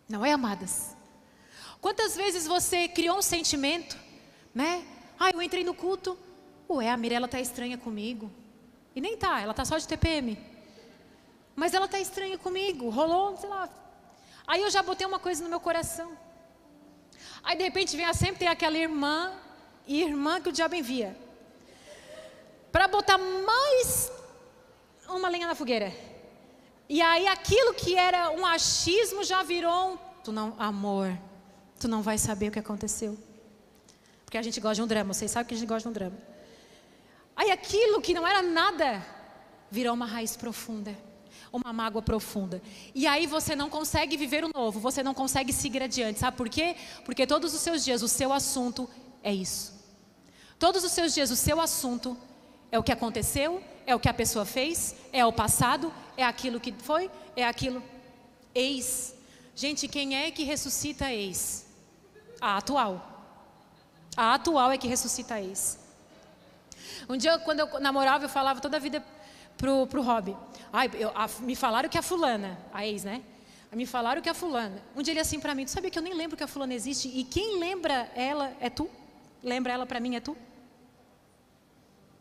Não 0.08 0.26
é, 0.26 0.32
amadas? 0.32 0.96
Quantas 1.82 2.16
vezes 2.16 2.48
você 2.48 2.88
criou 2.88 3.18
um 3.18 3.22
sentimento, 3.22 3.98
né? 4.54 4.86
Ah, 5.20 5.32
eu 5.32 5.42
entrei 5.42 5.64
no 5.64 5.74
culto. 5.74 6.18
Ué, 6.70 6.90
a 6.90 6.98
Mirella 6.98 7.28
tá 7.28 7.40
estranha 7.40 7.78
comigo. 7.78 8.32
E 8.96 9.02
nem 9.02 9.18
tá, 9.18 9.42
ela 9.42 9.54
tá 9.54 9.66
só 9.66 9.78
de 9.78 9.88
TPM. 9.88 10.40
Mas 11.56 11.74
ela 11.74 11.88
tá 11.88 12.00
estranha 12.00 12.38
comigo. 12.38 12.90
Rolou, 12.90 13.36
sei 13.38 13.50
lá. 13.50 13.70
Aí 14.48 14.62
eu 14.62 14.70
já 14.70 14.82
botei 14.82 15.06
uma 15.06 15.20
coisa 15.20 15.44
no 15.44 15.50
meu 15.50 15.60
coração. 15.60 16.18
Aí 17.44 17.58
de 17.58 17.64
repente 17.64 17.98
vem 17.98 18.12
sempre 18.14 18.40
tem 18.40 18.48
aquela 18.48 18.78
irmã, 18.78 19.34
irmã 19.88 20.40
que 20.42 20.50
o 20.50 20.52
diabo 20.52 20.76
envia. 20.76 21.16
Para 22.72 22.88
botar 22.88 23.18
mais 23.18 24.12
uma 25.08 25.30
lenha 25.30 25.48
na 25.48 25.56
fogueira. 25.56 25.94
E 26.88 27.02
aí 27.02 27.28
aquilo 27.28 27.74
que 27.74 27.96
era 27.96 28.32
um 28.32 28.46
achismo 28.46 29.24
já 29.24 29.42
virou 29.44 29.94
um 29.94 30.06
tu 30.26 30.32
não, 30.32 30.56
amor, 30.58 31.16
tu 31.80 31.88
não 31.88 32.02
vai 32.02 32.18
saber 32.18 32.48
o 32.50 32.52
que 32.52 32.58
aconteceu. 32.58 33.16
Porque 34.26 34.40
a 34.40 34.42
gente 34.42 34.60
gosta 34.60 34.76
de 34.76 34.82
um 34.82 34.88
drama, 34.88 35.14
vocês 35.14 35.30
sabem 35.30 35.48
que 35.48 35.54
a 35.54 35.58
gente 35.58 35.68
gosta 35.68 35.88
de 35.88 35.90
um 35.90 35.94
drama. 35.94 36.18
Aí 37.36 37.52
aquilo 37.52 38.02
que 38.02 38.14
não 38.14 38.26
era 38.26 38.42
nada 38.42 39.06
virou 39.70 39.94
uma 39.94 40.08
raiz 40.08 40.36
profunda, 40.36 40.98
uma 41.54 41.72
mágoa 41.72 42.02
profunda. 42.02 42.60
E 42.96 43.06
aí 43.06 43.28
você 43.28 43.56
não 43.56 43.70
consegue 43.70 44.18
viver 44.18 44.44
o 44.44 44.50
novo, 44.54 44.80
você 44.80 45.04
não 45.04 45.14
consegue 45.14 45.54
seguir 45.54 45.84
adiante. 45.84 46.20
Sabe 46.20 46.36
por 46.36 46.50
quê? 46.50 46.76
Porque 47.04 47.28
todos 47.28 47.54
os 47.54 47.62
seus 47.62 47.86
dias 47.86 48.02
o 48.02 48.08
seu 48.08 48.34
assunto 48.34 48.90
é 49.22 49.34
isso. 49.34 49.76
Todos 50.58 50.84
os 50.84 50.92
seus 50.92 51.14
dias 51.14 51.30
o 51.30 51.36
seu 51.36 51.62
assunto 51.62 52.18
é 52.72 52.80
o 52.80 52.84
que 52.84 52.92
aconteceu, 52.92 53.62
é 53.86 53.94
o 53.94 54.00
que 54.00 54.10
a 54.10 54.14
pessoa 54.14 54.46
fez, 54.46 54.96
é 55.14 55.26
o 55.26 55.32
passado, 55.32 55.94
é 56.18 56.24
aquilo 56.24 56.60
que 56.60 56.72
foi, 56.72 57.10
é 57.36 57.46
aquilo. 57.46 57.84
Ex. 58.54 59.16
Gente, 59.56 59.88
quem 59.88 60.16
é 60.16 60.32
que 60.32 60.44
ressuscita 60.44 61.12
ex? 61.12 61.66
A 62.42 62.58
atual. 62.58 63.12
A 64.16 64.34
atual 64.34 64.72
é 64.72 64.78
que 64.78 64.88
ressuscita 64.88 65.40
ex. 65.40 65.80
Um 67.08 67.18
dia, 67.18 67.38
quando 67.40 67.60
eu 67.60 67.80
namorava, 67.80 68.26
eu 68.26 68.30
falava 68.30 68.60
toda 68.60 68.78
a 68.78 68.80
vida 68.80 69.04
pro, 69.58 69.88
pro 69.88 70.02
Rob. 70.02 70.36
Ai, 70.72 70.90
eu, 70.96 71.12
a, 71.16 71.28
me 71.40 71.56
falaram 71.56 71.90
que 71.90 71.98
a 71.98 72.02
fulana, 72.02 72.58
a 72.74 72.86
ex, 72.86 73.04
né? 73.04 73.22
Me 73.72 73.86
falaram 73.86 74.22
que 74.22 74.30
a 74.30 74.34
fulana. 74.34 74.82
Um 74.96 75.02
dia 75.02 75.12
ele 75.12 75.20
assim 75.20 75.38
para 75.38 75.54
mim, 75.54 75.66
tu 75.66 75.72
sabia 75.72 75.92
que 75.92 76.00
eu 76.00 76.04
nem 76.04 76.14
lembro 76.14 76.38
que 76.38 76.44
a 76.44 76.48
fulana 76.48 76.74
existe? 76.74 77.10
E 77.10 77.26
quem 77.26 77.60
lembra 77.60 78.10
ela 78.16 78.56
é 78.62 78.70
tu? 78.70 78.90
Lembra 79.44 79.74
ela 79.74 79.86
para 79.86 80.00
mim 80.00 80.16
é 80.16 80.22
tu? 80.22 80.36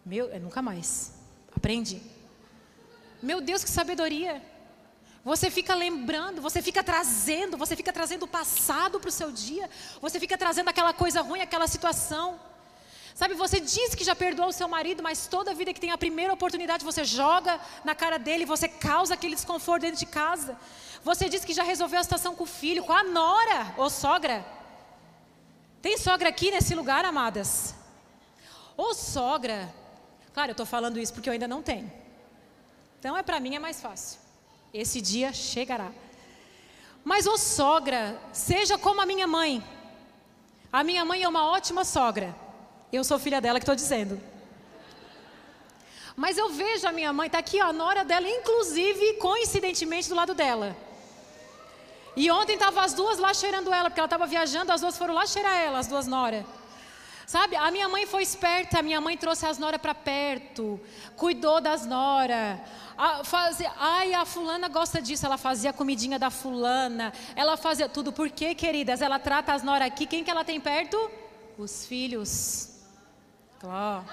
Meu, 0.04 0.32
é 0.32 0.38
nunca 0.40 0.60
mais. 0.60 1.13
Aprende. 1.56 2.00
Meu 3.22 3.40
Deus, 3.40 3.64
que 3.64 3.70
sabedoria. 3.70 4.42
Você 5.24 5.50
fica 5.50 5.74
lembrando, 5.74 6.42
você 6.42 6.60
fica 6.60 6.84
trazendo, 6.84 7.56
você 7.56 7.74
fica 7.74 7.92
trazendo 7.92 8.24
o 8.24 8.28
passado 8.28 9.00
para 9.00 9.08
o 9.08 9.12
seu 9.12 9.32
dia. 9.32 9.70
Você 10.02 10.20
fica 10.20 10.36
trazendo 10.36 10.68
aquela 10.68 10.92
coisa 10.92 11.22
ruim, 11.22 11.40
aquela 11.40 11.66
situação. 11.66 12.38
Sabe, 13.14 13.32
você 13.34 13.60
diz 13.60 13.94
que 13.94 14.04
já 14.04 14.14
perdoou 14.14 14.48
o 14.48 14.52
seu 14.52 14.68
marido, 14.68 15.02
mas 15.02 15.26
toda 15.26 15.54
vida 15.54 15.72
que 15.72 15.80
tem 15.80 15.92
a 15.92 15.96
primeira 15.96 16.32
oportunidade, 16.32 16.84
você 16.84 17.04
joga 17.04 17.60
na 17.84 17.94
cara 17.94 18.18
dele, 18.18 18.44
você 18.44 18.68
causa 18.68 19.14
aquele 19.14 19.36
desconforto 19.36 19.82
dentro 19.82 20.00
de 20.00 20.06
casa. 20.06 20.58
Você 21.02 21.28
diz 21.28 21.44
que 21.44 21.54
já 21.54 21.62
resolveu 21.62 22.00
a 22.00 22.02
situação 22.02 22.34
com 22.34 22.44
o 22.44 22.46
filho, 22.46 22.84
com 22.84 22.92
a 22.92 23.04
nora 23.04 23.72
ou 23.76 23.88
sogra. 23.88 24.44
Tem 25.80 25.96
sogra 25.96 26.28
aqui 26.28 26.50
nesse 26.50 26.74
lugar, 26.74 27.04
amadas? 27.04 27.74
Ô 28.76 28.92
sogra. 28.92 29.72
Claro, 30.34 30.50
eu 30.50 30.54
estou 30.54 30.66
falando 30.66 30.98
isso 30.98 31.14
porque 31.14 31.28
eu 31.28 31.32
ainda 31.32 31.46
não 31.46 31.62
tenho. 31.62 31.90
Então, 32.98 33.16
é 33.16 33.22
para 33.22 33.38
mim 33.38 33.54
é 33.54 33.58
mais 33.58 33.80
fácil. 33.80 34.18
Esse 34.72 35.00
dia 35.00 35.32
chegará. 35.32 35.90
Mas, 37.04 37.26
ô 37.26 37.38
sogra, 37.38 38.18
seja 38.32 38.76
como 38.76 39.00
a 39.00 39.06
minha 39.06 39.26
mãe. 39.26 39.62
A 40.72 40.82
minha 40.82 41.04
mãe 41.04 41.22
é 41.22 41.28
uma 41.28 41.46
ótima 41.46 41.84
sogra. 41.84 42.34
Eu 42.92 43.04
sou 43.04 43.18
filha 43.18 43.40
dela 43.40 43.60
que 43.60 43.62
estou 43.62 43.76
dizendo. 43.76 44.20
Mas 46.16 46.36
eu 46.36 46.48
vejo 46.50 46.86
a 46.86 46.92
minha 46.92 47.12
mãe, 47.12 47.26
está 47.26 47.38
aqui 47.38 47.60
ó, 47.60 47.66
a 47.66 47.72
nora 47.72 48.04
dela, 48.04 48.28
inclusive, 48.28 49.14
coincidentemente, 49.14 50.08
do 50.08 50.14
lado 50.14 50.34
dela. 50.34 50.76
E 52.16 52.30
ontem 52.30 52.54
estavam 52.54 52.82
as 52.82 52.92
duas 52.92 53.18
lá 53.18 53.34
cheirando 53.34 53.72
ela, 53.72 53.90
porque 53.90 54.00
ela 54.00 54.06
estava 54.06 54.26
viajando, 54.26 54.72
as 54.72 54.80
duas 54.80 54.96
foram 54.96 55.14
lá 55.14 55.26
cheirar 55.26 55.56
ela, 55.60 55.78
as 55.78 55.88
duas 55.88 56.06
noras. 56.06 56.44
Sabe, 57.26 57.56
a 57.56 57.70
minha 57.70 57.88
mãe 57.88 58.06
foi 58.06 58.22
esperta, 58.22 58.80
a 58.80 58.82
minha 58.82 59.00
mãe 59.00 59.16
trouxe 59.16 59.46
as 59.46 59.58
noras 59.58 59.80
para 59.80 59.94
perto, 59.94 60.78
cuidou 61.16 61.60
das 61.60 61.86
noras. 61.86 62.60
fazia, 63.24 63.72
ai, 63.78 64.12
a 64.12 64.24
fulana 64.24 64.68
gosta 64.68 65.00
disso, 65.00 65.24
ela 65.24 65.38
fazia 65.38 65.70
a 65.70 65.72
comidinha 65.72 66.18
da 66.18 66.30
fulana, 66.30 67.12
ela 67.34 67.56
fazia 67.56 67.88
tudo. 67.88 68.12
Por 68.12 68.30
quê, 68.30 68.54
queridas? 68.54 69.00
Ela 69.00 69.18
trata 69.18 69.54
as 69.54 69.62
noras 69.62 69.88
aqui, 69.88 70.06
quem 70.06 70.22
que 70.22 70.30
ela 70.30 70.44
tem 70.44 70.60
perto? 70.60 71.10
Os 71.56 71.86
filhos. 71.86 72.80
Claro. 73.58 74.04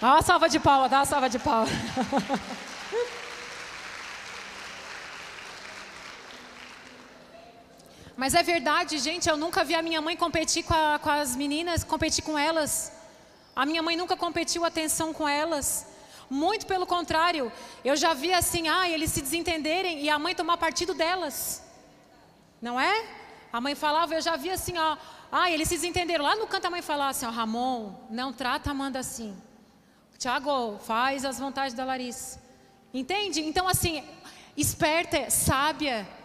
Dá 0.00 0.12
uma 0.14 0.22
salva 0.22 0.48
de 0.48 0.60
palmas, 0.60 0.90
dá 0.90 0.98
uma 0.98 1.04
salva 1.04 1.28
de 1.28 1.38
palmas. 1.38 1.70
Mas 8.20 8.34
é 8.34 8.42
verdade, 8.42 8.98
gente, 8.98 9.28
eu 9.28 9.36
nunca 9.36 9.62
vi 9.62 9.76
a 9.76 9.80
minha 9.80 10.00
mãe 10.00 10.16
competir 10.16 10.64
com, 10.64 10.74
a, 10.74 10.98
com, 10.98 11.08
as 11.08 11.36
meninas, 11.36 11.84
competir 11.84 12.24
com 12.24 12.36
elas. 12.36 12.90
A 13.54 13.64
minha 13.64 13.80
mãe 13.80 13.96
nunca 13.96 14.16
competiu 14.16 14.64
atenção 14.64 15.14
com 15.14 15.28
elas. 15.28 15.86
Muito 16.28 16.66
pelo 16.66 16.84
contrário, 16.84 17.52
eu 17.84 17.94
já 17.94 18.14
vi 18.14 18.34
assim, 18.34 18.66
ah, 18.66 18.90
eles 18.90 19.12
se 19.12 19.22
desentenderem 19.22 20.02
e 20.02 20.10
a 20.10 20.18
mãe 20.18 20.34
tomar 20.34 20.56
partido 20.56 20.94
delas. 20.94 21.62
Não 22.60 22.80
é? 22.80 23.06
A 23.52 23.60
mãe 23.60 23.76
falava, 23.76 24.16
eu 24.16 24.20
já 24.20 24.34
vi 24.34 24.50
assim, 24.50 24.76
ó. 24.76 24.96
Ah, 25.30 25.48
eles 25.48 25.68
se 25.68 25.76
desentenderam. 25.76 26.24
Lá 26.24 26.34
no 26.34 26.48
canto 26.48 26.66
a 26.66 26.70
mãe 26.70 26.82
falava 26.82 27.10
assim, 27.10 27.24
ó, 27.24 27.30
Ramon, 27.30 27.94
não 28.10 28.32
trata 28.32 28.72
Amanda 28.72 28.98
assim. 28.98 29.40
Tiago, 30.18 30.76
faz 30.78 31.24
as 31.24 31.38
vontades 31.38 31.72
da 31.72 31.84
Larissa. 31.84 32.42
Entende? 32.92 33.42
Então, 33.42 33.68
assim, 33.68 34.02
esperta, 34.56 35.30
sábia. 35.30 36.17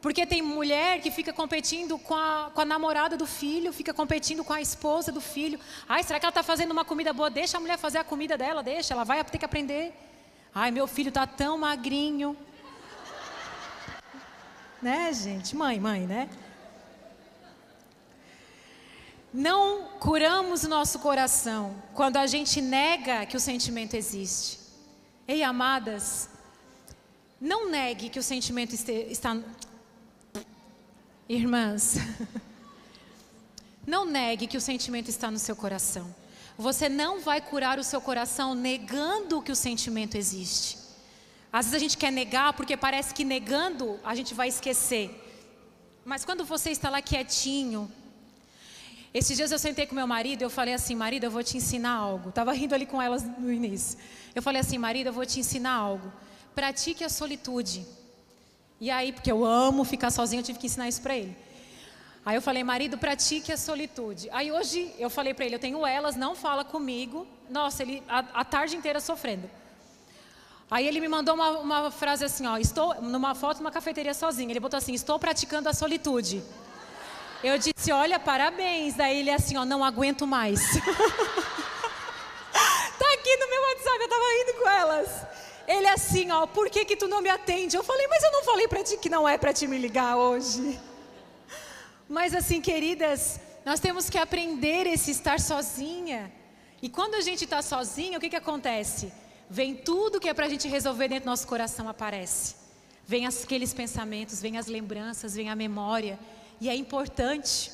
Porque 0.00 0.24
tem 0.24 0.40
mulher 0.40 1.00
que 1.00 1.10
fica 1.10 1.32
competindo 1.32 1.98
com 1.98 2.14
a, 2.14 2.50
com 2.54 2.60
a 2.60 2.64
namorada 2.64 3.16
do 3.16 3.26
filho, 3.26 3.72
fica 3.72 3.92
competindo 3.92 4.44
com 4.44 4.52
a 4.52 4.60
esposa 4.60 5.10
do 5.10 5.20
filho. 5.20 5.58
Ai, 5.88 6.04
será 6.04 6.20
que 6.20 6.26
ela 6.26 6.30
está 6.30 6.42
fazendo 6.42 6.70
uma 6.70 6.84
comida 6.84 7.12
boa? 7.12 7.28
Deixa 7.28 7.56
a 7.56 7.60
mulher 7.60 7.76
fazer 7.78 7.98
a 7.98 8.04
comida 8.04 8.38
dela, 8.38 8.62
deixa, 8.62 8.94
ela 8.94 9.04
vai 9.04 9.22
ter 9.24 9.38
que 9.38 9.44
aprender. 9.44 9.92
Ai, 10.54 10.70
meu 10.70 10.86
filho 10.86 11.08
está 11.08 11.26
tão 11.26 11.58
magrinho. 11.58 12.36
Né, 14.80 15.12
gente? 15.12 15.56
Mãe, 15.56 15.80
mãe, 15.80 16.06
né? 16.06 16.28
Não 19.34 19.98
curamos 19.98 20.62
o 20.62 20.68
nosso 20.68 21.00
coração 21.00 21.82
quando 21.92 22.16
a 22.16 22.26
gente 22.26 22.60
nega 22.60 23.26
que 23.26 23.36
o 23.36 23.40
sentimento 23.40 23.94
existe. 23.94 24.58
Ei, 25.26 25.42
amadas, 25.42 26.30
não 27.40 27.68
negue 27.68 28.08
que 28.08 28.18
o 28.18 28.22
sentimento 28.22 28.74
está. 28.74 29.36
Irmãs, 31.28 31.96
não 33.86 34.06
negue 34.06 34.46
que 34.46 34.56
o 34.56 34.60
sentimento 34.60 35.10
está 35.10 35.30
no 35.30 35.38
seu 35.38 35.54
coração. 35.54 36.14
Você 36.56 36.88
não 36.88 37.20
vai 37.20 37.38
curar 37.40 37.78
o 37.78 37.84
seu 37.84 38.00
coração 38.00 38.54
negando 38.54 39.42
que 39.42 39.52
o 39.52 39.56
sentimento 39.56 40.16
existe. 40.16 40.78
Às 41.52 41.66
vezes 41.66 41.74
a 41.74 41.78
gente 41.78 41.98
quer 41.98 42.10
negar 42.10 42.54
porque 42.54 42.78
parece 42.78 43.12
que 43.12 43.24
negando 43.24 44.00
a 44.02 44.14
gente 44.14 44.32
vai 44.32 44.48
esquecer. 44.48 45.10
Mas 46.02 46.24
quando 46.24 46.46
você 46.46 46.70
está 46.70 46.88
lá 46.88 47.02
quietinho, 47.02 47.92
esses 49.12 49.36
dias 49.36 49.52
eu 49.52 49.58
sentei 49.58 49.86
com 49.86 49.94
meu 49.94 50.06
marido 50.06 50.40
e 50.40 50.44
eu 50.44 50.50
falei 50.50 50.72
assim, 50.72 50.94
marido, 50.94 51.24
eu 51.24 51.30
vou 51.30 51.42
te 51.44 51.58
ensinar 51.58 51.92
algo. 51.92 52.30
Estava 52.30 52.54
rindo 52.54 52.74
ali 52.74 52.86
com 52.86 53.02
elas 53.02 53.22
no 53.22 53.52
início. 53.52 53.98
Eu 54.34 54.42
falei 54.42 54.62
assim, 54.62 54.78
marido, 54.78 55.08
eu 55.08 55.12
vou 55.12 55.26
te 55.26 55.38
ensinar 55.40 55.74
algo. 55.74 56.10
Pratique 56.54 57.04
a 57.04 57.10
solitude. 57.10 57.86
E 58.80 58.90
aí, 58.90 59.12
porque 59.12 59.30
eu 59.30 59.44
amo 59.44 59.84
ficar 59.84 60.10
sozinho, 60.10 60.40
eu 60.40 60.44
tive 60.44 60.58
que 60.58 60.66
ensinar 60.66 60.88
isso 60.88 61.02
para 61.02 61.16
ele. 61.16 61.36
Aí 62.24 62.36
eu 62.36 62.42
falei, 62.42 62.62
marido, 62.62 62.98
pratique 62.98 63.50
a 63.50 63.56
solitude. 63.56 64.28
Aí 64.30 64.52
hoje 64.52 64.92
eu 64.98 65.08
falei 65.08 65.32
para 65.32 65.46
ele, 65.46 65.54
eu 65.54 65.58
tenho 65.58 65.86
elas, 65.86 66.14
não 66.14 66.34
fala 66.34 66.64
comigo. 66.64 67.26
Nossa, 67.48 67.82
ele 67.82 68.02
a, 68.08 68.18
a 68.18 68.44
tarde 68.44 68.76
inteira 68.76 69.00
sofrendo. 69.00 69.50
Aí 70.70 70.86
ele 70.86 71.00
me 71.00 71.08
mandou 71.08 71.34
uma, 71.34 71.50
uma 71.58 71.90
frase 71.90 72.24
assim, 72.24 72.46
ó, 72.46 72.58
estou 72.58 73.00
numa 73.00 73.34
foto 73.34 73.58
numa 73.58 73.70
cafeteria 73.70 74.12
sozinho. 74.12 74.50
Ele 74.50 74.60
botou 74.60 74.76
assim, 74.76 74.92
estou 74.92 75.18
praticando 75.18 75.68
a 75.68 75.72
solitude. 75.72 76.42
Eu 77.42 77.56
disse, 77.56 77.90
olha, 77.90 78.18
parabéns. 78.20 78.94
Daí 78.94 79.20
ele 79.20 79.30
assim, 79.30 79.56
ó, 79.56 79.64
não 79.64 79.82
aguento 79.82 80.26
mais. 80.26 80.60
tá 82.52 83.06
aqui 83.14 83.36
no 83.36 83.48
meu 83.48 83.62
WhatsApp, 83.62 83.98
eu 84.00 84.08
tava 84.08 84.24
indo 84.42 84.54
com 84.60 84.68
elas. 84.68 85.37
Ele 85.68 85.86
assim, 85.86 86.30
ó, 86.30 86.46
por 86.46 86.70
que 86.70 86.86
que 86.86 86.96
tu 86.96 87.06
não 87.06 87.20
me 87.20 87.28
atende? 87.28 87.76
Eu 87.76 87.84
falei, 87.84 88.08
mas 88.08 88.24
eu 88.24 88.32
não 88.32 88.42
falei 88.42 88.66
para 88.66 88.82
ti 88.82 88.96
que 88.96 89.10
não 89.10 89.28
é 89.28 89.36
para 89.36 89.52
te 89.52 89.66
me 89.66 89.76
ligar 89.76 90.16
hoje. 90.16 90.80
Mas 92.08 92.34
assim, 92.34 92.58
queridas, 92.58 93.38
nós 93.66 93.78
temos 93.78 94.08
que 94.08 94.16
aprender 94.16 94.86
esse 94.86 95.10
estar 95.10 95.38
sozinha. 95.38 96.32
E 96.80 96.88
quando 96.88 97.16
a 97.16 97.20
gente 97.20 97.44
está 97.44 97.60
sozinha, 97.60 98.16
o 98.16 98.20
que 98.20 98.30
que 98.30 98.36
acontece? 98.36 99.12
Vem 99.50 99.74
tudo 99.74 100.18
que 100.18 100.30
é 100.30 100.32
para 100.32 100.46
a 100.46 100.48
gente 100.48 100.66
resolver 100.68 101.08
dentro 101.08 101.24
do 101.24 101.30
nosso 101.30 101.46
coração 101.46 101.86
aparece. 101.86 102.54
Vem 103.06 103.26
aqueles 103.26 103.74
pensamentos, 103.74 104.40
vem 104.40 104.56
as 104.56 104.68
lembranças, 104.68 105.34
vem 105.34 105.50
a 105.50 105.54
memória. 105.54 106.18
E 106.62 106.70
é 106.70 106.74
importante. 106.74 107.70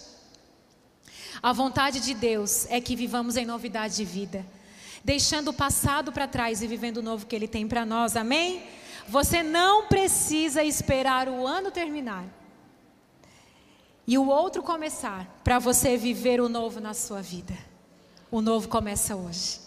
A 1.41 1.53
vontade 1.53 2.01
de 2.01 2.13
Deus 2.13 2.67
é 2.71 2.81
que 2.81 2.97
vivamos 2.97 3.37
em 3.37 3.47
novidade 3.47 3.95
de 3.95 4.05
vida, 4.05 4.45
deixando 5.05 5.49
o 5.49 5.53
passado 5.53 6.11
para 6.11 6.27
trás 6.27 6.63
e 6.63 6.67
vivendo 6.67 6.97
o 6.97 7.03
novo 7.03 7.27
que 7.27 7.37
Ele 7.37 7.47
tem 7.47 7.69
para 7.69 7.85
nós, 7.85 8.17
amém? 8.17 8.63
Você 9.07 9.43
não 9.43 9.87
precisa 9.87 10.65
esperar 10.65 11.29
o 11.29 11.47
ano 11.47 11.71
terminar 11.71 12.25
e 14.07 14.17
o 14.17 14.27
outro 14.27 14.63
começar 14.63 15.27
para 15.45 15.59
você 15.59 15.97
viver 15.97 16.41
o 16.41 16.49
novo 16.49 16.81
na 16.81 16.95
sua 16.95 17.21
vida. 17.21 17.55
O 18.31 18.41
novo 18.41 18.69
começa 18.69 19.15
hoje. 19.15 19.61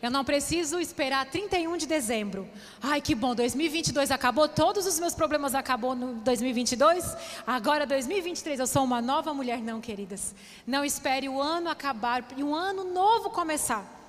Eu 0.00 0.10
não 0.10 0.24
preciso 0.24 0.80
esperar 0.80 1.26
31 1.26 1.76
de 1.76 1.86
dezembro. 1.86 2.48
Ai, 2.82 3.00
que 3.00 3.14
bom, 3.14 3.36
2022 3.36 4.10
acabou, 4.10 4.48
todos 4.48 4.84
os 4.84 4.98
meus 4.98 5.14
problemas 5.14 5.54
acabou 5.54 5.94
no 5.94 6.14
2022. 6.14 7.16
Agora 7.46 7.86
2023 7.86 8.58
eu 8.58 8.66
sou 8.66 8.82
uma 8.82 9.00
nova 9.00 9.32
mulher, 9.32 9.60
não, 9.60 9.80
queridas. 9.80 10.34
Não 10.66 10.84
espere 10.84 11.28
o 11.28 11.40
ano 11.40 11.70
acabar 11.70 12.26
e 12.36 12.42
um 12.42 12.52
ano 12.52 12.82
novo 12.82 13.30
começar. 13.30 14.01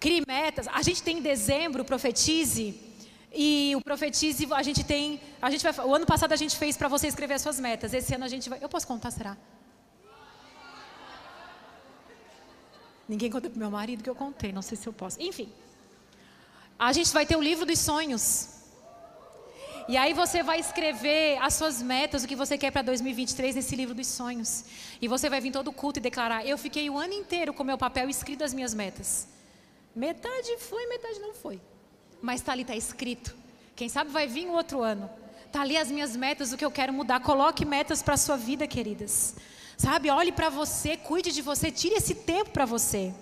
Crie 0.00 0.22
metas. 0.26 0.66
A 0.68 0.82
gente 0.82 1.02
tem 1.02 1.18
em 1.18 1.22
dezembro, 1.22 1.84
profetize. 1.84 2.66
E 3.32 3.74
o 3.76 3.80
profetize 3.82 4.48
a 4.52 4.62
gente 4.62 4.82
tem, 4.82 5.20
a 5.40 5.50
gente 5.50 5.62
vai, 5.62 5.86
o 5.86 5.94
ano 5.94 6.06
passado 6.06 6.32
a 6.32 6.36
gente 6.36 6.56
fez 6.56 6.76
para 6.76 6.88
você 6.88 7.06
escrever 7.06 7.34
as 7.34 7.42
suas 7.42 7.60
metas. 7.60 7.92
Esse 7.92 8.14
ano 8.14 8.24
a 8.24 8.28
gente 8.28 8.48
vai, 8.48 8.58
eu 8.60 8.68
posso 8.68 8.86
contar, 8.86 9.10
será? 9.10 9.36
Ninguém 13.08 13.30
conta 13.30 13.50
para 13.50 13.58
meu 13.58 13.70
marido 13.70 14.02
que 14.02 14.10
eu 14.10 14.14
contei, 14.14 14.52
não 14.52 14.62
sei 14.62 14.76
se 14.76 14.86
eu 14.88 14.92
posso. 14.92 15.20
Enfim, 15.20 15.52
a 16.78 16.92
gente 16.92 17.12
vai 17.12 17.26
ter 17.26 17.36
o 17.36 17.42
livro 17.42 17.66
dos 17.66 17.78
sonhos. 17.78 18.24
E 19.86 19.96
aí 19.96 20.12
você 20.12 20.42
vai 20.42 20.60
escrever 20.60 21.36
as 21.42 21.54
suas 21.54 21.82
metas, 21.82 22.22
o 22.22 22.28
que 22.28 22.36
você 22.36 22.56
quer 22.56 22.70
para 22.70 22.82
2023 22.82 23.56
nesse 23.56 23.76
livro 23.76 23.94
dos 23.94 24.06
sonhos. 24.06 24.64
E 25.02 25.08
você 25.08 25.28
vai 25.28 25.40
vir 25.40 25.52
todo 25.52 25.72
culto 25.72 25.98
e 25.98 26.02
declarar: 26.02 26.46
Eu 26.46 26.56
fiquei 26.56 26.88
o 26.88 26.96
ano 26.96 27.12
inteiro 27.12 27.52
com 27.52 27.64
meu 27.64 27.76
papel 27.76 28.08
escrito 28.08 28.44
as 28.44 28.54
minhas 28.54 28.72
metas. 28.72 29.28
Metade 29.94 30.56
foi, 30.58 30.86
metade 30.86 31.18
não 31.18 31.34
foi. 31.34 31.60
Mas 32.22 32.40
está 32.40 32.52
ali, 32.52 32.62
está 32.62 32.76
escrito. 32.76 33.34
Quem 33.74 33.88
sabe 33.88 34.10
vai 34.10 34.26
vir 34.26 34.46
o 34.46 34.52
outro 34.52 34.82
ano. 34.82 35.10
Está 35.46 35.62
ali 35.62 35.76
as 35.76 35.90
minhas 35.90 36.14
metas, 36.14 36.52
o 36.52 36.56
que 36.56 36.64
eu 36.64 36.70
quero 36.70 36.92
mudar. 36.92 37.20
Coloque 37.20 37.64
metas 37.64 38.02
para 38.02 38.14
a 38.14 38.16
sua 38.16 38.36
vida, 38.36 38.66
queridas. 38.66 39.34
Sabe, 39.76 40.10
olhe 40.10 40.30
para 40.30 40.48
você, 40.50 40.96
cuide 40.96 41.32
de 41.32 41.42
você, 41.42 41.70
tire 41.70 41.94
esse 41.94 42.14
tempo 42.14 42.50
para 42.50 42.66
você. 42.66 43.12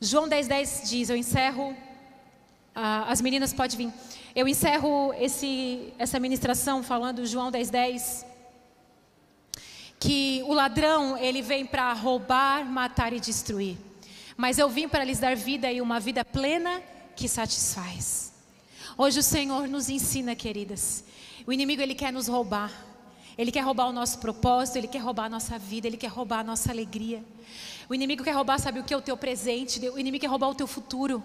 João 0.00 0.28
10,10 0.28 0.46
10 0.46 0.82
diz: 0.90 1.10
Eu 1.10 1.16
encerro. 1.16 1.76
Ah, 2.74 3.10
as 3.10 3.20
meninas 3.20 3.52
podem 3.52 3.78
vir. 3.78 3.92
Eu 4.34 4.46
encerro 4.46 5.14
esse, 5.18 5.94
essa 5.98 6.20
ministração 6.20 6.82
falando 6.82 7.24
João 7.24 7.50
10,10. 7.50 7.70
10, 7.70 8.26
que 9.98 10.42
o 10.46 10.52
ladrão, 10.52 11.16
ele 11.16 11.42
vem 11.42 11.64
para 11.64 11.92
roubar, 11.92 12.64
matar 12.64 13.12
e 13.12 13.20
destruir. 13.20 13.76
Mas 14.36 14.58
eu 14.58 14.68
vim 14.68 14.88
para 14.88 15.04
lhes 15.04 15.18
dar 15.18 15.34
vida 15.34 15.72
e 15.72 15.80
uma 15.80 15.98
vida 15.98 16.24
plena 16.24 16.82
que 17.14 17.28
satisfaz. 17.28 18.32
Hoje 18.98 19.20
o 19.20 19.22
Senhor 19.22 19.66
nos 19.66 19.88
ensina, 19.88 20.34
queridas. 20.34 21.04
O 21.46 21.52
inimigo 21.52 21.80
ele 21.80 21.94
quer 21.94 22.12
nos 22.12 22.28
roubar. 22.28 22.72
Ele 23.38 23.52
quer 23.52 23.60
roubar 23.60 23.88
o 23.88 23.92
nosso 23.92 24.18
propósito, 24.18 24.76
ele 24.76 24.88
quer 24.88 24.98
roubar 24.98 25.24
a 25.24 25.28
nossa 25.28 25.58
vida, 25.58 25.86
ele 25.86 25.96
quer 25.96 26.08
roubar 26.08 26.40
a 26.40 26.44
nossa 26.44 26.70
alegria. 26.70 27.22
O 27.88 27.94
inimigo 27.94 28.24
quer 28.24 28.32
roubar, 28.32 28.58
sabe 28.58 28.80
o 28.80 28.84
que? 28.84 28.94
O 28.94 29.00
teu 29.00 29.16
presente. 29.16 29.78
O 29.90 29.98
inimigo 29.98 30.22
quer 30.22 30.28
roubar 30.28 30.48
o 30.48 30.54
teu 30.54 30.66
futuro. 30.66 31.22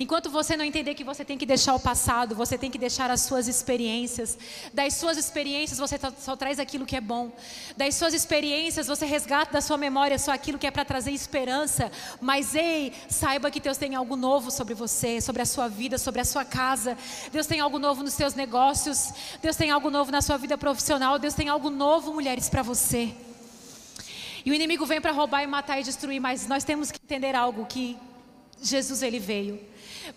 Enquanto 0.00 0.30
você 0.30 0.56
não 0.56 0.64
entender 0.64 0.94
que 0.94 1.02
você 1.02 1.24
tem 1.24 1.36
que 1.36 1.46
deixar 1.46 1.74
o 1.74 1.80
passado, 1.80 2.34
você 2.34 2.56
tem 2.56 2.70
que 2.70 2.78
deixar 2.78 3.10
as 3.10 3.22
suas 3.22 3.48
experiências. 3.48 4.38
Das 4.72 4.94
suas 4.94 5.16
experiências 5.16 5.78
você 5.78 5.98
só 6.18 6.36
traz 6.36 6.58
aquilo 6.58 6.86
que 6.86 6.94
é 6.94 7.00
bom. 7.00 7.32
Das 7.76 7.94
suas 7.94 8.14
experiências 8.14 8.86
você 8.86 9.04
resgata 9.06 9.52
da 9.52 9.60
sua 9.60 9.76
memória 9.76 10.18
só 10.18 10.32
aquilo 10.32 10.58
que 10.58 10.66
é 10.66 10.70
para 10.70 10.84
trazer 10.84 11.10
esperança. 11.10 11.90
Mas 12.20 12.54
ei, 12.54 12.92
saiba 13.08 13.50
que 13.50 13.60
Deus 13.60 13.76
tem 13.76 13.94
algo 13.94 14.14
novo 14.14 14.50
sobre 14.50 14.74
você, 14.74 15.20
sobre 15.20 15.42
a 15.42 15.46
sua 15.46 15.68
vida, 15.68 15.98
sobre 15.98 16.20
a 16.20 16.24
sua 16.24 16.44
casa. 16.44 16.96
Deus 17.32 17.46
tem 17.46 17.60
algo 17.60 17.78
novo 17.78 18.02
nos 18.02 18.14
seus 18.14 18.34
negócios. 18.34 19.12
Deus 19.42 19.56
tem 19.56 19.70
algo 19.70 19.90
novo 19.90 20.12
na 20.12 20.22
sua 20.22 20.36
vida 20.36 20.56
profissional. 20.56 21.18
Deus 21.18 21.34
tem 21.34 21.48
algo 21.48 21.70
novo, 21.70 22.12
mulheres, 22.12 22.48
para 22.48 22.62
você. 22.62 23.12
E 24.44 24.50
o 24.50 24.54
inimigo 24.54 24.86
vem 24.86 25.00
para 25.00 25.12
roubar 25.12 25.42
e 25.42 25.46
matar 25.46 25.80
e 25.80 25.82
destruir, 25.82 26.20
mas 26.20 26.46
nós 26.46 26.64
temos 26.64 26.90
que 26.90 27.00
entender 27.02 27.34
algo 27.34 27.66
que 27.66 27.98
Jesus 28.62 29.02
ele 29.02 29.18
veio 29.18 29.60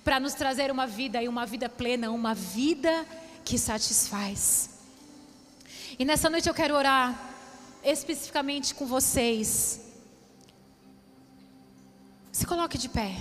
para 0.03 0.19
nos 0.19 0.33
trazer 0.33 0.71
uma 0.71 0.87
vida 0.87 1.21
e 1.21 1.27
uma 1.27 1.45
vida 1.45 1.69
plena, 1.69 2.11
uma 2.11 2.33
vida 2.33 3.05
que 3.43 3.57
satisfaz. 3.57 4.69
E 5.99 6.05
nessa 6.05 6.29
noite 6.29 6.47
eu 6.47 6.53
quero 6.53 6.75
orar 6.75 7.31
especificamente 7.83 8.73
com 8.73 8.85
vocês. 8.85 9.81
Se 12.31 12.45
coloque 12.45 12.77
de 12.77 12.89
pé. 12.89 13.15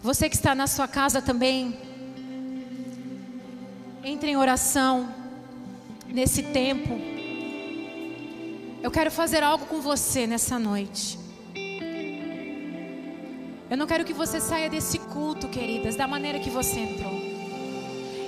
Você 0.00 0.28
que 0.28 0.36
está 0.36 0.54
na 0.54 0.66
sua 0.66 0.86
casa 0.86 1.20
também, 1.20 1.76
entre 4.04 4.30
em 4.30 4.36
oração 4.36 5.12
nesse 6.06 6.42
tempo. 6.44 7.00
Eu 8.82 8.90
quero 8.90 9.10
fazer 9.10 9.42
algo 9.42 9.66
com 9.66 9.80
você 9.80 10.26
nessa 10.26 10.58
noite. 10.58 11.25
Eu 13.68 13.76
não 13.76 13.86
quero 13.86 14.04
que 14.04 14.12
você 14.12 14.40
saia 14.40 14.70
desse 14.70 14.96
culto, 14.98 15.48
queridas, 15.48 15.96
da 15.96 16.06
maneira 16.06 16.38
que 16.38 16.48
você 16.48 16.78
entrou. 16.78 17.12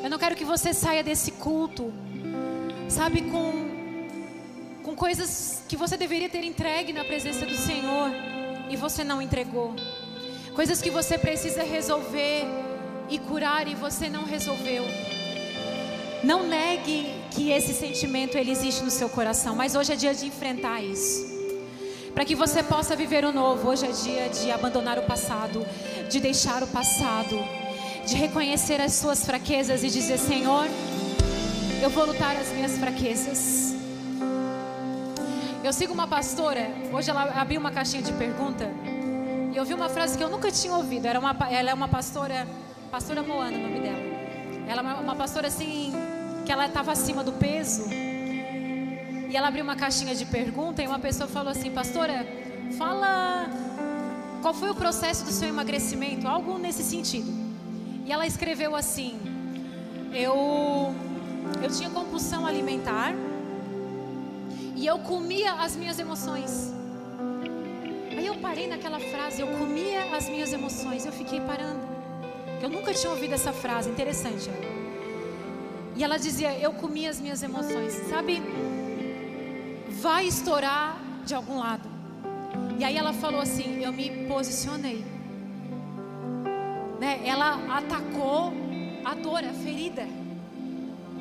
Eu 0.02 0.10
não 0.10 0.18
quero 0.18 0.34
que 0.34 0.44
você 0.44 0.74
saia 0.74 1.02
desse 1.02 1.30
culto, 1.32 1.92
sabe, 2.88 3.22
com, 3.22 3.52
com 4.82 4.96
coisas 4.96 5.62
que 5.68 5.76
você 5.76 5.96
deveria 5.96 6.28
ter 6.28 6.42
entregue 6.42 6.92
na 6.92 7.04
presença 7.04 7.46
do 7.46 7.54
Senhor 7.54 8.10
e 8.68 8.74
você 8.74 9.04
não 9.04 9.22
entregou. 9.22 9.76
Coisas 10.54 10.82
que 10.82 10.90
você 10.90 11.16
precisa 11.16 11.62
resolver 11.62 12.44
e 13.08 13.20
curar 13.20 13.68
e 13.68 13.76
você 13.76 14.08
não 14.08 14.24
resolveu. 14.24 14.84
Não 16.24 16.48
negue 16.48 17.14
que 17.30 17.52
esse 17.52 17.72
sentimento 17.72 18.36
ele 18.36 18.50
existe 18.50 18.82
no 18.82 18.90
seu 18.90 19.08
coração, 19.08 19.54
mas 19.54 19.76
hoje 19.76 19.92
é 19.92 19.96
dia 19.96 20.12
de 20.12 20.26
enfrentar 20.26 20.82
isso 20.82 21.37
para 22.18 22.24
que 22.24 22.34
você 22.34 22.64
possa 22.64 22.96
viver 22.96 23.24
o 23.24 23.30
novo. 23.30 23.68
Hoje 23.68 23.86
é 23.86 23.92
dia 23.92 24.28
de 24.28 24.50
abandonar 24.50 24.98
o 24.98 25.02
passado, 25.04 25.64
de 26.10 26.18
deixar 26.18 26.64
o 26.64 26.66
passado, 26.66 27.38
de 28.04 28.16
reconhecer 28.16 28.80
as 28.80 28.94
suas 28.94 29.24
fraquezas 29.24 29.84
e 29.84 29.88
dizer: 29.88 30.18
Senhor, 30.18 30.66
eu 31.80 31.88
vou 31.88 32.06
lutar 32.06 32.34
as 32.34 32.48
minhas 32.48 32.76
fraquezas. 32.76 33.72
Eu 35.62 35.72
sigo 35.72 35.94
uma 35.94 36.08
pastora, 36.08 36.68
hoje 36.92 37.08
ela 37.08 37.22
abriu 37.40 37.60
uma 37.60 37.70
caixinha 37.70 38.02
de 38.02 38.12
pergunta 38.14 38.68
e 39.52 39.56
eu 39.56 39.64
vi 39.64 39.74
uma 39.74 39.88
frase 39.88 40.18
que 40.18 40.24
eu 40.24 40.28
nunca 40.28 40.50
tinha 40.50 40.74
ouvido. 40.74 41.06
Era 41.06 41.20
uma, 41.20 41.36
ela 41.48 41.70
é 41.70 41.74
uma 41.74 41.86
pastora, 41.86 42.48
pastora 42.90 43.22
Moana, 43.22 43.56
o 43.56 43.60
nome 43.60 43.78
dela. 43.78 44.66
Ela 44.66 44.82
é 44.82 44.94
uma 44.94 45.14
pastora 45.14 45.46
assim, 45.46 45.92
que 46.44 46.50
ela 46.50 46.66
estava 46.66 46.90
acima 46.90 47.22
do 47.22 47.30
peso 47.34 48.07
e 49.28 49.36
ela 49.36 49.48
abriu 49.48 49.62
uma 49.62 49.76
caixinha 49.76 50.14
de 50.14 50.24
pergunta 50.24 50.82
e 50.82 50.86
uma 50.86 50.98
pessoa 50.98 51.28
falou 51.28 51.50
assim: 51.50 51.70
Pastora, 51.70 52.26
fala 52.78 53.50
qual 54.40 54.54
foi 54.54 54.70
o 54.70 54.74
processo 54.74 55.24
do 55.24 55.30
seu 55.30 55.48
emagrecimento, 55.48 56.26
algo 56.26 56.58
nesse 56.58 56.82
sentido. 56.82 57.30
E 58.06 58.12
ela 58.12 58.26
escreveu 58.26 58.74
assim: 58.74 59.20
Eu, 60.14 60.94
eu 61.62 61.70
tinha 61.70 61.90
compulsão 61.90 62.46
alimentar 62.46 63.12
e 64.74 64.86
eu 64.86 64.98
comia 65.00 65.52
as 65.54 65.76
minhas 65.76 65.98
emoções. 65.98 66.72
Aí 68.16 68.26
eu 68.26 68.36
parei 68.36 68.66
naquela 68.66 68.98
frase, 68.98 69.42
eu 69.42 69.48
comia 69.58 70.16
as 70.16 70.26
minhas 70.26 70.52
emoções. 70.54 71.04
Eu 71.04 71.12
fiquei 71.12 71.40
parando. 71.40 71.86
Eu 72.62 72.70
nunca 72.70 72.94
tinha 72.94 73.10
ouvido 73.10 73.34
essa 73.34 73.52
frase, 73.52 73.90
interessante. 73.90 74.50
E 75.94 76.02
ela 76.02 76.16
dizia: 76.16 76.58
Eu 76.58 76.72
comia 76.72 77.10
as 77.10 77.20
minhas 77.20 77.42
emoções. 77.42 77.92
Sabe? 78.08 78.42
Vai 80.00 80.26
estourar 80.26 80.96
de 81.24 81.34
algum 81.34 81.58
lado. 81.58 81.88
E 82.78 82.84
aí 82.84 82.96
ela 82.96 83.12
falou 83.12 83.40
assim: 83.40 83.82
Eu 83.82 83.92
me 83.92 84.26
posicionei. 84.26 85.04
Né? 87.00 87.20
Ela 87.24 87.76
atacou 87.78 88.52
a 89.04 89.14
dor, 89.14 89.44
a 89.44 89.52
ferida. 89.52 90.06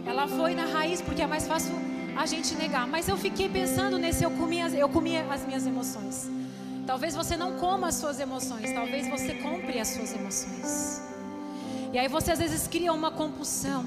Ela 0.06 0.28
foi 0.28 0.56
na 0.56 0.66
raiz, 0.66 1.02
porque 1.02 1.22
é 1.22 1.28
mais 1.28 1.48
fácil 1.48 1.74
a 2.16 2.26
gente 2.26 2.56
negar. 2.56 2.88
Mas 2.88 3.08
eu 3.08 3.18
fiquei 3.18 3.50
pensando 3.50 3.98
nesse: 3.98 4.24
eu 4.24 4.32
comia, 4.32 4.68
eu 4.70 4.90
comia 4.90 5.26
as 5.32 5.46
minhas 5.46 5.66
emoções. 5.66 6.30
Talvez 6.86 7.16
você 7.16 7.36
não 7.36 7.58
coma 7.58 7.88
as 7.88 7.96
suas 7.96 8.20
emoções, 8.20 8.72
talvez 8.72 9.10
você 9.10 9.34
compre 9.34 9.78
as 9.78 9.90
suas 9.90 10.14
emoções. 10.16 11.02
E 11.92 11.98
aí 11.98 12.08
você 12.08 12.32
às 12.32 12.40
vezes 12.40 12.68
cria 12.68 12.94
uma 12.94 13.12
compulsão. 13.12 13.86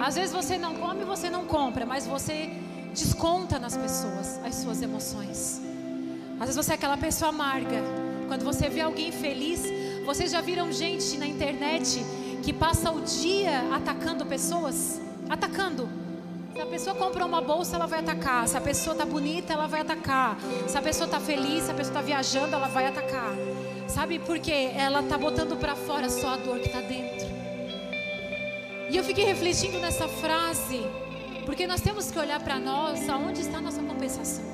Às 0.00 0.14
vezes 0.14 0.32
você 0.32 0.56
não 0.56 0.74
come, 0.76 1.02
você 1.04 1.28
não 1.28 1.44
compra, 1.44 1.84
mas 1.84 2.06
você 2.06 2.52
desconta 2.96 3.58
nas 3.58 3.76
pessoas 3.76 4.40
as 4.42 4.54
suas 4.54 4.80
emoções. 4.80 5.60
Às 6.40 6.46
vezes 6.46 6.56
você 6.56 6.72
é 6.72 6.74
aquela 6.74 6.96
pessoa 6.96 7.28
amarga. 7.28 7.82
Quando 8.26 8.44
você 8.44 8.68
vê 8.68 8.80
alguém 8.80 9.12
feliz, 9.12 9.62
vocês 10.04 10.32
já 10.32 10.40
viram 10.40 10.72
gente 10.72 11.18
na 11.18 11.26
internet 11.26 12.04
que 12.42 12.52
passa 12.52 12.90
o 12.90 13.02
dia 13.02 13.68
atacando 13.72 14.24
pessoas? 14.24 15.00
Atacando. 15.28 15.88
Se 16.54 16.60
a 16.60 16.66
pessoa 16.66 16.96
comprou 16.96 17.28
uma 17.28 17.42
bolsa, 17.42 17.76
ela 17.76 17.86
vai 17.86 18.00
atacar. 18.00 18.48
Se 18.48 18.56
a 18.56 18.60
pessoa 18.60 18.94
está 18.94 19.04
bonita, 19.04 19.52
ela 19.52 19.66
vai 19.66 19.82
atacar. 19.82 20.38
Se 20.66 20.78
a 20.78 20.80
pessoa 20.80 21.04
está 21.04 21.20
feliz, 21.20 21.64
se 21.64 21.70
a 21.70 21.74
pessoa 21.74 21.92
está 21.92 22.00
viajando, 22.00 22.54
ela 22.54 22.68
vai 22.68 22.86
atacar. 22.86 23.34
Sabe 23.86 24.18
por 24.18 24.38
quê? 24.38 24.70
Ela 24.74 25.00
está 25.00 25.18
botando 25.18 25.56
para 25.58 25.76
fora 25.76 26.08
só 26.08 26.30
a 26.30 26.36
dor 26.36 26.58
que 26.60 26.66
está 26.66 26.80
dentro. 26.80 27.28
E 28.90 28.96
eu 28.96 29.04
fiquei 29.04 29.24
refletindo 29.24 29.78
nessa 29.80 30.08
frase. 30.08 30.80
Porque 31.46 31.64
nós 31.64 31.80
temos 31.80 32.10
que 32.10 32.18
olhar 32.18 32.40
para 32.40 32.58
nós, 32.58 33.08
aonde 33.08 33.40
está 33.40 33.58
a 33.58 33.60
nossa 33.60 33.80
compensação. 33.80 34.44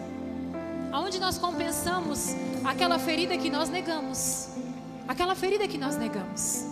Aonde 0.93 1.19
nós 1.19 1.39
compensamos 1.39 2.37
aquela 2.63 2.99
ferida 2.99 3.37
que 3.39 3.49
nós 3.49 3.71
negamos. 3.71 4.51
Aquela 5.09 5.35
ferida 5.35 5.67
que 5.67 5.79
nós 5.79 5.97
negamos. 5.97 6.67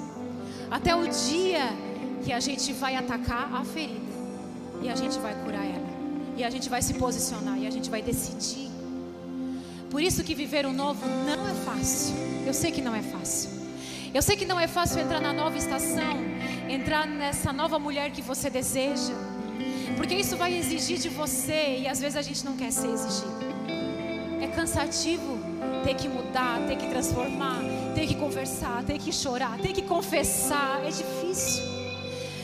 Até 0.71 0.95
o 0.95 1.09
dia 1.09 1.62
que 2.23 2.33
a 2.35 2.39
gente 2.39 2.75
vai 2.75 2.97
atacar 2.97 3.53
a 3.55 3.64
ferida. 3.64 4.12
E 4.83 4.91
a 4.91 4.95
gente 4.95 5.18
vai 5.18 5.35
curar 5.43 5.64
ela. 5.64 5.89
E 6.37 6.45
a 6.45 6.51
gente 6.51 6.68
vai 6.68 6.83
se 6.83 6.95
posicionar. 6.95 7.59
E 7.59 7.66
a 7.66 7.71
gente 7.71 7.89
vai 7.89 8.03
decidir. 8.03 8.71
Por 9.91 10.03
isso 10.03 10.23
que 10.23 10.35
viver 10.35 10.66
o 10.66 10.73
novo 10.73 11.05
não 11.27 11.49
é 11.49 11.55
fácil. 11.64 12.14
Eu 12.47 12.53
sei 12.53 12.71
que 12.71 12.83
não 12.83 12.95
é 12.95 13.03
fácil. 13.03 13.51
Eu 14.12 14.21
sei 14.21 14.37
que 14.37 14.45
não 14.45 14.61
é 14.61 14.66
fácil 14.66 15.01
entrar 15.01 15.21
na 15.21 15.33
nova 15.33 15.57
estação, 15.57 16.18
entrar 16.68 17.07
nessa 17.07 17.53
nova 17.53 17.79
mulher 17.79 18.11
que 18.11 18.21
você 18.21 18.51
deseja. 18.51 19.30
Porque 19.97 20.14
isso 20.14 20.36
vai 20.36 20.57
exigir 20.57 20.99
de 20.99 21.09
você 21.09 21.78
e 21.80 21.88
às 21.88 22.01
vezes 22.01 22.16
a 22.16 22.22
gente 22.22 22.45
não 22.45 22.57
quer 22.57 22.70
ser 22.70 22.88
exigido. 22.88 23.41
É 24.41 24.47
cansativo 24.49 25.38
ter 25.84 25.95
que 25.95 26.09
mudar, 26.09 26.61
ter 26.66 26.76
que 26.76 26.86
transformar, 26.88 27.61
ter 27.95 28.07
que 28.07 28.14
conversar, 28.14 28.82
ter 28.84 28.99
que 28.99 29.12
chorar, 29.12 29.59
ter 29.59 29.72
que 29.72 29.82
confessar. 29.82 30.80
É 30.84 30.91
difícil. 30.91 31.64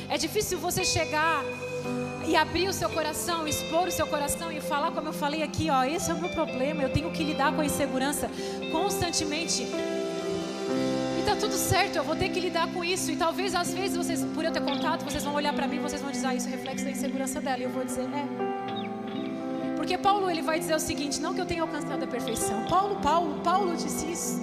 É 0.09 0.18
difícil 0.18 0.59
você 0.59 0.84
chegar 0.84 1.42
e 2.26 2.34
abrir 2.36 2.68
o 2.68 2.72
seu 2.72 2.90
coração, 2.90 3.47
expor 3.47 3.86
o 3.86 3.90
seu 3.90 4.07
coração 4.07 4.51
e 4.51 4.61
falar 4.61 4.90
como 4.90 5.09
eu 5.09 5.12
falei 5.12 5.42
aqui, 5.42 5.70
ó, 5.70 5.84
esse 5.84 6.11
é 6.11 6.14
o 6.14 6.18
meu 6.18 6.28
problema, 6.30 6.82
eu 6.82 6.90
tenho 6.90 7.11
que 7.11 7.22
lidar 7.22 7.53
com 7.53 7.61
a 7.61 7.64
insegurança 7.64 8.28
constantemente. 8.72 9.66
Tá 11.37 11.41
tudo 11.41 11.57
certo, 11.59 11.97
eu 11.97 12.03
vou 12.03 12.16
ter 12.16 12.30
que 12.30 12.41
lidar 12.41 12.66
com 12.72 12.82
isso. 12.82 13.11
E 13.11 13.16
talvez 13.16 13.55
às 13.55 13.72
vezes 13.72 13.95
vocês, 13.95 14.24
por 14.34 14.43
eu 14.43 14.51
ter 14.51 14.62
contato, 14.62 15.05
vocês 15.05 15.22
vão 15.22 15.34
olhar 15.34 15.53
para 15.53 15.66
mim, 15.68 15.78
vocês 15.80 16.01
vão 16.01 16.11
dizer, 16.11 16.28
ah, 16.28 16.34
isso 16.34 16.49
é 16.49 16.53
reflexo 16.53 16.84
da 16.87 16.91
insegurança 16.91 17.43
dela. 17.43 17.59
E 17.59 17.64
eu 17.64 17.70
vou 17.70 17.84
dizer, 17.84 18.05
é. 18.05 19.76
Porque 19.76 19.99
Paulo 19.99 20.30
ele 20.30 20.41
vai 20.41 20.59
dizer 20.59 20.74
o 20.74 20.80
seguinte: 20.80 21.20
não 21.20 21.34
que 21.34 21.41
eu 21.41 21.45
tenha 21.45 21.61
alcançado 21.61 22.03
a 22.03 22.07
perfeição. 22.07 22.64
Paulo, 22.70 22.97
Paulo, 23.03 23.41
Paulo 23.45 23.76
disse 23.76 24.11
isso. 24.11 24.41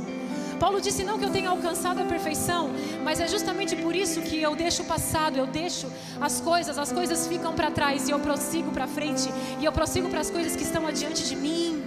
Paulo 0.60 0.80
disse 0.80 1.04
não 1.04 1.18
que 1.18 1.26
eu 1.26 1.32
tenha 1.32 1.50
alcançado 1.50 2.00
a 2.00 2.06
perfeição, 2.06 2.70
mas 3.04 3.20
é 3.20 3.28
justamente 3.28 3.76
por 3.76 3.96
isso 3.96 4.22
que 4.22 4.40
eu 4.40 4.56
deixo 4.56 4.84
o 4.84 4.86
passado, 4.86 5.36
eu 5.36 5.48
deixo 5.48 5.92
as 6.22 6.40
coisas, 6.40 6.78
as 6.78 6.92
coisas 6.92 7.28
ficam 7.28 7.54
para 7.54 7.72
trás 7.72 8.08
e 8.08 8.12
eu 8.12 8.20
prossigo 8.20 8.72
para 8.72 8.88
frente 8.88 9.34
e 9.60 9.66
eu 9.66 9.72
prossigo 9.72 10.10
para 10.10 10.22
as 10.22 10.30
coisas 10.30 10.56
que 10.56 10.64
estão 10.64 10.86
adiante 10.86 11.28
de 11.28 11.36
mim. 11.36 11.84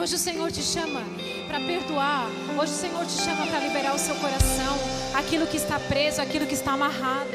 Hoje 0.00 0.14
o 0.14 0.18
Senhor 0.18 0.50
te 0.52 0.62
chama 0.62 1.02
para 1.48 1.60
perdoar. 1.60 2.26
Hoje 2.58 2.72
o 2.72 2.76
Senhor 2.76 3.04
te 3.06 3.12
chama 3.12 3.46
para 3.46 3.58
liberar 3.58 3.94
o 3.94 3.98
seu 3.98 4.14
coração, 4.16 4.78
aquilo 5.14 5.46
que 5.46 5.56
está 5.56 5.80
preso, 5.80 6.20
aquilo 6.20 6.46
que 6.46 6.54
está 6.54 6.72
amarrado, 6.72 7.30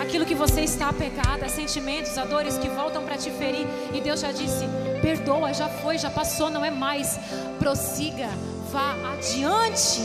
aquilo 0.00 0.26
que 0.26 0.34
você 0.34 0.60
está 0.60 0.90
apegado, 0.90 1.42
a 1.42 1.48
sentimentos, 1.48 2.16
a 2.18 2.24
dores 2.26 2.58
que 2.58 2.68
voltam 2.68 3.02
para 3.04 3.16
te 3.16 3.30
ferir. 3.30 3.66
E 3.94 4.00
Deus 4.00 4.20
já 4.20 4.30
disse: 4.30 4.66
perdoa, 5.00 5.54
já 5.54 5.68
foi, 5.68 5.96
já 5.96 6.10
passou, 6.10 6.50
não 6.50 6.64
é 6.64 6.70
mais. 6.70 7.18
Prossiga, 7.58 8.28
vá 8.70 8.94
adiante. 9.14 10.00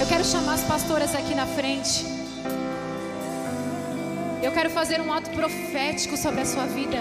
Eu 0.00 0.06
quero 0.08 0.24
chamar 0.24 0.54
as 0.54 0.64
pastoras 0.64 1.14
aqui 1.14 1.34
na 1.34 1.46
frente. 1.46 2.04
Eu 4.42 4.52
quero 4.52 4.68
fazer 4.68 5.00
um 5.00 5.10
ato 5.12 5.30
profético 5.30 6.16
sobre 6.16 6.40
a 6.40 6.44
sua 6.44 6.66
vida. 6.66 6.98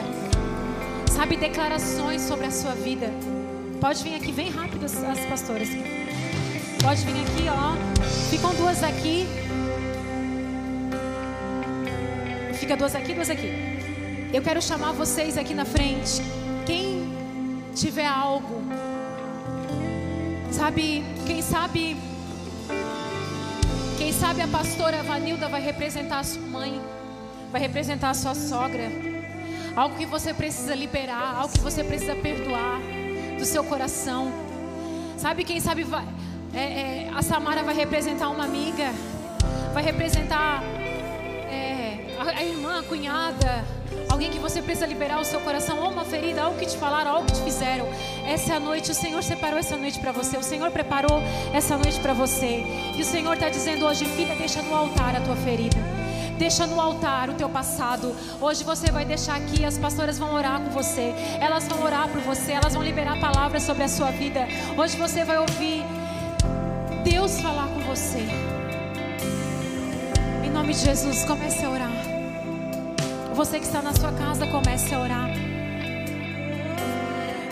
Sabe, 1.12 1.36
declarações 1.36 2.22
sobre 2.22 2.46
a 2.46 2.52
sua 2.52 2.74
vida. 2.74 3.12
Pode 3.84 4.02
vir 4.02 4.16
aqui, 4.16 4.32
vem 4.32 4.50
rápido 4.50 4.86
as, 4.86 4.96
as 4.96 5.26
pastoras. 5.26 5.68
Pode 6.82 7.02
vir 7.04 7.22
aqui, 7.22 7.50
ó. 7.50 7.76
Ficam 8.30 8.56
duas 8.56 8.82
aqui. 8.82 9.28
Fica 12.54 12.78
duas 12.78 12.96
aqui, 12.96 13.14
duas 13.14 13.30
aqui. 13.30 13.52
Eu 14.32 14.42
quero 14.42 14.62
chamar 14.62 14.94
vocês 14.94 15.38
aqui 15.38 15.54
na 15.54 15.66
frente. 15.66 16.22
Quem 16.66 17.12
tiver 17.76 18.06
algo, 18.06 18.62
sabe, 20.50 21.04
quem 21.28 21.42
sabe, 21.42 21.98
quem 23.98 24.14
sabe 24.14 24.44
a 24.44 24.48
pastora 24.48 25.04
Vanilda 25.04 25.50
vai 25.50 25.62
representar 25.62 26.20
a 26.20 26.24
sua 26.24 26.42
mãe, 26.44 26.82
vai 27.52 27.60
representar 27.60 28.12
a 28.12 28.14
sua 28.14 28.34
sogra. 28.34 28.90
Algo 29.76 29.98
que 29.98 30.06
você 30.06 30.34
precisa 30.34 30.74
liberar, 30.74 31.36
algo 31.36 31.52
que 31.52 31.60
você 31.60 31.84
precisa 31.84 32.16
perdoar 32.16 32.80
do 33.44 33.46
seu 33.46 33.64
coração. 33.66 34.32
Sabe, 35.18 35.44
quem 35.44 35.60
sabe 35.60 35.84
vai, 35.84 36.06
é, 36.54 36.60
é, 36.60 37.12
a 37.14 37.22
Samara 37.22 37.62
vai 37.62 37.76
representar 37.76 38.30
uma 38.30 38.46
amiga, 38.46 38.90
vai 39.74 39.84
representar 39.84 40.64
é, 41.52 42.16
a, 42.18 42.40
a 42.40 42.44
irmã, 42.44 42.80
a 42.80 42.84
cunhada, 42.84 43.66
alguém 44.10 44.32
que 44.32 44.40
você 44.40 44.62
precisa 44.62 44.86
liberar 44.86 45.20
o 45.20 45.26
seu 45.26 45.42
coração, 45.42 45.78
ou 45.80 45.92
uma 45.92 46.06
ferida, 46.06 46.42
algo 46.42 46.58
que 46.58 46.66
te 46.66 46.78
falaram, 46.78 47.12
algo 47.12 47.26
que 47.26 47.34
te 47.34 47.42
fizeram. 47.42 47.86
Essa 48.26 48.62
noite, 48.62 48.92
o 48.92 48.96
Senhor 48.96 49.22
separou 49.22 49.60
essa 49.60 49.76
noite 49.76 50.00
para 50.00 50.14
você, 50.14 50.38
o 50.38 50.44
Senhor 50.44 50.72
preparou 50.72 51.22
essa 51.54 51.76
noite 51.76 52.00
para 52.00 52.14
você. 52.14 52.64
E 52.96 53.02
o 53.02 53.06
Senhor 53.06 53.34
está 53.34 53.50
dizendo 53.50 53.86
hoje, 53.86 54.06
filha, 54.06 54.36
deixa 54.36 54.62
no 54.62 54.74
altar 54.74 55.18
a 55.18 55.20
tua 55.20 55.36
ferida. 55.36 55.93
Deixa 56.44 56.68
no 56.68 56.78
altar 56.78 57.30
o 57.30 57.36
teu 57.36 57.48
passado. 57.48 58.14
Hoje 58.42 58.66
você 58.66 58.92
vai 58.92 59.06
deixar 59.06 59.38
aqui, 59.38 59.64
as 59.64 59.78
pastoras 59.78 60.20
vão 60.20 60.34
orar 60.34 60.60
com 60.60 60.72
você. 60.72 61.16
Elas 61.40 61.66
vão 61.70 61.82
orar 61.82 62.10
por 62.10 62.20
você, 62.20 62.52
elas 62.52 62.74
vão 62.74 62.84
liberar 62.84 63.18
palavras 63.18 63.64
sobre 63.64 63.84
a 63.84 63.88
sua 63.88 64.12
vida. 64.12 64.46
Hoje 64.78 64.98
você 64.98 65.24
vai 65.24 65.38
ouvir 65.38 65.86
Deus 67.02 67.40
falar 67.40 67.68
com 67.68 67.80
você. 67.80 68.28
Em 70.44 70.50
nome 70.50 70.74
de 70.74 70.82
Jesus, 70.82 71.24
comece 71.24 71.64
a 71.64 71.70
orar. 71.70 71.94
Você 73.34 73.58
que 73.58 73.66
está 73.66 73.82
na 73.82 73.94
sua 73.94 74.12
casa, 74.12 74.46
comece 74.46 74.94
a 74.94 75.00
orar. 75.00 75.30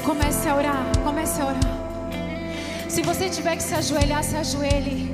Comece 0.04 0.50
a 0.50 0.56
orar, 0.56 0.86
comece 1.02 1.42
a 1.42 1.46
orar. 1.46 2.90
Se 2.90 3.02
você 3.02 3.30
tiver 3.30 3.56
que 3.56 3.64
se 3.64 3.74
ajoelhar, 3.74 4.22
se 4.22 4.36
ajoelhe. 4.36 5.11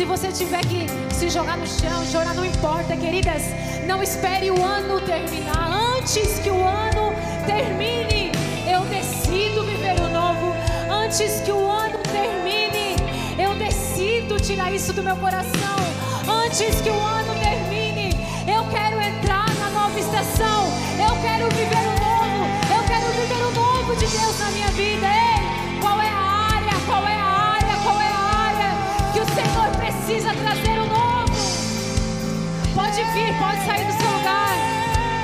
Se 0.00 0.06
você 0.06 0.32
tiver 0.32 0.62
que 0.62 0.86
se 1.14 1.28
jogar 1.28 1.58
no 1.58 1.66
chão, 1.66 2.02
chorar, 2.06 2.34
não 2.34 2.42
importa, 2.42 2.96
queridas. 2.96 3.42
Não 3.86 4.02
espere 4.02 4.50
o 4.50 4.64
ano 4.64 4.98
terminar. 5.02 5.70
Antes 5.98 6.38
que 6.38 6.48
o 6.48 6.64
ano 6.64 7.12
termine, 7.44 8.32
eu 8.66 8.80
decido 8.86 9.62
viver 9.62 10.00
o 10.00 10.08
novo. 10.08 10.54
Antes 10.90 11.42
que 11.42 11.52
o 11.52 11.70
ano 11.70 11.98
termine, 11.98 12.96
eu 13.38 13.54
decido 13.56 14.40
tirar 14.40 14.72
isso 14.72 14.94
do 14.94 15.02
meu 15.02 15.18
coração. 15.18 15.76
Antes 16.46 16.80
que 16.80 16.88
o 16.88 16.98
ano 16.98 17.34
termine, 17.34 18.16
eu 18.48 18.64
quero 18.70 18.98
entrar 19.02 19.54
na 19.56 19.68
nova 19.68 20.00
estação. 20.00 20.64
Eu 20.98 21.14
quero 21.20 21.44
viver 21.54 21.76
o 21.76 22.00
novo. 22.00 22.46
Eu 22.74 22.82
quero 22.84 23.06
viver 23.20 23.44
o 23.44 23.50
novo 23.50 23.94
de 23.96 24.06
Deus 24.06 24.38
na 24.38 24.50
minha 24.52 24.68
vida. 24.68 25.06
Ei, 25.06 25.78
qual 25.78 26.00
é 26.00 26.08
a 26.08 26.56
área? 26.56 26.74
Qual 26.86 27.06
é 27.06 27.20
a 27.20 27.29
Pode 32.90 33.04
vir, 33.12 33.32
pode 33.38 33.64
sair 33.64 33.84
do 33.84 33.92
seu 33.92 34.10
lugar. 34.10 34.56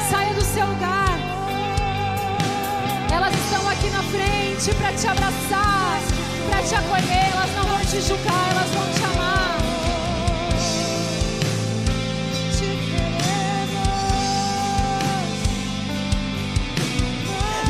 Saia 0.08 0.34
do 0.34 0.44
seu 0.44 0.64
lugar. 0.66 1.18
Elas 3.12 3.34
estão 3.34 3.68
aqui 3.68 3.90
na 3.90 4.02
frente 4.04 4.72
para 4.76 4.92
te 4.92 5.08
abraçar, 5.08 5.98
para 6.48 6.62
te 6.62 6.74
acolher. 6.76 7.32
Elas 7.32 7.50
não 7.56 7.64
vão 7.64 7.80
te 7.80 8.00
julgar, 8.00 8.50
elas 8.52 8.70
vão 8.70 8.86
te 8.92 9.02
amar. 9.02 9.58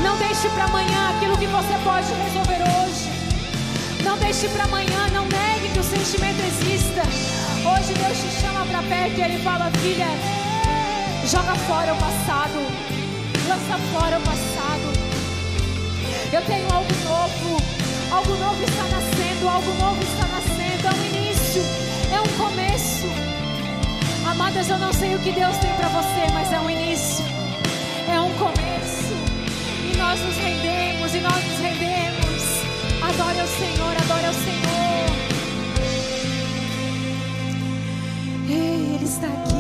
Não 0.03 0.19
deixe 0.19 0.49
para 0.51 0.65
amanhã 0.65 1.17
aquilo 1.17 1.39
que 1.39 1.47
você 1.47 1.79
pode 1.83 2.13
resolver 2.13 2.63
hoje. 2.69 4.05
Não 4.05 4.19
deixe 4.19 4.47
para 4.49 4.65
amanhã, 4.65 5.09
não 5.15 5.25
negue 5.25 5.71
que 5.73 5.79
o 5.79 5.83
sentimento 5.83 6.41
exista. 6.41 7.46
Hoje 7.67 7.93
Deus 7.95 8.19
te 8.19 8.41
chama 8.41 8.65
para 8.67 8.83
perto 8.83 9.19
e 9.19 9.23
Ele 9.23 9.39
fala, 9.43 9.71
filha, 9.83 10.07
joga 11.27 11.55
fora 11.67 11.93
o 11.93 11.97
passado, 11.97 12.59
lança 13.49 13.79
fora 13.93 14.19
o 14.19 14.23
passado. 14.23 14.87
Eu 16.33 16.43
tenho 16.43 16.67
algo 16.73 16.95
novo, 17.05 17.63
algo 18.13 18.37
novo 18.37 18.63
está 18.63 18.85
nascendo, 18.85 19.49
algo 19.49 19.75
novo 19.75 20.01
está 20.03 20.27
nascendo. 20.29 20.87
É 20.87 20.91
um 20.91 21.05
início, 21.07 21.63
é 22.13 22.21
um 22.21 22.39
começo. 22.39 23.07
Amadas, 24.31 24.69
eu 24.69 24.79
não 24.79 24.93
sei 24.93 25.15
o 25.15 25.19
que 25.19 25.33
Deus 25.33 25.57
tem 25.59 25.73
para 25.75 25.89
você, 25.89 26.33
mas 26.33 26.53
é 26.53 26.61
um 26.61 26.71
início, 26.71 27.25
é 28.09 28.21
um 28.21 28.31
começo. 28.35 29.15
E 29.93 29.97
nós 29.97 30.21
nos 30.21 30.37
rendemos, 30.37 31.15
e 31.15 31.21
nós 31.21 31.45
nos 31.45 31.59
rendemos. 31.59 32.43
Adore 33.03 33.41
ao 33.41 33.47
Senhor, 33.47 33.97
adore 34.03 34.27
ao 34.27 34.35
Senhor. 34.35 34.96
Ei, 38.49 38.95
Ele 38.95 39.05
está 39.05 39.27
aqui. 39.27 39.57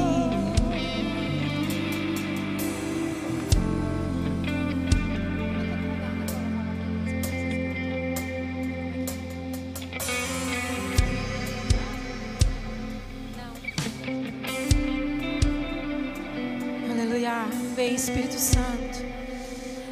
Aleluia. 16.90 17.46
Vem, 17.74 17.94
Espírito 17.94 18.38
Santo. 18.38 19.04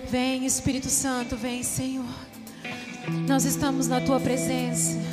Vem, 0.08 0.46
Espírito 0.46 0.88
Santo, 0.88 1.36
vem, 1.36 1.64
Senhor. 1.64 2.04
Nós 3.26 3.44
estamos 3.44 3.88
na 3.88 4.00
tua 4.00 4.20
presença. 4.20 5.03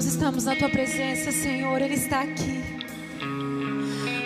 Nós 0.00 0.06
estamos 0.06 0.44
na 0.46 0.56
tua 0.56 0.70
presença, 0.70 1.30
Senhor. 1.30 1.78
Ele 1.82 1.92
está 1.92 2.22
aqui. 2.22 2.64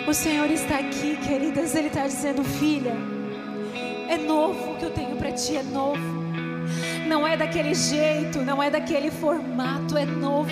O 0.07 0.13
Senhor 0.13 0.49
está 0.49 0.75
aqui, 0.75 1.17
queridas. 1.17 1.75
Ele 1.75 1.87
está 1.87 2.07
dizendo, 2.07 2.45
filha, 2.45 2.95
é 4.07 4.17
novo 4.17 4.71
o 4.71 4.77
que 4.77 4.85
eu 4.85 4.91
tenho 4.91 5.17
para 5.17 5.33
ti, 5.33 5.57
é 5.57 5.63
novo. 5.63 5.99
Não 7.05 7.27
é 7.27 7.35
daquele 7.35 7.75
jeito, 7.75 8.39
não 8.41 8.63
é 8.63 8.71
daquele 8.71 9.11
formato, 9.11 9.97
é 9.97 10.05
novo. 10.05 10.49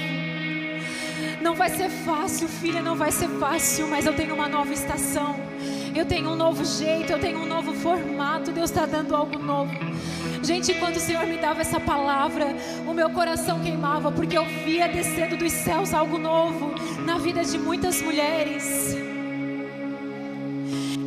Não 1.42 1.56
vai 1.56 1.70
ser 1.70 1.88
fácil, 1.90 2.50
filha, 2.50 2.82
não 2.82 2.98
vai 2.98 3.14
ser 3.14 3.30
fácil, 3.40 3.88
mas 3.88 4.06
eu 4.06 4.14
tenho 4.14 4.34
uma 4.34 4.50
nova 4.50 4.74
estação. 4.74 5.38
Eu 5.96 6.06
tenho 6.06 6.32
um 6.32 6.36
novo 6.36 6.66
jeito, 6.66 7.14
eu 7.14 7.20
tenho 7.20 7.40
um 7.40 7.46
novo 7.46 7.74
formato. 7.76 8.52
Deus 8.52 8.70
está 8.70 8.86
dando 8.86 9.16
algo 9.16 9.40
novo. 9.40 9.72
Gente, 10.44 10.74
quando 10.74 10.98
o 10.98 11.00
Senhor 11.00 11.26
me 11.26 11.38
dava 11.38 11.62
essa 11.62 11.80
palavra, 11.80 12.54
o 12.86 12.94
meu 12.94 13.10
coração 13.10 13.62
queimava, 13.62 14.12
porque 14.12 14.38
eu 14.38 14.44
via 14.44 14.90
descendo 14.90 15.38
dos 15.38 15.54
céus 15.54 15.94
algo 15.94 16.18
novo 16.18 16.76
na 17.06 17.18
vida 17.18 17.46
de 17.46 17.58
muitas 17.58 18.02
mulheres. 18.02 18.94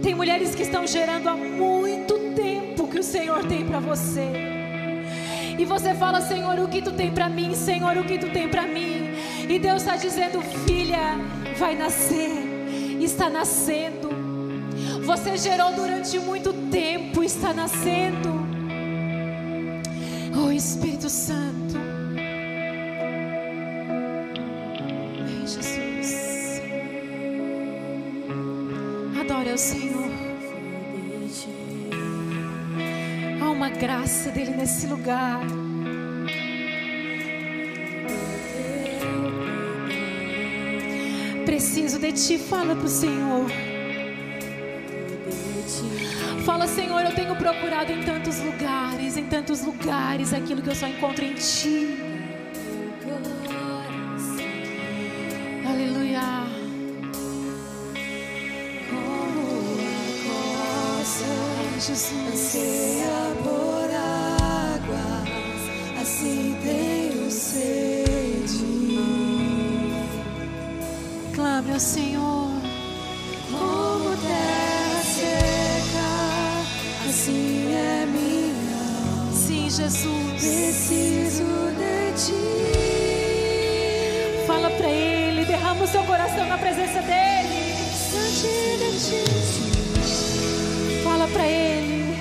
Tem 0.03 0.15
mulheres 0.15 0.55
que 0.55 0.63
estão 0.63 0.87
gerando 0.87 1.29
há 1.29 1.37
muito 1.37 2.19
tempo 2.35 2.89
que 2.89 2.99
o 2.99 3.03
Senhor 3.03 3.45
tem 3.45 3.67
para 3.67 3.79
você. 3.79 4.33
E 5.59 5.65
você 5.67 5.95
fala, 5.95 6.23
Senhor, 6.23 6.59
o 6.59 6.67
que 6.67 6.81
tu 6.81 6.93
tem 6.93 7.11
para 7.11 7.29
mim? 7.29 7.55
Senhor, 7.55 7.95
o 7.99 8.05
que 8.05 8.19
tu 8.19 8.31
tem 8.31 8.49
para 8.49 8.63
mim? 8.63 9.11
E 9.47 9.59
Deus 9.59 9.83
está 9.83 9.97
dizendo, 9.97 10.41
filha, 10.67 11.19
vai 11.59 11.75
nascer. 11.75 12.31
Está 13.01 13.29
nascendo. 13.29 14.09
Você 15.05 15.37
gerou 15.37 15.73
durante 15.75 16.19
muito 16.19 16.55
tempo, 16.71 17.23
está 17.23 17.53
nascendo. 17.53 18.46
Oh 20.39 20.53
Espírito 20.53 21.09
Santo. 21.09 21.75
vem 25.25 25.47
Jesus. 25.47 26.61
Adore 29.21 29.51
ao 29.51 29.59
Senhor. 29.59 30.11
Há 33.41 33.51
uma 33.51 33.71
graça 33.71 34.31
dele 34.31 34.51
nesse 34.57 34.87
lugar. 34.87 35.41
Preciso 41.45 41.99
de 41.99 42.13
ti, 42.13 42.39
fala 42.39 42.77
pro 42.77 42.89
Senhor. 42.89 43.76
procurado 47.39 47.93
em 47.93 48.03
tantos 48.03 48.41
lugares, 48.41 49.17
em 49.17 49.27
tantos 49.27 49.63
lugares, 49.63 50.33
aquilo 50.33 50.63
que 50.63 50.71
eu 50.71 50.75
só 50.75 50.87
encontro 50.87 51.25
em 51.25 51.35
Ti. 51.35 51.97
Aleluia. 55.69 56.21
Como 58.91 59.77
a 61.77 61.79
Jesus. 61.79 62.13
Anseia 62.33 63.35
por 63.43 63.91
águas, 64.75 65.31
assim 66.01 66.57
tenho 66.63 67.31
sede. 67.31 68.67
Clame 71.35 71.73
assim. 71.73 72.06
Derrama 85.77 85.85
o 85.85 85.87
seu 85.87 86.03
coração 86.05 86.47
na 86.47 86.57
presença 86.57 87.03
dele. 87.03 87.75
Fala 91.05 91.29
para 91.29 91.47
ele. 91.47 92.17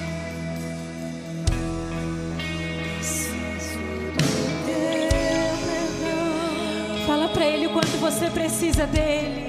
Fala 7.08 7.30
para 7.30 7.46
ele 7.46 7.68
o 7.68 7.70
quanto 7.70 7.98
você 7.98 8.30
precisa 8.30 8.86
dele. 8.86 9.45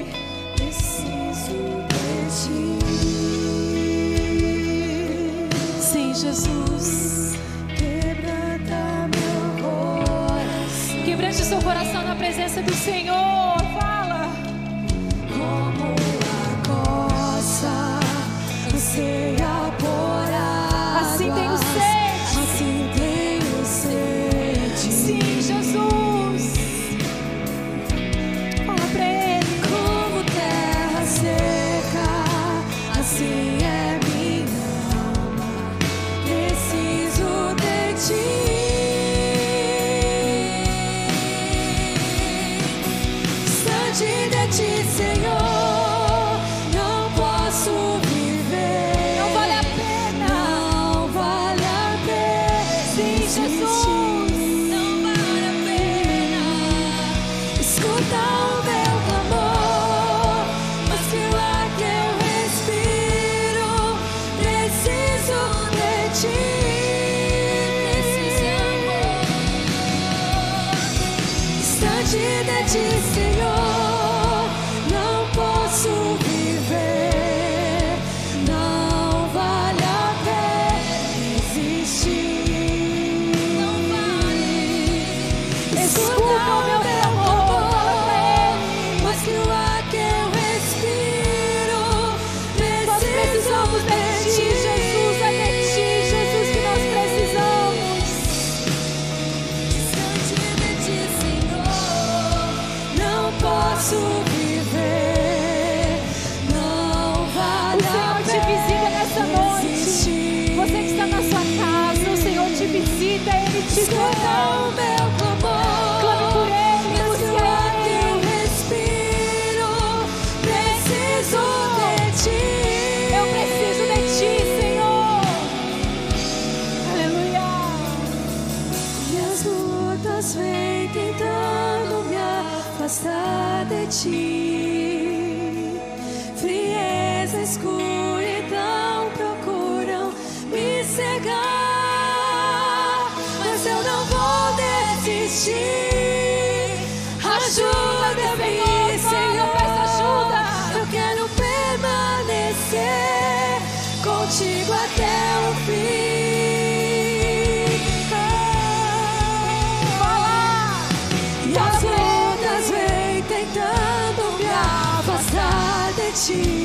see 166.27 166.56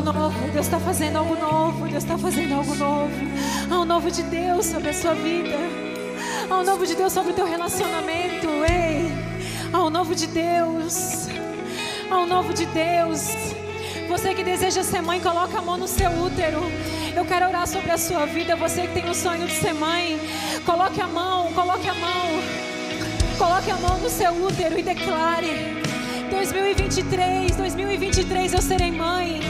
novo, 0.00 0.48
Deus 0.52 0.66
está 0.66 0.78
fazendo 0.78 1.16
algo 1.16 1.34
novo, 1.36 1.88
Deus 1.88 2.02
está 2.02 2.18
fazendo 2.18 2.54
algo 2.54 2.74
novo. 2.74 3.12
Há 3.70 3.80
um 3.80 3.84
novo 3.84 4.10
de 4.10 4.22
Deus 4.24 4.66
sobre 4.66 4.90
a 4.90 4.94
sua 4.94 5.14
vida. 5.14 5.56
Há 6.50 6.58
um 6.58 6.64
novo 6.64 6.86
de 6.86 6.94
Deus 6.94 7.12
sobre 7.12 7.32
o 7.32 7.34
teu 7.34 7.46
relacionamento. 7.46 8.46
Ei, 8.68 9.10
há 9.72 9.82
um 9.82 9.90
novo 9.90 10.14
de 10.14 10.26
Deus. 10.26 11.28
Há 12.10 12.18
um 12.18 12.26
novo 12.26 12.52
de 12.52 12.66
Deus. 12.66 13.28
Você 14.08 14.34
que 14.34 14.44
deseja 14.44 14.82
ser 14.82 15.02
mãe, 15.02 15.20
coloca 15.20 15.58
a 15.58 15.62
mão 15.62 15.76
no 15.76 15.88
seu 15.88 16.10
útero. 16.10 16.60
Eu 17.14 17.24
quero 17.24 17.48
orar 17.48 17.66
sobre 17.66 17.90
a 17.90 17.98
sua 17.98 18.26
vida. 18.26 18.54
Você 18.56 18.82
que 18.82 18.94
tem 18.94 19.10
o 19.10 19.14
sonho 19.14 19.46
de 19.46 19.52
ser 19.52 19.74
mãe, 19.74 20.20
coloque 20.64 21.00
a 21.00 21.06
mão, 21.06 21.52
coloque 21.52 21.88
a 21.88 21.94
mão. 21.94 22.26
Coloque 23.38 23.70
a 23.70 23.76
mão 23.76 23.98
no 23.98 24.08
seu 24.08 24.32
útero 24.32 24.78
e 24.78 24.82
declare: 24.82 25.82
2023, 26.30 27.56
2023 27.56 28.52
eu 28.52 28.62
serei 28.62 28.90
mãe. 28.90 29.40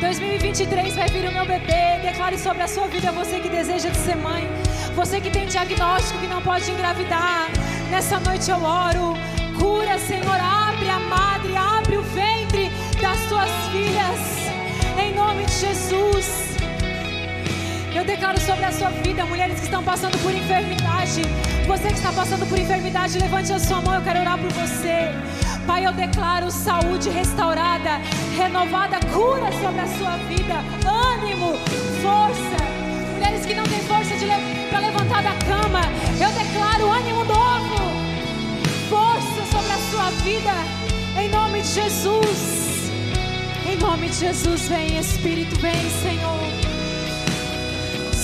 2023 0.00 0.94
vai 0.96 1.08
vir 1.08 1.28
o 1.28 1.32
meu 1.32 1.44
bebê. 1.44 2.00
Declare 2.02 2.38
sobre 2.38 2.62
a 2.62 2.68
sua 2.68 2.88
vida, 2.88 3.12
você 3.12 3.38
que 3.38 3.48
deseja 3.48 3.90
de 3.90 3.98
ser 3.98 4.16
mãe. 4.16 4.48
Você 4.94 5.20
que 5.20 5.30
tem 5.30 5.46
diagnóstico 5.46 6.18
que 6.18 6.26
não 6.26 6.40
pode 6.40 6.70
engravidar. 6.70 7.48
Nessa 7.90 8.18
noite 8.18 8.50
eu 8.50 8.62
oro. 8.62 9.14
Cura, 9.58 9.98
Senhor. 9.98 10.40
Abre 10.40 10.88
a 10.88 10.98
madre, 10.98 11.54
abre 11.56 11.96
o 11.98 12.02
ventre 12.02 12.70
das 13.00 13.18
tuas 13.28 13.50
filhas. 13.70 14.18
Em 14.98 15.14
nome 15.14 15.44
de 15.44 15.52
Jesus. 15.52 16.50
Eu 17.94 18.04
declaro 18.04 18.40
sobre 18.40 18.64
a 18.64 18.72
sua 18.72 18.88
vida, 18.88 19.26
mulheres 19.26 19.58
que 19.58 19.66
estão 19.66 19.82
passando 19.82 20.16
por 20.22 20.32
enfermidade. 20.32 21.22
Você 21.66 21.88
que 21.88 21.94
está 21.94 22.12
passando 22.12 22.48
por 22.48 22.58
enfermidade, 22.58 23.18
levante 23.18 23.52
a 23.52 23.58
sua 23.58 23.82
mão, 23.82 23.94
eu 23.94 24.02
quero 24.02 24.20
orar 24.20 24.38
por 24.38 24.50
você. 24.52 25.10
Pai, 25.66 25.86
eu 25.86 25.92
declaro 25.92 26.50
saúde 26.50 27.08
restaurada, 27.10 28.00
renovada, 28.36 28.98
cura 29.12 29.50
sobre 29.52 29.80
a 29.80 29.86
sua 29.86 30.16
vida, 30.28 30.54
ânimo, 30.86 31.54
força. 32.02 32.64
Mulheres 33.14 33.46
que 33.46 33.54
não 33.54 33.64
têm 33.64 33.80
força 33.80 34.14
para 34.70 34.78
levantar 34.80 35.22
da 35.22 35.34
cama, 35.44 35.82
eu 36.20 36.30
declaro 36.32 36.90
ânimo 36.90 37.24
novo, 37.24 37.76
força 38.88 39.50
sobre 39.50 39.72
a 39.72 39.90
sua 39.90 40.10
vida, 40.22 40.52
em 41.20 41.28
nome 41.28 41.62
de 41.62 41.68
Jesus. 41.68 42.90
Em 43.66 43.76
nome 43.76 44.08
de 44.08 44.16
Jesus, 44.16 44.68
vem 44.68 44.98
Espírito, 44.98 45.58
vem 45.60 45.88
Senhor 46.02 46.70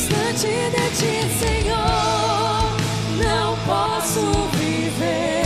distante 0.06 0.46
de 0.46 0.90
ti, 0.90 1.28
Senhor, 1.38 1.76
não 3.18 3.56
posso 3.66 4.20
viver. 4.56 5.45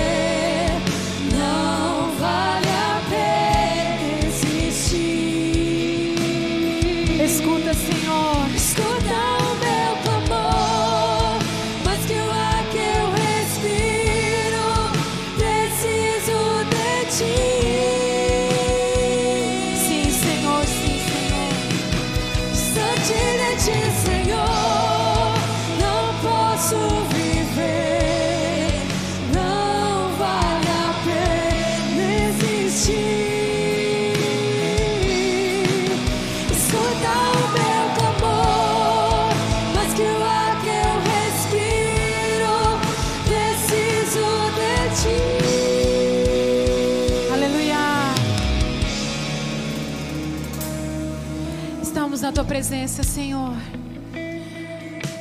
Presença, 53.01 53.03
Senhor. 53.03 53.57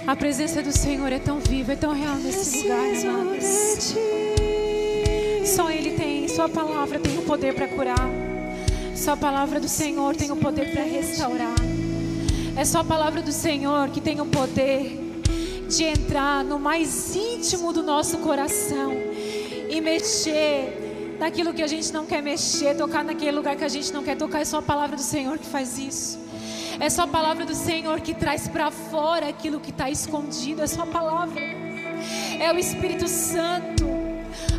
A 0.05 0.15
presença 0.15 0.61
do 0.61 0.71
Senhor 0.71 1.11
é 1.11 1.19
tão 1.19 1.39
viva, 1.39 1.73
é 1.73 1.75
tão 1.75 1.93
real 1.93 2.15
nesse 2.15 2.63
lugar, 2.63 2.79
amados. 3.07 3.95
Só 5.45 5.69
Ele 5.69 5.91
tem, 5.91 6.27
Sua 6.27 6.49
palavra 6.49 6.99
tem 6.99 7.17
o 7.17 7.21
poder 7.21 7.53
para 7.53 7.67
curar. 7.67 8.09
Só 8.95 9.13
a 9.13 9.17
palavra 9.17 9.59
do 9.59 9.67
Senhor 9.67 10.15
tem 10.15 10.31
o 10.31 10.35
poder 10.35 10.71
para 10.71 10.83
restaurar. 10.83 11.55
É 12.57 12.65
só 12.65 12.79
a 12.79 12.83
palavra 12.83 13.21
do 13.21 13.31
Senhor 13.31 13.89
que 13.89 14.01
tem 14.01 14.19
o 14.19 14.25
poder 14.25 14.99
de 15.69 15.83
entrar 15.83 16.43
no 16.43 16.59
mais 16.59 17.15
íntimo 17.15 17.71
do 17.71 17.83
nosso 17.83 18.17
coração 18.17 18.91
e 19.69 19.79
mexer 19.79 21.15
naquilo 21.19 21.53
que 21.53 21.61
a 21.61 21.67
gente 21.67 21.93
não 21.93 22.05
quer 22.05 22.21
mexer, 22.21 22.75
tocar 22.75 23.03
naquele 23.03 23.31
lugar 23.31 23.55
que 23.55 23.63
a 23.63 23.69
gente 23.69 23.93
não 23.93 24.03
quer 24.03 24.17
tocar. 24.17 24.41
É 24.41 24.45
só 24.45 24.57
a 24.57 24.61
palavra 24.61 24.95
do 24.95 25.01
Senhor 25.01 25.37
que 25.37 25.45
faz 25.45 25.77
isso. 25.77 26.28
É 26.79 26.89
só 26.89 27.03
a 27.03 27.07
palavra 27.07 27.45
do 27.45 27.53
Senhor 27.53 27.99
que 27.99 28.13
traz 28.13 28.47
para 28.47 28.71
fora 28.71 29.27
aquilo 29.27 29.59
que 29.59 29.69
está 29.69 29.89
escondido. 29.89 30.61
É 30.61 30.67
só 30.67 30.83
a 30.83 30.87
palavra. 30.87 31.41
É 32.39 32.51
o 32.53 32.57
Espírito 32.57 33.07
Santo. 33.07 33.85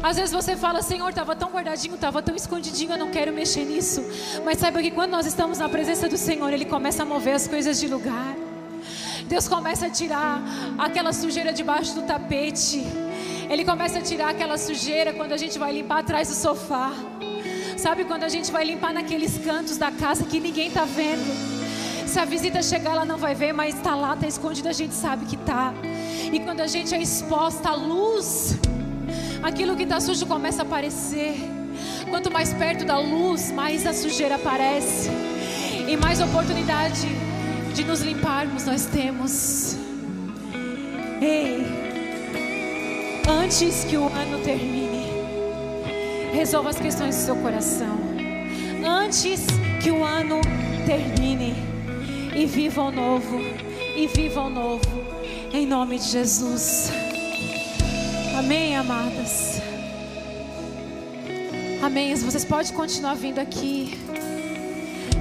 Às 0.03 0.16
vezes 0.16 0.33
você 0.33 0.57
fala, 0.57 0.83
Senhor, 0.83 1.09
estava 1.09 1.35
tão 1.35 1.51
guardadinho, 1.51 1.95
estava 1.95 2.23
tão 2.23 2.35
escondidinho, 2.35 2.93
eu 2.93 2.99
não 2.99 3.11
quero 3.11 3.33
mexer 3.33 3.64
nisso. 3.64 4.03
Mas 4.45 4.59
saiba 4.59 4.83
que 4.83 4.91
quando 4.91 5.12
nós 5.12 5.27
estamos 5.27 5.59
na 5.59 5.68
presença 5.68 6.09
do 6.09 6.16
Senhor, 6.16 6.53
Ele 6.53 6.64
começa 6.64 7.03
a 7.03 7.07
mover 7.07 7.35
as 7.35 7.47
coisas 7.47 7.81
de 7.81 7.87
lugar. 7.89 8.37
Deus 9.27 9.47
começa 9.49 9.87
a 9.87 9.91
tirar 9.91 10.43
aquela 10.79 11.12
sujeira 11.12 11.53
debaixo 11.53 11.95
do 11.95 12.03
tapete. 12.03 12.83
Ele 13.49 13.64
começa 13.64 13.99
a 13.99 14.03
tirar 14.03 14.31
aquela 14.31 14.59
sujeira 14.59 15.12
quando 15.12 15.33
a 15.33 15.37
gente 15.37 15.59
vai 15.59 15.73
limpar 15.73 16.01
atrás 16.01 16.29
do 16.29 16.35
sofá. 16.35 16.93
Sabe 17.77 18.05
quando 18.05 18.25
a 18.25 18.29
gente 18.29 18.51
vai 18.51 18.64
limpar 18.64 18.93
naqueles 18.93 19.39
cantos 19.39 19.77
da 19.77 19.91
casa 19.91 20.25
que 20.25 20.39
ninguém 20.39 20.68
está 20.68 20.85
vendo? 20.85 21.60
Se 22.11 22.19
a 22.19 22.25
visita 22.25 22.61
chegar, 22.61 22.91
ela 22.91 23.05
não 23.05 23.17
vai 23.17 23.37
ver, 23.37 23.53
mas 23.53 23.77
está 23.77 23.95
lá, 23.95 24.15
está 24.15 24.27
escondido, 24.27 24.69
a 24.69 24.73
gente 24.73 24.93
sabe 24.93 25.27
que 25.27 25.37
está. 25.37 25.73
E 26.33 26.41
quando 26.41 26.61
a 26.61 26.67
gente 26.67 26.93
é 26.93 27.01
exposta 27.01 27.69
à 27.69 27.75
luz, 27.77 28.59
aquilo 29.41 29.77
que 29.77 29.85
está 29.85 30.01
sujo 30.01 30.27
começa 30.27 30.63
a 30.63 30.65
aparecer. 30.65 31.37
Quanto 32.11 32.29
mais 32.29 32.53
perto 32.53 32.85
da 32.85 32.99
luz, 32.99 33.53
mais 33.53 33.87
a 33.87 33.95
sujeira 33.95 34.35
aparece. 34.35 35.09
E 35.89 35.97
mais 35.97 36.21
oportunidade 36.21 37.07
de 37.73 37.85
nos 37.85 38.01
limparmos 38.01 38.65
nós 38.65 38.87
temos. 38.87 39.77
Ei, 41.21 41.65
antes 43.41 43.85
que 43.85 43.97
o 43.97 44.09
ano 44.09 44.43
termine, 44.43 45.13
resolva 46.33 46.71
as 46.71 46.77
questões 46.81 47.15
do 47.15 47.23
seu 47.23 47.37
coração. 47.37 47.97
Antes 48.85 49.47
que 49.81 49.93
o 49.93 50.03
ano 50.03 50.41
termine, 50.85 51.70
e 52.41 52.47
viva 52.47 52.84
o 52.84 52.91
novo, 52.91 53.38
e 53.95 54.07
viva 54.07 54.41
o 54.41 54.49
novo, 54.49 55.05
em 55.53 55.66
nome 55.66 55.99
de 55.99 56.07
Jesus. 56.07 56.91
Amém, 58.34 58.74
amadas. 58.74 59.61
Amém. 61.82 62.14
Vocês 62.14 62.43
podem 62.43 62.72
continuar 62.72 63.12
vindo 63.12 63.41
aqui, 63.41 63.93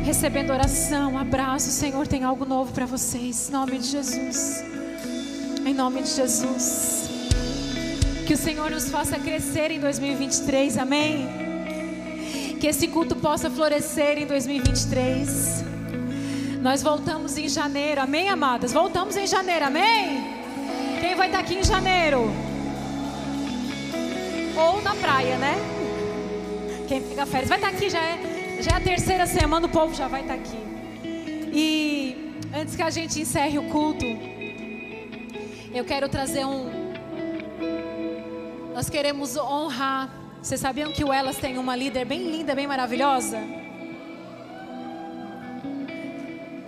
recebendo 0.05 0.51
oração, 0.51 1.17
abraço. 1.17 1.67
O 1.67 1.73
Senhor 1.73 2.07
tem 2.07 2.23
algo 2.23 2.45
novo 2.45 2.71
para 2.71 2.85
vocês, 2.85 3.49
em 3.49 3.51
nome 3.51 3.79
de 3.79 3.87
Jesus. 3.87 4.63
Em 5.65 5.73
nome 5.73 6.01
de 6.01 6.11
Jesus. 6.11 7.09
Que 8.25 8.33
o 8.33 8.37
Senhor 8.37 8.71
nos 8.71 8.89
faça 8.89 9.19
crescer 9.19 9.71
em 9.71 9.79
2023, 9.81 10.77
amém? 10.77 11.27
Que 12.61 12.67
esse 12.67 12.87
culto 12.87 13.13
possa 13.17 13.49
florescer 13.49 14.17
em 14.17 14.25
2023. 14.25 15.68
Nós 16.61 16.83
voltamos 16.83 17.37
em 17.37 17.47
janeiro, 17.47 18.01
amém, 18.01 18.27
amadas? 18.27 18.73
Voltamos 18.73 19.15
em 19.15 19.25
janeiro, 19.25 19.65
amém? 19.65 20.39
Quem 20.99 21.15
vai 21.15 21.27
estar 21.27 21.39
aqui 21.39 21.55
em 21.55 21.63
janeiro? 21.63 22.29
Ou 24.57 24.81
na 24.81 24.93
praia, 24.95 25.37
né? 25.37 25.55
Quem 26.85 27.01
pega 27.01 27.25
férias 27.25 27.47
vai 27.47 27.57
estar 27.59 27.69
aqui, 27.69 27.89
já 27.89 28.03
é, 28.03 28.61
já 28.61 28.71
é 28.71 28.75
a 28.75 28.81
terceira 28.81 29.25
semana, 29.25 29.67
o 29.67 29.69
povo 29.69 29.95
já 29.95 30.09
vai 30.09 30.21
estar 30.21 30.33
aqui. 30.33 30.59
E 31.53 32.33
antes 32.53 32.75
que 32.75 32.81
a 32.81 32.89
gente 32.89 33.21
encerre 33.21 33.57
o 33.57 33.63
culto, 33.69 34.05
eu 35.73 35.85
quero 35.85 36.09
trazer 36.09 36.43
um. 36.45 36.69
Nós 38.73 38.89
queremos 38.89 39.37
honrar. 39.37 40.09
Vocês 40.41 40.59
sabiam 40.59 40.91
que 40.91 41.05
o 41.05 41.13
Elas 41.13 41.37
tem 41.37 41.57
uma 41.57 41.75
líder 41.75 42.03
bem 42.03 42.29
linda, 42.29 42.53
bem 42.53 42.67
maravilhosa? 42.67 43.37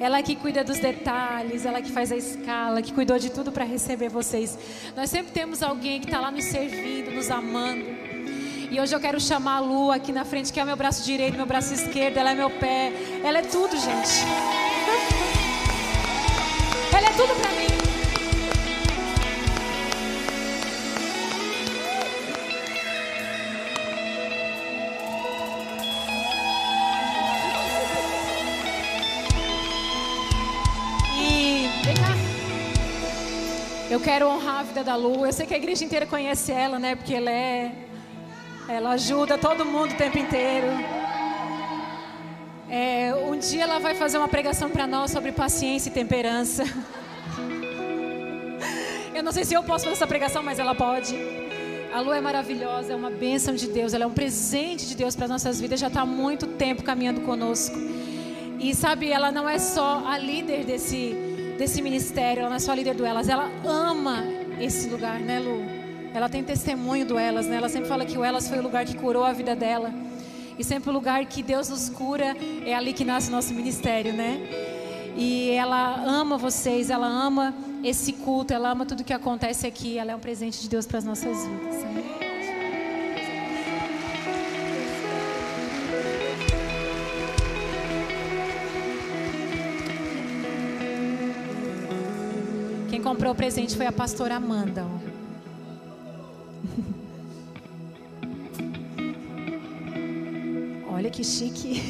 Ela 0.02 0.24
que 0.24 0.36
cuida 0.36 0.64
dos 0.64 0.80
detalhes, 0.80 1.64
ela 1.64 1.80
que 1.80 1.92
faz 1.92 2.12
a 2.12 2.18
escala, 2.18 2.82
que 2.82 2.92
cuidou 2.92 3.20
de 3.20 3.30
tudo 3.30 3.52
para 3.52 3.64
receber 3.64 4.10
vocês. 4.10 4.58
Nós 4.96 5.12
sempre 5.12 5.32
temos 5.32 5.62
alguém 5.62 6.00
que 6.00 6.08
está 6.08 6.20
lá 6.20 6.32
nos 6.32 6.46
servindo, 6.46 7.12
nos 7.12 7.30
amando. 7.30 7.86
E 8.72 8.82
hoje 8.82 8.96
eu 8.96 9.00
quero 9.00 9.20
chamar 9.20 9.58
a 9.58 9.60
Lu 9.60 9.92
aqui 9.92 10.12
na 10.12 10.26
frente, 10.26 10.52
que 10.52 10.60
é 10.60 10.64
o 10.64 10.66
meu 10.66 10.76
braço 10.76 11.06
direito, 11.06 11.38
meu 11.38 11.46
braço 11.46 11.72
esquerdo, 11.72 12.18
ela 12.18 12.32
é 12.32 12.34
meu 12.34 12.50
pé. 12.50 12.92
Ela 13.24 13.38
é 13.38 13.42
tudo, 13.44 13.78
gente. 13.78 14.26
Ela 16.98 17.08
é 17.08 17.12
tudo 17.12 17.40
para 17.40 17.52
mim. 17.52 17.81
Quero 34.02 34.28
honrar 34.28 34.60
a 34.60 34.64
vida 34.64 34.84
da 34.84 34.96
Lu. 34.96 35.26
Eu 35.26 35.32
sei 35.32 35.46
que 35.46 35.54
a 35.54 35.58
igreja 35.58 35.86
inteira 35.86 36.06
conhece 36.06 36.52
ela, 36.52 36.80
né? 36.80 36.96
Porque 36.96 37.14
ela 37.14 37.30
é. 37.30 37.72
Ela 38.68 38.92
ajuda 38.92 39.38
todo 39.38 39.66
mundo 39.66 39.94
o 39.94 39.98
tempo 39.98 40.18
inteiro. 40.18 40.68
É, 42.70 43.14
um 43.30 43.38
dia 43.38 43.64
ela 43.64 43.80
vai 43.80 43.96
fazer 43.96 44.18
uma 44.18 44.28
pregação 44.28 44.70
para 44.70 44.88
nós 44.88 45.12
sobre 45.12 45.32
paciência 45.32 45.90
e 45.90 45.94
temperança. 45.94 46.64
Eu 49.14 49.24
não 49.24 49.32
sei 49.32 49.44
se 49.44 49.54
eu 49.54 49.62
posso 49.62 49.84
fazer 49.84 49.98
essa 49.98 50.08
pregação, 50.08 50.42
mas 50.42 50.58
ela 50.58 50.74
pode. 50.74 51.14
A 51.94 52.00
Lu 52.00 52.14
é 52.14 52.22
maravilhosa, 52.22 52.94
é 52.94 52.96
uma 52.96 53.12
bênção 53.12 53.54
de 53.54 53.68
Deus, 53.68 53.94
ela 53.94 54.06
é 54.06 54.08
um 54.08 54.14
presente 54.14 54.88
de 54.88 54.96
Deus 54.96 55.16
para 55.16 55.28
nossas 55.28 55.60
vidas, 55.60 55.80
já 55.80 55.88
está 55.88 56.02
há 56.02 56.06
muito 56.06 56.48
tempo 56.48 56.82
caminhando 56.82 57.22
conosco. 57.22 57.78
E 58.58 58.74
sabe, 58.74 59.12
ela 59.12 59.32
não 59.32 59.48
é 59.48 59.60
só 59.60 60.02
a 60.08 60.18
líder 60.18 60.64
desse, 60.64 61.14
desse 61.62 61.80
ministério, 61.80 62.40
ela 62.40 62.50
não 62.50 62.56
é 62.56 62.60
só 62.60 62.74
líder 62.74 62.96
do 62.96 63.06
Elas, 63.06 63.30
ela 63.30 63.48
ama 63.64 64.24
esse 64.60 64.90
lugar, 64.90 65.20
né, 65.20 65.38
Lu? 65.38 65.62
Ela 66.12 66.28
tem 66.28 66.44
testemunho 66.44 67.06
do 67.06 67.20
Elas, 67.20 67.46
né? 67.46 67.58
Ela 67.58 67.70
sempre 67.70 67.88
fala 67.88 68.04
que 68.04 68.18
o 68.18 68.24
Elas 68.24 68.50
foi 68.50 68.58
o 68.58 68.64
lugar 68.64 68.84
que 68.84 68.96
curou 68.98 69.24
a 69.24 69.32
vida 69.32 69.56
dela. 69.56 69.94
E 70.58 70.64
sempre 70.64 70.90
o 70.90 70.94
lugar 70.94 71.24
que 71.28 71.44
Deus 71.44 71.70
nos 71.70 71.88
cura 71.88 72.36
é 72.66 72.74
ali 72.74 72.94
que 72.94 73.06
nasce 73.06 73.30
o 73.30 73.32
nosso 73.32 73.54
ministério, 73.54 74.12
né? 74.12 74.42
E 75.16 75.52
ela 75.52 76.04
ama 76.04 76.36
vocês, 76.36 76.90
ela 76.90 77.06
ama 77.06 77.54
esse 77.84 78.12
culto, 78.14 78.56
ela 78.56 78.72
ama 78.72 78.84
tudo 78.84 79.04
que 79.04 79.14
acontece 79.14 79.68
aqui. 79.68 80.00
Ela 80.00 80.14
é 80.14 80.16
um 80.16 80.20
presente 80.20 80.64
de 80.64 80.68
Deus 80.68 80.88
para 80.88 80.98
as 80.98 81.06
nossas 81.06 81.46
vidas. 81.46 81.84
Amém? 81.84 82.21
Quem 93.02 93.10
comprou 93.10 93.34
o 93.34 93.36
presente 93.36 93.76
foi 93.76 93.88
a 93.88 93.92
pastora 93.92 94.36
Amanda. 94.36 94.86
ó. 94.86 95.00
Olha 100.94 101.10
que 101.10 101.24
chique. 101.24 101.82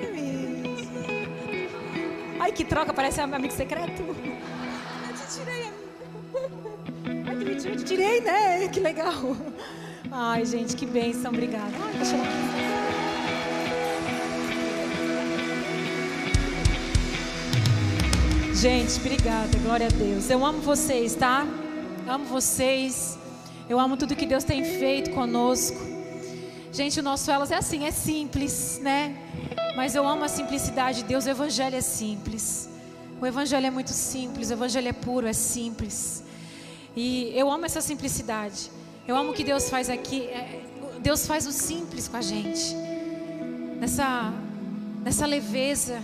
Ai, 2.40 2.50
que 2.52 2.64
troca, 2.64 2.94
parece 2.94 3.20
um 3.20 3.24
amigo 3.24 3.52
secreto. 3.52 4.00
Eu 4.00 4.14
te 5.14 5.26
tirei, 5.38 5.64
amigo. 5.64 5.76
Ai, 7.28 7.36
tu 7.36 7.44
me 7.44 7.54
tirou, 7.54 7.74
eu 7.74 7.76
te 7.76 7.84
tirei, 7.84 8.22
né? 8.22 8.66
Que 8.68 8.80
legal. 8.80 9.36
Ai, 10.10 10.46
gente, 10.46 10.74
que 10.74 10.86
bênção, 10.86 11.32
obrigada. 11.32 11.70
Ai, 11.84 11.92
deixa 11.98 12.16
eu 12.16 12.75
Gente, 18.68 18.98
obrigada, 18.98 19.56
glória 19.58 19.86
a 19.86 19.90
Deus. 19.90 20.28
Eu 20.28 20.44
amo 20.44 20.60
vocês, 20.60 21.14
tá? 21.14 21.46
Amo 22.04 22.24
vocês. 22.24 23.16
Eu 23.68 23.78
amo 23.78 23.96
tudo 23.96 24.16
que 24.16 24.26
Deus 24.26 24.42
tem 24.42 24.64
feito 24.64 25.12
conosco. 25.12 25.78
Gente, 26.72 26.98
o 26.98 27.02
nosso 27.02 27.30
Elas 27.30 27.52
é 27.52 27.58
assim, 27.58 27.86
é 27.86 27.92
simples, 27.92 28.80
né? 28.82 29.16
Mas 29.76 29.94
eu 29.94 30.04
amo 30.04 30.24
a 30.24 30.28
simplicidade 30.28 31.02
de 31.02 31.04
Deus. 31.04 31.26
O 31.26 31.28
Evangelho 31.28 31.76
é 31.76 31.80
simples. 31.80 32.68
O 33.20 33.24
Evangelho 33.24 33.66
é 33.66 33.70
muito 33.70 33.90
simples. 33.90 34.50
O 34.50 34.54
Evangelho 34.54 34.88
é 34.88 34.92
puro, 34.92 35.28
é 35.28 35.32
simples. 35.32 36.24
E 36.96 37.30
eu 37.36 37.48
amo 37.48 37.66
essa 37.66 37.80
simplicidade. 37.80 38.68
Eu 39.06 39.16
amo 39.16 39.30
o 39.30 39.32
que 39.32 39.44
Deus 39.44 39.70
faz 39.70 39.88
aqui. 39.88 40.22
É, 40.22 40.62
Deus 41.00 41.24
faz 41.24 41.46
o 41.46 41.52
simples 41.52 42.08
com 42.08 42.16
a 42.16 42.20
gente. 42.20 42.74
Nessa, 43.78 44.32
nessa 45.04 45.24
leveza, 45.24 46.02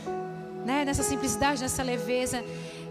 né? 0.64 0.84
nessa 0.84 1.02
simplicidade, 1.02 1.60
nessa 1.60 1.82
leveza, 1.82 2.44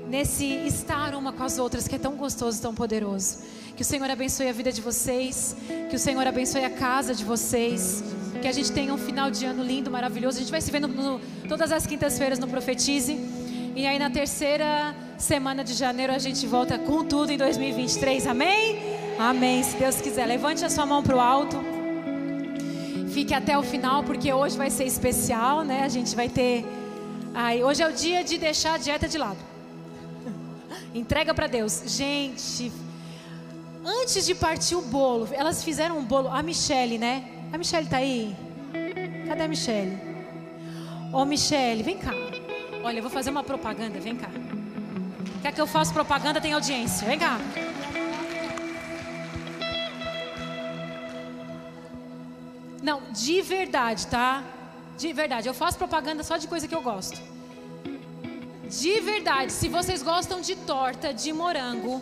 nesse 0.08 0.46
estar 0.66 1.16
uma 1.16 1.32
com 1.32 1.44
as 1.44 1.58
outras 1.58 1.88
que 1.88 1.96
é 1.96 2.00
tão 2.00 2.16
gostoso, 2.16 2.62
tão 2.62 2.74
poderoso. 2.74 3.40
Que 3.76 3.82
o 3.82 3.86
Senhor 3.86 4.10
abençoe 4.10 4.50
a 4.50 4.52
vida 4.52 4.72
de 4.72 4.82
vocês, 4.82 5.56
que 5.90 5.96
o 5.96 6.00
Senhor 6.00 6.26
abençoe 6.28 6.66
a 6.66 6.70
casa 6.70 7.16
de 7.16 7.24
vocês, 7.24 8.04
que 8.42 8.48
a 8.48 8.52
gente 8.52 8.72
tenha 8.72 8.94
um 8.94 8.98
final 8.98 9.32
de 9.32 9.46
ano 9.46 9.64
lindo, 9.64 9.90
maravilhoso. 9.90 10.38
A 10.38 10.42
gente 10.42 10.52
vai 10.52 10.62
se 10.62 10.72
vendo 10.72 10.88
no, 10.88 11.20
todas 11.48 11.72
as 11.72 11.86
quintas-feiras 11.86 12.40
no 12.40 12.48
Profetize. 12.48 13.18
E 13.74 13.88
aí 13.88 13.98
na 13.98 14.10
terceira 14.10 14.94
semana 15.18 15.64
de 15.64 15.74
janeiro 15.74 16.12
a 16.12 16.18
gente 16.18 16.46
volta 16.46 16.78
com 16.78 17.06
tudo 17.06 17.32
em 17.32 17.38
2023. 17.38 18.28
Amém? 18.28 18.80
Amém. 19.18 19.64
Se 19.64 19.78
Deus 19.78 20.02
quiser, 20.02 20.26
levante 20.26 20.66
a 20.66 20.70
sua 20.70 20.86
mão 20.86 21.02
para 21.02 21.16
o 21.16 21.20
alto. 21.20 21.58
Fique 23.14 23.34
até 23.34 23.58
o 23.58 23.64
final, 23.64 24.04
porque 24.04 24.32
hoje 24.32 24.58
vai 24.58 24.70
ser 24.70 24.86
especial, 24.86 25.64
né? 25.64 25.84
A 25.84 25.90
gente 25.90 26.16
vai 26.16 26.28
ter. 26.28 26.66
Ai, 27.34 27.64
hoje 27.64 27.82
é 27.82 27.88
o 27.88 27.94
dia 27.94 28.24
de 28.24 28.38
deixar 28.38 28.74
a 28.74 28.78
dieta 28.78 29.08
de 29.08 29.18
lado. 29.18 29.40
Entrega 30.94 31.34
para 31.34 31.48
Deus. 31.48 31.84
Gente, 31.86 32.72
antes 33.86 34.26
de 34.26 34.36
partir 34.36 34.76
o 34.76 34.82
bolo, 34.82 35.30
elas 35.32 35.64
fizeram 35.64 35.98
um 35.98 36.04
bolo. 36.04 36.28
A 36.28 36.44
Michelle, 36.44 36.98
né? 36.98 37.24
A 37.54 37.58
Michelle 37.58 37.88
tá 37.88 37.98
aí? 37.98 38.36
Cadê 39.28 39.44
a 39.44 39.48
Michelle? 39.48 39.98
Ô, 41.14 41.24
Michelle, 41.24 41.84
vem 41.84 41.98
cá. 41.98 42.12
Olha, 42.84 42.98
eu 42.98 43.02
vou 43.02 43.12
fazer 43.12 43.30
uma 43.30 43.44
propaganda, 43.44 44.00
vem 44.00 44.16
cá. 44.16 44.30
Quer 45.42 45.54
que 45.54 45.62
eu 45.62 45.68
faça 45.68 45.94
propaganda? 45.94 46.42
Tem 46.42 46.54
audiência. 46.54 47.08
Vem 47.08 47.18
cá. 47.18 47.40
Não, 52.82 53.02
de 53.12 53.42
verdade, 53.42 54.08
tá? 54.08 54.44
De 55.02 55.12
verdade. 55.14 55.48
Eu 55.50 55.56
faço 55.56 55.80
propaganda 55.80 56.22
só 56.24 56.38
de 56.38 56.48
coisa 56.48 56.68
que 56.68 56.76
eu 56.76 56.82
gosto. 56.82 57.20
De 58.82 59.02
verdade, 59.02 59.52
se 59.52 59.68
vocês 59.68 60.04
gostam 60.04 60.40
de 60.40 60.56
torta 60.56 61.12
de 61.12 61.34
morango, 61.34 62.02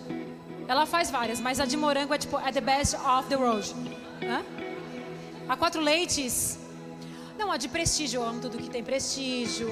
ela 0.68 0.86
faz 0.86 1.10
várias, 1.10 1.40
mas 1.40 1.62
a 1.62 1.66
de 1.66 1.78
morango 1.78 2.14
é 2.14 2.18
tipo, 2.18 2.38
é 2.38 2.52
the 2.52 2.60
best 2.60 2.96
of 2.96 3.30
the 3.30 3.36
road. 3.36 3.74
Hã? 4.22 4.44
A 5.48 5.56
quatro 5.56 5.82
leites. 5.82 6.60
Não, 7.38 7.50
a 7.50 7.56
de 7.56 7.70
prestígio, 7.70 8.20
eu 8.20 8.28
amo 8.28 8.42
tudo 8.42 8.58
que 8.58 8.70
tem 8.70 8.84
prestígio. 8.84 9.70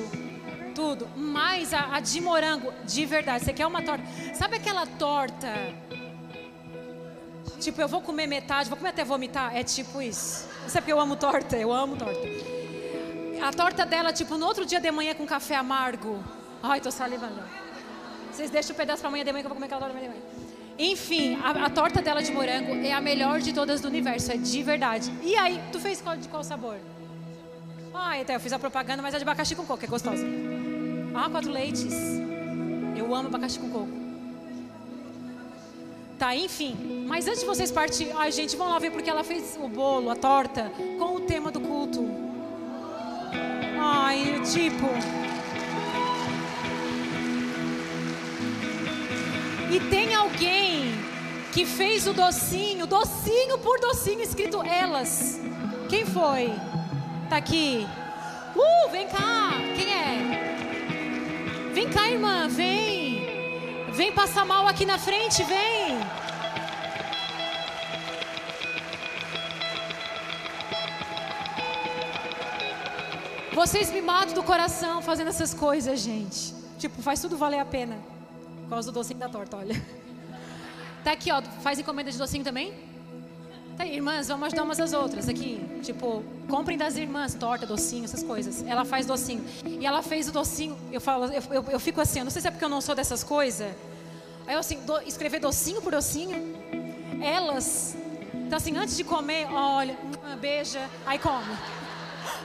Tudo. 0.73 1.09
Mas 1.13 1.73
a, 1.73 1.95
a 1.95 1.99
de 1.99 2.21
morango, 2.21 2.73
de 2.85 3.05
verdade, 3.05 3.43
você 3.43 3.51
quer 3.51 3.67
uma 3.67 3.81
torta. 3.81 4.05
Sabe 4.33 4.55
aquela 4.55 4.87
torta? 4.87 5.51
Tipo, 7.59 7.81
eu 7.81 7.89
vou 7.89 8.01
comer 8.01 8.25
metade, 8.25 8.69
vou 8.69 8.77
comer 8.77 8.91
até 8.91 9.03
vomitar? 9.03 9.53
É 9.53 9.63
tipo 9.63 10.01
isso. 10.01 10.47
Isso 10.65 10.77
é 10.77 10.81
porque 10.81 10.93
eu 10.93 10.99
amo 10.99 11.17
torta, 11.17 11.57
eu 11.57 11.73
amo 11.73 11.97
torta. 11.97 12.56
A 13.41 13.51
torta 13.51 13.85
dela, 13.85 14.11
tipo, 14.11 14.37
no 14.37 14.45
outro 14.45 14.65
dia 14.65 14.79
de 14.79 14.91
manhã 14.91 15.13
com 15.13 15.25
café 15.25 15.55
amargo. 15.55 16.23
Ai, 16.61 16.81
tô 16.81 16.91
salivando. 16.91 17.41
Vocês 18.31 18.49
deixam 18.49 18.73
o 18.73 18.77
pedaço 18.77 19.01
pra 19.01 19.09
amanhã 19.09 19.23
de 19.23 19.31
manhã 19.31 19.41
que 19.41 19.47
eu 19.47 19.49
vou 19.49 19.55
comer 19.55 19.65
aquela 19.65 19.81
torta 19.81 19.99
de 19.99 20.07
manhã. 20.07 20.21
Enfim, 20.79 21.39
a, 21.43 21.65
a, 21.65 21.69
torta 21.69 22.01
dela 22.01 22.21
de 22.21 22.31
morango 22.31 22.73
é 22.75 22.93
a 22.93 23.01
melhor 23.01 23.39
de 23.39 23.51
todas 23.51 23.81
do 23.81 23.87
universo, 23.87 24.31
é 24.31 24.37
de 24.37 24.61
verdade. 24.61 25.11
E 25.23 25.35
aí, 25.35 25.59
tu 25.71 25.79
fez 25.79 26.01
qual, 26.01 26.15
de 26.15 26.27
qual 26.27 26.43
sabor? 26.43 26.77
Ah, 27.93 28.19
até 28.19 28.35
eu 28.35 28.39
fiz 28.39 28.53
a 28.53 28.59
propaganda, 28.59 29.01
mas 29.01 29.13
é 29.15 29.17
de 29.17 29.23
abacaxi 29.23 29.55
com 29.55 29.65
coco, 29.65 29.83
é 29.83 29.87
gostosa. 29.87 30.25
Ah, 31.15 31.29
quatro 31.29 31.51
leites. 31.51 31.93
Eu 32.95 33.13
amo 33.15 33.27
abacaxi 33.27 33.57
com 33.59 33.71
coco. 33.71 34.07
Tá, 36.19 36.35
enfim. 36.35 37.05
Mas 37.07 37.27
antes 37.27 37.41
de 37.41 37.45
vocês 37.45 37.71
partirem, 37.71 38.13
ai 38.15 38.31
gente, 38.31 38.55
vamos 38.55 38.73
lá 38.73 38.79
ver 38.79 38.91
porque 38.91 39.09
ela 39.09 39.23
fez 39.23 39.57
o 39.59 39.67
bolo, 39.67 40.09
a 40.09 40.15
torta, 40.15 40.71
com 40.99 41.15
o 41.15 41.19
tema 41.21 41.51
do 41.51 41.59
Ai, 44.09 44.39
tipo. 44.45 44.87
E 49.69 49.79
tem 49.89 50.15
alguém 50.15 50.93
que 51.51 51.65
fez 51.65 52.07
o 52.07 52.13
docinho, 52.13 52.87
docinho 52.87 53.57
por 53.57 53.77
docinho, 53.81 54.21
escrito 54.21 54.63
elas. 54.63 55.41
Quem 55.89 56.05
foi? 56.05 56.53
Tá 57.29 57.35
aqui. 57.35 57.85
Uh, 58.55 58.89
vem 58.91 59.09
cá. 59.09 59.51
Quem 59.75 59.93
é? 59.93 61.71
Vem 61.73 61.89
cá, 61.89 62.09
irmã, 62.09 62.47
vem. 62.47 63.91
Vem 63.91 64.13
passar 64.13 64.45
mal 64.45 64.65
aqui 64.67 64.85
na 64.85 64.97
frente, 64.97 65.43
vem. 65.43 65.86
Vocês 73.57 73.89
me 73.89 74.03
matam 74.03 74.35
do 74.35 74.43
coração 74.43 75.01
fazendo 75.01 75.29
essas 75.29 75.51
coisas, 75.51 75.99
gente. 75.99 76.53
Tipo, 76.77 77.01
faz 77.01 77.19
tudo 77.19 77.35
valer 77.35 77.57
a 77.57 77.65
pena. 77.65 77.97
Por 78.61 78.69
causa 78.69 78.91
do 78.91 78.93
docinho 78.93 79.19
da 79.19 79.27
torta, 79.27 79.57
olha. 79.57 79.83
Tá 81.03 81.13
aqui, 81.13 81.31
ó. 81.31 81.41
Faz 81.41 81.79
encomenda 81.79 82.11
de 82.11 82.19
docinho 82.19 82.43
também? 82.43 82.71
Tá, 83.75 83.83
irmãs, 83.83 84.27
vamos 84.27 84.45
ajudar 84.45 84.61
umas 84.61 84.79
às 84.79 84.93
outras 84.93 85.27
aqui. 85.27 85.59
Tipo, 85.81 86.23
comprem 86.47 86.77
das 86.77 86.97
irmãs, 86.97 87.33
torta, 87.33 87.65
docinho, 87.65 88.05
essas 88.05 88.21
coisas. 88.21 88.63
Ela 88.67 88.85
faz 88.85 89.07
docinho. 89.07 89.43
E 89.65 89.87
ela 89.87 90.03
fez 90.03 90.29
o 90.29 90.31
docinho. 90.31 90.77
Eu 90.91 91.01
falo, 91.01 91.25
eu, 91.25 91.41
eu, 91.49 91.65
eu 91.67 91.79
fico 91.79 91.99
assim, 91.99 92.19
eu 92.19 92.25
não 92.25 92.31
sei 92.31 92.43
se 92.43 92.47
é 92.47 92.51
porque 92.51 92.63
eu 92.65 92.69
não 92.69 92.79
sou 92.79 92.93
dessas 92.93 93.23
coisas. 93.23 93.73
Aí 94.45 94.53
eu 94.53 94.59
assim, 94.59 94.81
do, 94.81 94.99
escrever 95.01 95.39
docinho 95.39 95.81
por 95.81 95.93
docinho. 95.93 96.55
Elas, 97.23 97.97
então 98.35 98.57
assim, 98.57 98.77
antes 98.77 98.95
de 98.95 99.03
comer, 99.03 99.47
olha, 99.51 99.97
beija, 100.39 100.87
aí 101.07 101.17
come. 101.17 101.57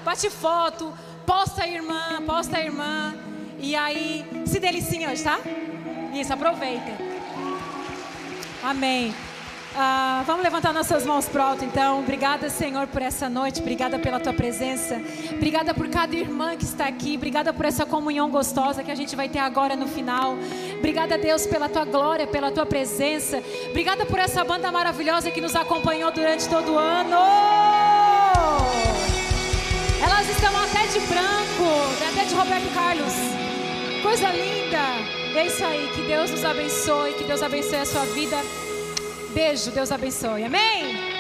Bate 0.05 0.31
foto, 0.31 0.93
posta 1.27 1.65
a 1.65 1.69
irmã, 1.69 2.23
posta 2.27 2.57
a 2.57 2.61
irmã. 2.61 3.15
E 3.59 3.77
aí, 3.77 4.25
se 4.47 4.59
delicinha 4.59 5.11
hoje, 5.11 5.23
tá? 5.23 5.39
Isso, 6.13 6.33
aproveita. 6.33 6.93
Amém. 8.63 9.15
Ah, 9.75 10.23
vamos 10.27 10.43
levantar 10.43 10.71
nossas 10.73 11.07
mãos 11.07 11.27
pro 11.27 11.43
alto, 11.43 11.65
então. 11.65 12.01
Obrigada, 12.01 12.51
Senhor, 12.51 12.87
por 12.89 13.01
essa 13.01 13.29
noite. 13.29 13.61
Obrigada 13.61 13.99
pela 13.99 14.21
tua 14.21 14.35
presença. 14.35 15.01
Obrigada 15.33 15.73
por 15.73 15.89
cada 15.89 16.15
irmã 16.15 16.55
que 16.57 16.65
está 16.65 16.87
aqui. 16.87 17.17
Obrigada 17.17 17.55
por 17.55 17.65
essa 17.65 17.87
comunhão 17.87 18.31
gostosa 18.31 18.85
que 18.85 18.91
a 18.91 18.95
gente 18.95 19.17
vai 19.17 19.31
ter 19.31 19.39
agora 19.39 19.75
no 19.75 19.87
final. 19.87 20.37
Obrigada, 20.79 21.17
Deus, 21.17 21.47
pela 21.47 21.71
tua 21.71 21.87
glória, 21.87 22.27
pela 22.27 22.53
tua 22.53 22.67
presença. 22.67 23.43
Obrigada 23.71 24.05
por 24.05 24.19
essa 24.19 24.45
banda 24.45 24.71
maravilhosa 24.71 25.31
que 25.31 25.41
nos 25.41 25.57
acompanhou 25.57 26.13
durante 26.13 26.47
todo 26.49 26.73
o 26.73 26.79
ano. 26.79 27.17
Elas 30.03 30.29
estão 30.29 30.57
até 30.57 30.87
de 30.87 31.01
branco, 31.07 31.69
até 32.11 32.25
de 32.25 32.35
Roberto 32.35 32.75
Carlos. 32.75 33.15
Coisa 34.03 34.29
linda. 34.31 35.39
É 35.39 35.47
isso 35.47 35.65
aí. 35.65 35.91
Que 35.95 36.03
Deus 36.03 36.31
nos 36.31 36.45
abençoe. 36.45 37.15
Que 37.15 37.25
Deus 37.25 37.43
abençoe 37.43 37.79
a 37.79 37.87
sua 37.87 38.05
vida. 38.07 38.37
Beijo. 39.33 39.71
Deus 39.71 39.93
abençoe. 39.93 40.45
Amém. 40.45 41.12